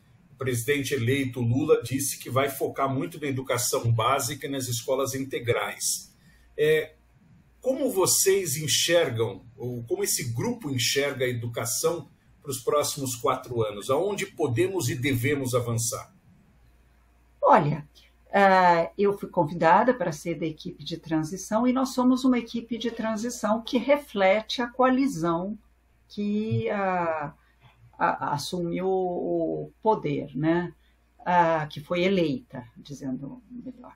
presidente 0.41 0.95
eleito 0.95 1.39
Lula 1.39 1.83
disse 1.83 2.19
que 2.19 2.31
vai 2.31 2.49
focar 2.49 2.89
muito 2.89 3.21
na 3.21 3.27
educação 3.27 3.93
básica 3.93 4.47
e 4.47 4.51
nas 4.51 4.69
escolas 4.69 5.15
integrais. 5.15 6.17
É, 6.57 6.95
como 7.61 7.91
vocês 7.91 8.57
enxergam, 8.57 9.45
ou 9.55 9.85
como 9.85 10.03
esse 10.03 10.33
grupo 10.33 10.71
enxerga 10.71 11.27
a 11.27 11.29
educação 11.29 12.09
para 12.41 12.51
os 12.51 12.59
próximos 12.59 13.15
quatro 13.15 13.63
anos? 13.63 13.91
Aonde 13.91 14.25
podemos 14.25 14.89
e 14.89 14.95
devemos 14.95 15.55
avançar? 15.55 16.11
Olha, 17.43 17.87
eu 18.97 19.19
fui 19.19 19.29
convidada 19.29 19.93
para 19.93 20.13
ser 20.13 20.37
da 20.37 20.47
equipe 20.47 20.85
de 20.85 20.97
transição 20.97 21.67
e 21.67 21.73
nós 21.73 21.91
somos 21.91 22.25
uma 22.25 22.39
equipe 22.39 22.79
de 22.79 22.91
transição 22.91 23.61
que 23.61 23.79
reflete 23.79 24.63
a 24.63 24.69
coalizão 24.69 25.59
que 26.09 26.69
uh, 26.71 27.33
assumiu 27.99 28.89
o 28.89 29.73
poder, 29.83 30.37
né? 30.37 30.73
Ah, 31.25 31.67
que 31.67 31.81
foi 31.81 32.03
eleita, 32.03 32.65
dizendo 32.77 33.43
melhor. 33.51 33.95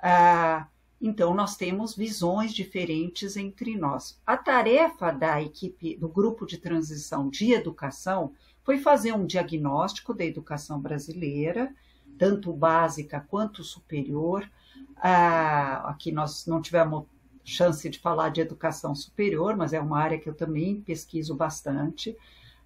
Ah, 0.00 0.66
então, 1.00 1.32
nós 1.32 1.56
temos 1.56 1.94
visões 1.94 2.52
diferentes 2.52 3.36
entre 3.36 3.76
nós. 3.76 4.20
A 4.26 4.36
tarefa 4.36 5.12
da 5.12 5.40
equipe, 5.40 5.96
do 5.96 6.08
grupo 6.08 6.44
de 6.44 6.58
transição 6.58 7.30
de 7.30 7.52
educação, 7.52 8.32
foi 8.64 8.78
fazer 8.78 9.12
um 9.12 9.24
diagnóstico 9.24 10.12
da 10.12 10.24
educação 10.24 10.80
brasileira, 10.80 11.72
tanto 12.18 12.52
básica 12.52 13.24
quanto 13.28 13.62
superior. 13.62 14.48
Ah, 14.96 15.90
aqui 15.90 16.10
nós 16.10 16.46
não 16.46 16.60
tivemos 16.60 17.04
chance 17.44 17.88
de 17.88 17.98
falar 17.98 18.28
de 18.28 18.40
educação 18.40 18.94
superior, 18.94 19.56
mas 19.56 19.72
é 19.72 19.80
uma 19.80 19.98
área 19.98 20.18
que 20.18 20.28
eu 20.28 20.34
também 20.34 20.80
pesquiso 20.80 21.34
bastante. 21.34 22.16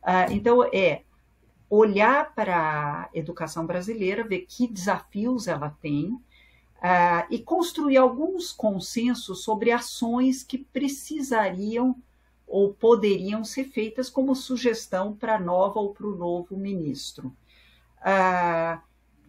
Ah, 0.02 0.26
então, 0.30 0.64
é 0.64 1.02
olhar 1.70 2.34
para 2.34 2.56
a 2.56 3.08
educação 3.14 3.64
brasileira, 3.64 4.24
ver 4.24 4.40
que 4.40 4.66
desafios 4.66 5.48
ela 5.48 5.70
tem 5.80 6.08
uh, 6.82 7.24
e 7.30 7.38
construir 7.38 7.96
alguns 7.96 8.52
consensos 8.52 9.42
sobre 9.42 9.70
ações 9.70 10.42
que 10.42 10.58
precisariam 10.58 11.96
ou 12.46 12.74
poderiam 12.74 13.42
ser 13.42 13.64
feitas 13.64 14.10
como 14.10 14.34
sugestão 14.34 15.14
para 15.14 15.36
a 15.36 15.40
nova 15.40 15.80
ou 15.80 15.94
para 15.94 16.06
o 16.06 16.14
novo 16.14 16.58
ministro. 16.58 17.34
Ah, 18.02 18.82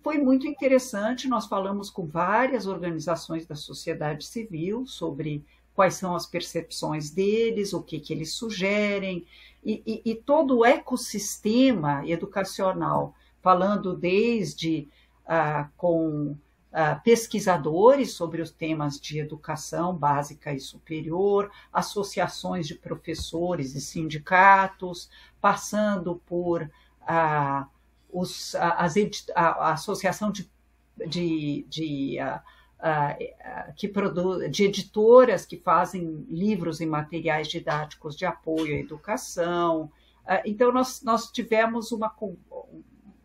foi 0.04 0.18
muito 0.18 0.46
interessante, 0.46 1.30
nós 1.30 1.48
falamos 1.48 1.90
com 1.90 2.06
várias 2.06 2.68
organizações 2.68 3.46
da 3.46 3.56
sociedade 3.56 4.26
civil 4.26 4.86
sobre 4.86 5.44
quais 5.74 5.96
são 5.96 6.14
as 6.14 6.26
percepções 6.26 7.10
deles, 7.10 7.74
o 7.74 7.82
que, 7.82 8.00
que 8.00 8.12
eles 8.14 8.34
sugerem, 8.34 9.26
e, 9.64 9.82
e, 9.88 10.12
e 10.12 10.16
todo 10.16 10.58
o 10.58 10.66
ecossistema 10.66 12.06
educacional, 12.06 13.16
falando 13.42 13.96
desde 13.96 14.90
ah, 15.26 15.70
com 15.78 16.36
ah, 16.72 16.96
pesquisadores 16.96 18.12
sobre 18.12 18.42
os 18.42 18.52
temas 18.52 19.00
de 19.00 19.20
educação 19.20 19.96
básica 19.96 20.54
e 20.54 20.60
superior, 20.60 21.50
associações 21.72 22.68
de 22.68 22.76
professores 22.76 23.74
e 23.74 23.80
sindicatos, 23.80 25.10
passando 25.40 26.22
por 26.28 26.70
ah, 27.08 27.68
os, 28.14 28.56
as, 28.56 28.96
a, 29.36 29.42
a, 29.42 29.74
associação 29.74 30.32
de, 30.32 30.50
de, 31.08 31.66
de 31.68 32.18
que 33.76 33.92
de 34.50 34.64
editoras 34.66 35.46
que 35.46 35.58
fazem 35.58 36.26
livros 36.30 36.82
e 36.82 36.86
materiais 36.86 37.48
didáticos 37.48 38.16
de 38.16 38.26
apoio 38.26 38.76
à 38.76 38.80
educação. 38.80 39.92
Então, 40.46 40.72
nós, 40.72 41.02
nós 41.02 41.32
tivemos 41.32 41.92
uma, 41.92 42.14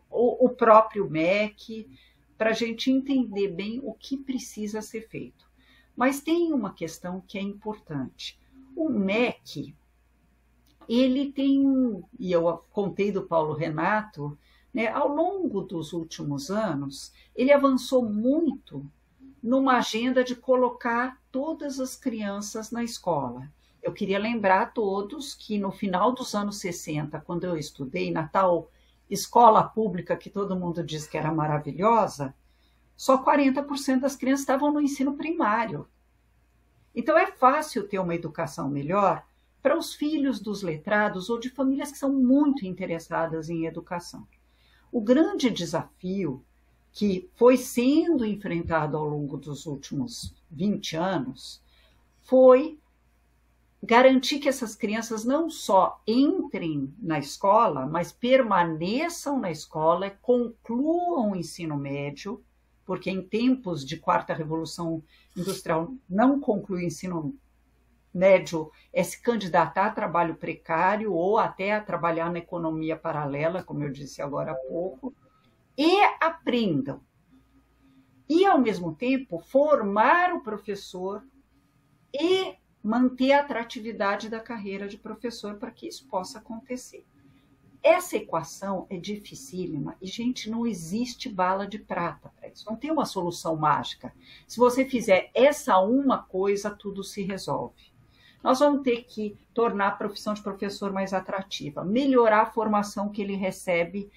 o, 0.09 0.45
o 0.45 0.49
próprio 0.49 1.09
MEC, 1.09 1.89
para 2.37 2.51
a 2.51 2.53
gente 2.53 2.89
entender 2.89 3.49
bem 3.49 3.81
o 3.83 3.93
que 3.93 4.15
precisa 4.15 4.81
ser 4.81 5.09
feito. 5.09 5.45
Mas 5.93 6.21
tem 6.21 6.53
uma 6.53 6.73
questão 6.73 7.21
que 7.27 7.37
é 7.37 7.41
importante. 7.41 8.39
O 8.73 8.87
MEC, 8.87 9.75
ele 10.87 11.33
tem 11.33 11.61
e 12.17 12.31
eu 12.31 12.63
contei 12.71 13.11
do 13.11 13.23
Paulo 13.23 13.53
Renato, 13.53 14.37
né, 14.73 14.87
ao 14.87 15.07
longo 15.07 15.61
dos 15.61 15.93
últimos 15.93 16.49
anos, 16.49 17.11
ele 17.35 17.51
avançou 17.51 18.03
muito 18.03 18.85
numa 19.41 19.77
agenda 19.77 20.23
de 20.23 20.35
colocar 20.35 21.19
todas 21.31 21.79
as 21.79 21.95
crianças 21.95 22.71
na 22.71 22.83
escola. 22.83 23.49
Eu 23.81 23.93
queria 23.93 24.19
lembrar 24.19 24.61
a 24.61 24.65
todos 24.65 25.33
que 25.33 25.57
no 25.57 25.71
final 25.71 26.11
dos 26.11 26.35
anos 26.35 26.57
60, 26.57 27.19
quando 27.21 27.45
eu 27.45 27.57
estudei 27.57 28.11
na 28.11 28.27
tal 28.27 28.69
escola 29.09 29.63
pública 29.63 30.15
que 30.15 30.29
todo 30.29 30.55
mundo 30.55 30.83
diz 30.83 31.07
que 31.07 31.17
era 31.17 31.31
maravilhosa, 31.31 32.35
só 32.95 33.23
40% 33.23 34.01
das 34.01 34.15
crianças 34.15 34.41
estavam 34.41 34.71
no 34.71 34.81
ensino 34.81 35.15
primário. 35.15 35.87
Então 36.93 37.17
é 37.17 37.31
fácil 37.31 37.87
ter 37.87 37.97
uma 37.97 38.13
educação 38.13 38.69
melhor 38.69 39.25
para 39.61 39.77
os 39.77 39.93
filhos 39.93 40.39
dos 40.39 40.61
letrados 40.61 41.29
ou 41.29 41.39
de 41.39 41.49
famílias 41.49 41.91
que 41.91 41.97
são 41.97 42.11
muito 42.11 42.65
interessadas 42.65 43.49
em 43.49 43.65
educação. 43.65 44.27
O 44.91 45.01
grande 45.01 45.49
desafio 45.49 46.43
que 46.91 47.29
foi 47.35 47.57
sendo 47.57 48.25
enfrentado 48.25 48.97
ao 48.97 49.07
longo 49.07 49.37
dos 49.37 49.65
últimos 49.65 50.33
20 50.49 50.97
anos 50.97 51.61
foi 52.21 52.79
garantir 53.81 54.39
que 54.39 54.49
essas 54.49 54.75
crianças 54.75 55.23
não 55.23 55.49
só 55.49 56.01
entrem 56.05 56.93
na 56.99 57.19
escola, 57.19 57.85
mas 57.85 58.11
permaneçam 58.11 59.39
na 59.39 59.51
escola, 59.51 60.09
concluam 60.21 61.31
o 61.31 61.35
ensino 61.35 61.77
médio, 61.77 62.43
porque 62.85 63.09
em 63.09 63.21
tempos 63.21 63.85
de 63.85 63.97
quarta 63.97 64.33
revolução 64.33 65.03
industrial 65.37 65.93
não 66.09 66.39
concluir 66.39 66.83
o 66.83 66.87
ensino 66.87 67.35
médio 68.13 68.71
é 68.91 69.03
se 69.03 69.21
candidatar 69.21 69.87
a 69.87 69.91
trabalho 69.91 70.35
precário 70.35 71.13
ou 71.13 71.37
até 71.37 71.73
a 71.73 71.81
trabalhar 71.81 72.31
na 72.31 72.39
economia 72.39 72.97
paralela, 72.97 73.63
como 73.63 73.83
eu 73.83 73.91
disse 73.91 74.21
agora 74.21 74.51
há 74.51 74.55
pouco, 74.55 75.13
e 75.77 76.01
aprendam. 76.19 77.01
E, 78.27 78.45
ao 78.45 78.59
mesmo 78.59 78.93
tempo, 78.93 79.39
formar 79.39 80.33
o 80.33 80.41
professor 80.41 81.23
e 82.13 82.55
manter 82.83 83.33
a 83.33 83.41
atratividade 83.41 84.29
da 84.29 84.39
carreira 84.39 84.87
de 84.87 84.97
professor 84.97 85.55
para 85.55 85.71
que 85.71 85.87
isso 85.87 86.07
possa 86.07 86.39
acontecer. 86.39 87.05
Essa 87.81 88.17
equação 88.17 88.85
é 88.89 88.97
dificílima 88.97 89.95
e, 90.01 90.07
gente, 90.07 90.49
não 90.49 90.67
existe 90.67 91.29
bala 91.29 91.65
de 91.65 91.79
prata 91.79 92.29
para 92.35 92.49
isso. 92.49 92.65
Não 92.69 92.75
tem 92.75 92.91
uma 92.91 93.05
solução 93.05 93.55
mágica. 93.55 94.13
Se 94.45 94.57
você 94.57 94.83
fizer 94.83 95.31
essa 95.33 95.79
uma 95.79 96.21
coisa, 96.21 96.69
tudo 96.69 97.03
se 97.03 97.23
resolve. 97.23 97.93
Nós 98.43 98.59
vamos 98.59 98.83
ter 98.83 99.03
que 99.03 99.37
tornar 99.53 99.87
a 99.87 99.91
profissão 99.91 100.33
de 100.33 100.41
professor 100.41 100.91
mais 100.91 101.13
atrativa, 101.13 101.83
melhorar 101.83 102.41
a 102.41 102.51
formação 102.51 103.09
que 103.09 103.21
ele 103.21 103.35
recebe 103.35 104.09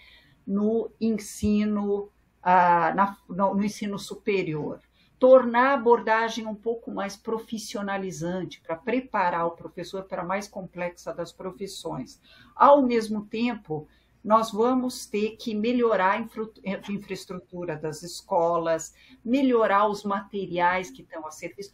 no 0.46 0.90
ensino, 1.00 2.08
ah, 2.42 2.92
na, 2.94 3.16
no, 3.28 3.54
no 3.54 3.64
ensino 3.64 3.98
superior, 3.98 4.80
tornar 5.18 5.70
a 5.70 5.74
abordagem 5.74 6.46
um 6.46 6.54
pouco 6.54 6.90
mais 6.90 7.16
profissionalizante, 7.16 8.60
para 8.60 8.74
preparar 8.74 9.46
o 9.46 9.52
professor 9.52 10.02
para 10.04 10.22
a 10.22 10.24
mais 10.24 10.48
complexa 10.48 11.12
das 11.14 11.32
profissões. 11.32 12.20
Ao 12.56 12.82
mesmo 12.82 13.24
tempo, 13.26 13.86
nós 14.24 14.52
vamos 14.52 15.06
ter 15.06 15.36
que 15.36 15.54
melhorar 15.54 16.12
a 16.12 16.92
infraestrutura 16.92 17.76
das 17.76 18.02
escolas, 18.02 18.94
melhorar 19.24 19.88
os 19.88 20.04
materiais 20.04 20.90
que 20.90 21.02
estão 21.02 21.26
a 21.26 21.30
serviço. 21.30 21.72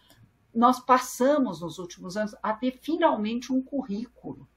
Nós 0.54 0.80
passamos 0.80 1.60
nos 1.60 1.78
últimos 1.78 2.16
anos 2.16 2.34
a 2.42 2.52
ter 2.52 2.78
finalmente 2.80 3.52
um 3.52 3.62
currículo. 3.62 4.48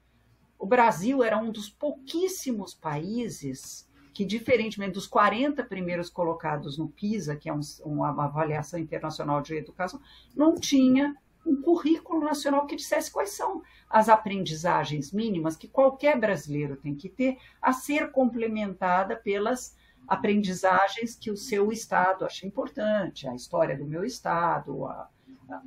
O 0.58 0.66
Brasil 0.66 1.22
era 1.22 1.36
um 1.38 1.50
dos 1.50 1.68
pouquíssimos 1.68 2.74
países 2.74 3.88
que, 4.12 4.24
diferentemente 4.24 4.92
dos 4.92 5.06
40 5.06 5.64
primeiros 5.64 6.10
colocados 6.10 6.76
no 6.76 6.88
PISA, 6.88 7.36
que 7.36 7.48
é 7.48 7.52
um, 7.52 7.60
uma 7.84 8.24
avaliação 8.24 8.78
internacional 8.78 9.40
de 9.40 9.54
educação, 9.54 10.00
não 10.34 10.54
tinha 10.54 11.16
um 11.44 11.60
currículo 11.60 12.20
nacional 12.20 12.66
que 12.66 12.76
dissesse 12.76 13.10
quais 13.10 13.30
são 13.30 13.62
as 13.90 14.08
aprendizagens 14.08 15.12
mínimas 15.12 15.56
que 15.56 15.66
qualquer 15.66 16.18
brasileiro 16.18 16.76
tem 16.76 16.94
que 16.94 17.08
ter 17.08 17.38
a 17.60 17.72
ser 17.72 18.12
complementada 18.12 19.16
pelas 19.16 19.76
aprendizagens 20.06 21.14
que 21.14 21.30
o 21.30 21.36
seu 21.36 21.72
estado 21.72 22.24
acha 22.24 22.46
importante, 22.46 23.26
a 23.26 23.34
história 23.34 23.76
do 23.76 23.86
meu 23.86 24.04
estado, 24.04 24.86
a, 24.86 25.08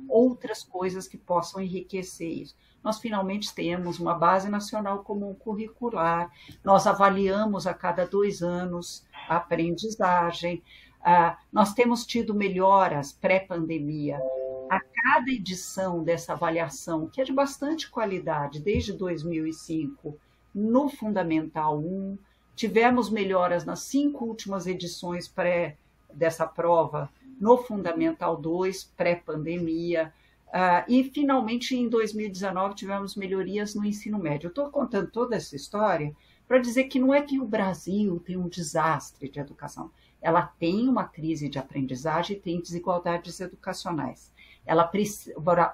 outras 0.08 0.62
coisas 0.62 1.06
que 1.06 1.16
possam 1.16 1.60
enriquecer 1.60 2.28
isso. 2.28 2.56
Nós 2.82 2.98
finalmente 2.98 3.54
temos 3.54 3.98
uma 3.98 4.14
base 4.14 4.48
nacional 4.48 5.02
comum 5.02 5.34
curricular, 5.34 6.30
nós 6.64 6.86
avaliamos 6.86 7.66
a 7.66 7.74
cada 7.74 8.06
dois 8.06 8.42
anos 8.42 9.04
a 9.28 9.36
aprendizagem, 9.36 10.62
ah, 11.02 11.38
nós 11.52 11.72
temos 11.72 12.04
tido 12.06 12.34
melhoras 12.34 13.12
pré-pandemia. 13.12 14.20
A 14.68 14.80
cada 14.80 15.30
edição 15.30 16.02
dessa 16.02 16.32
avaliação, 16.32 17.08
que 17.08 17.20
é 17.20 17.24
de 17.24 17.32
bastante 17.32 17.88
qualidade, 17.88 18.60
desde 18.60 18.92
2005, 18.92 20.18
no 20.54 20.88
Fundamental 20.88 21.78
1, 21.78 22.18
tivemos 22.56 23.10
melhoras 23.10 23.64
nas 23.64 23.80
cinco 23.80 24.24
últimas 24.24 24.66
edições 24.66 25.28
pré 25.28 25.76
dessa 26.12 26.46
prova, 26.46 27.10
no 27.38 27.58
Fundamental 27.58 28.36
2, 28.36 28.84
pré-pandemia, 28.96 30.12
Uh, 30.46 30.88
e, 30.88 31.04
finalmente, 31.04 31.76
em 31.76 31.88
2019, 31.88 32.76
tivemos 32.76 33.16
melhorias 33.16 33.74
no 33.74 33.84
ensino 33.84 34.18
médio. 34.18 34.48
Estou 34.48 34.70
contando 34.70 35.10
toda 35.10 35.36
essa 35.36 35.56
história 35.56 36.14
para 36.46 36.58
dizer 36.58 36.84
que 36.84 36.98
não 36.98 37.12
é 37.12 37.20
que 37.20 37.40
o 37.40 37.44
Brasil 37.44 38.20
tem 38.20 38.36
um 38.36 38.48
desastre 38.48 39.28
de 39.28 39.40
educação. 39.40 39.90
Ela 40.22 40.42
tem 40.42 40.88
uma 40.88 41.04
crise 41.04 41.48
de 41.48 41.58
aprendizagem 41.58 42.36
e 42.36 42.40
tem 42.40 42.60
desigualdades 42.60 43.38
educacionais. 43.40 44.32
Ela, 44.64 44.90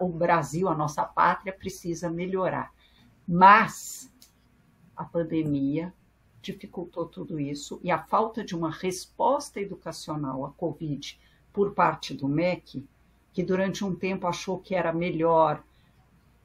o 0.00 0.08
Brasil, 0.08 0.68
a 0.68 0.74
nossa 0.74 1.04
pátria, 1.04 1.52
precisa 1.52 2.10
melhorar. 2.10 2.72
Mas 3.28 4.12
a 4.96 5.04
pandemia 5.04 5.92
dificultou 6.40 7.06
tudo 7.06 7.38
isso 7.38 7.78
e 7.84 7.90
a 7.90 8.02
falta 8.02 8.44
de 8.44 8.56
uma 8.56 8.70
resposta 8.70 9.60
educacional 9.60 10.44
à 10.44 10.50
Covid 10.50 11.20
por 11.52 11.72
parte 11.72 12.14
do 12.14 12.28
MEC 12.28 12.84
que 13.32 13.42
durante 13.42 13.84
um 13.84 13.94
tempo 13.94 14.26
achou 14.26 14.58
que 14.58 14.74
era 14.74 14.92
melhor 14.92 15.62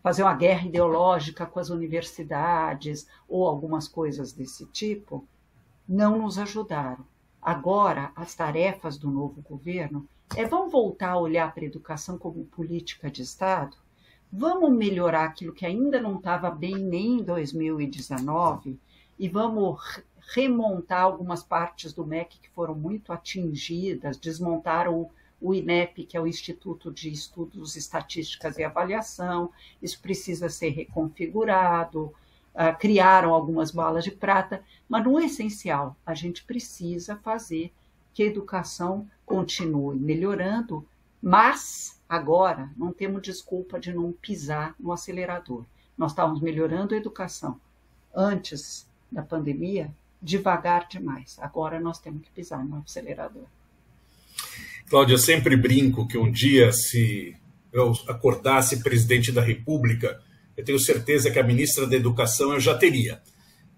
fazer 0.01 0.23
uma 0.23 0.33
guerra 0.33 0.67
ideológica 0.67 1.45
com 1.45 1.59
as 1.59 1.69
universidades 1.69 3.07
ou 3.27 3.45
algumas 3.45 3.87
coisas 3.87 4.31
desse 4.31 4.65
tipo, 4.67 5.27
não 5.87 6.19
nos 6.19 6.37
ajudaram. 6.37 7.05
Agora, 7.41 8.11
as 8.15 8.33
tarefas 8.33 8.97
do 8.97 9.09
novo 9.11 9.41
governo 9.41 10.07
é 10.35 10.45
vamos 10.45 10.71
voltar 10.71 11.11
a 11.11 11.19
olhar 11.19 11.53
para 11.53 11.63
a 11.63 11.67
educação 11.67 12.17
como 12.17 12.45
política 12.45 13.09
de 13.09 13.21
Estado, 13.21 13.75
vamos 14.31 14.71
melhorar 14.71 15.25
aquilo 15.25 15.53
que 15.53 15.65
ainda 15.65 16.01
não 16.01 16.17
estava 16.17 16.49
bem 16.49 16.75
nem 16.75 17.19
em 17.19 17.23
2019 17.23 18.79
e 19.17 19.29
vamos 19.29 20.01
remontar 20.33 21.03
algumas 21.03 21.41
partes 21.41 21.93
do 21.93 22.05
MEC 22.05 22.39
que 22.39 22.49
foram 22.49 22.75
muito 22.75 23.13
atingidas, 23.13 24.17
desmontar 24.17 24.89
o 24.89 25.09
INEP, 25.53 26.05
que 26.05 26.17
é 26.17 26.21
o 26.21 26.27
Instituto 26.27 26.91
de 26.91 27.09
Estudos, 27.09 27.75
Estatísticas 27.75 28.57
e 28.57 28.63
Avaliação, 28.63 29.51
isso 29.81 30.01
precisa 30.01 30.49
ser 30.49 30.69
reconfigurado, 30.69 32.13
uh, 32.53 32.77
criaram 32.77 33.33
algumas 33.33 33.71
balas 33.71 34.03
de 34.03 34.11
prata, 34.11 34.61
mas 34.89 35.03
no 35.05 35.19
essencial, 35.19 35.95
a 36.05 36.13
gente 36.13 36.43
precisa 36.43 37.15
fazer 37.15 37.71
que 38.13 38.23
a 38.23 38.25
educação 38.25 39.07
continue 39.25 39.97
melhorando, 39.97 40.85
mas 41.21 42.01
agora 42.09 42.69
não 42.75 42.91
temos 42.91 43.21
desculpa 43.21 43.79
de 43.79 43.93
não 43.93 44.11
pisar 44.11 44.75
no 44.79 44.91
acelerador. 44.91 45.63
Nós 45.97 46.11
estávamos 46.11 46.41
melhorando 46.41 46.93
a 46.93 46.97
educação 46.97 47.61
antes 48.13 48.89
da 49.11 49.21
pandemia 49.21 49.93
devagar 50.21 50.87
demais. 50.87 51.37
Agora 51.39 51.79
nós 51.79 51.99
temos 51.99 52.21
que 52.23 52.31
pisar 52.31 52.63
no 52.65 52.77
acelerador. 52.77 53.45
Cláudia, 54.89 55.13
eu 55.13 55.19
sempre 55.19 55.55
brinco 55.55 56.07
que 56.07 56.17
um 56.17 56.31
dia, 56.31 56.71
se 56.71 57.35
eu 57.73 57.93
acordasse 58.07 58.81
presidente 58.81 59.31
da 59.31 59.41
República, 59.41 60.21
eu 60.55 60.63
tenho 60.63 60.79
certeza 60.79 61.29
que 61.29 61.37
a 61.37 61.43
ministra 61.43 61.85
da 61.85 61.95
Educação 61.95 62.53
eu 62.53 62.59
já 62.59 62.75
teria, 62.75 63.21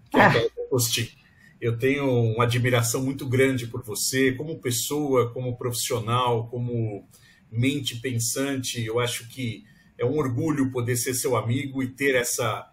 que 0.10 0.18
é 0.18 0.22
a 0.22 0.30
ah. 0.30 1.20
Eu 1.60 1.78
tenho 1.78 2.10
uma 2.10 2.46
admiração 2.46 3.04
muito 3.04 3.28
grande 3.28 3.68
por 3.68 3.84
você, 3.84 4.32
como 4.32 4.60
pessoa, 4.60 5.34
como 5.34 5.58
profissional, 5.58 6.48
como 6.48 7.06
mente 7.52 7.98
pensante. 7.98 8.86
Eu 8.86 8.98
acho 8.98 9.28
que 9.28 9.66
é 9.98 10.06
um 10.06 10.18
orgulho 10.18 10.72
poder 10.72 10.96
ser 10.96 11.14
seu 11.14 11.36
amigo 11.36 11.84
e 11.84 11.88
ter 11.88 12.16
essa. 12.16 12.72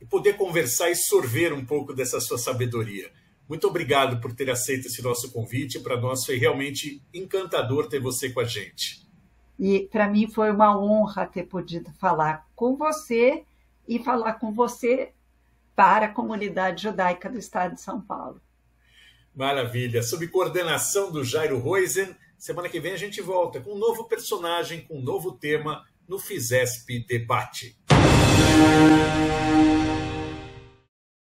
E 0.00 0.04
poder 0.04 0.36
conversar 0.36 0.90
e 0.90 0.96
sorver 0.96 1.52
um 1.52 1.64
pouco 1.64 1.92
dessa 1.92 2.20
sua 2.20 2.38
sabedoria. 2.38 3.10
Muito 3.48 3.66
obrigado 3.68 4.20
por 4.20 4.34
ter 4.34 4.50
aceito 4.50 4.86
esse 4.86 5.02
nosso 5.02 5.30
convite. 5.30 5.78
Para 5.78 6.00
nós 6.00 6.24
foi 6.24 6.36
realmente 6.36 7.02
encantador 7.14 7.88
ter 7.88 8.00
você 8.00 8.30
com 8.30 8.40
a 8.40 8.44
gente. 8.44 9.06
E 9.58 9.88
para 9.90 10.08
mim 10.08 10.28
foi 10.28 10.50
uma 10.50 10.78
honra 10.78 11.26
ter 11.26 11.44
podido 11.44 11.90
falar 11.98 12.46
com 12.54 12.76
você 12.76 13.44
e 13.88 13.98
falar 13.98 14.34
com 14.34 14.52
você 14.52 15.12
para 15.74 16.06
a 16.06 16.12
comunidade 16.12 16.82
judaica 16.82 17.30
do 17.30 17.38
estado 17.38 17.74
de 17.74 17.80
São 17.80 18.00
Paulo. 18.00 18.40
Maravilha. 19.34 20.02
Sob 20.02 20.26
coordenação 20.28 21.12
do 21.12 21.22
Jairo 21.22 21.58
Roisen, 21.58 22.16
semana 22.38 22.68
que 22.68 22.80
vem 22.80 22.92
a 22.92 22.98
gente 22.98 23.20
volta 23.20 23.60
com 23.60 23.74
um 23.74 23.78
novo 23.78 24.04
personagem, 24.04 24.80
com 24.80 24.98
um 24.98 25.02
novo 25.02 25.32
tema 25.32 25.84
no 26.08 26.18
Fizesp 26.18 27.04
Debate. 27.06 27.78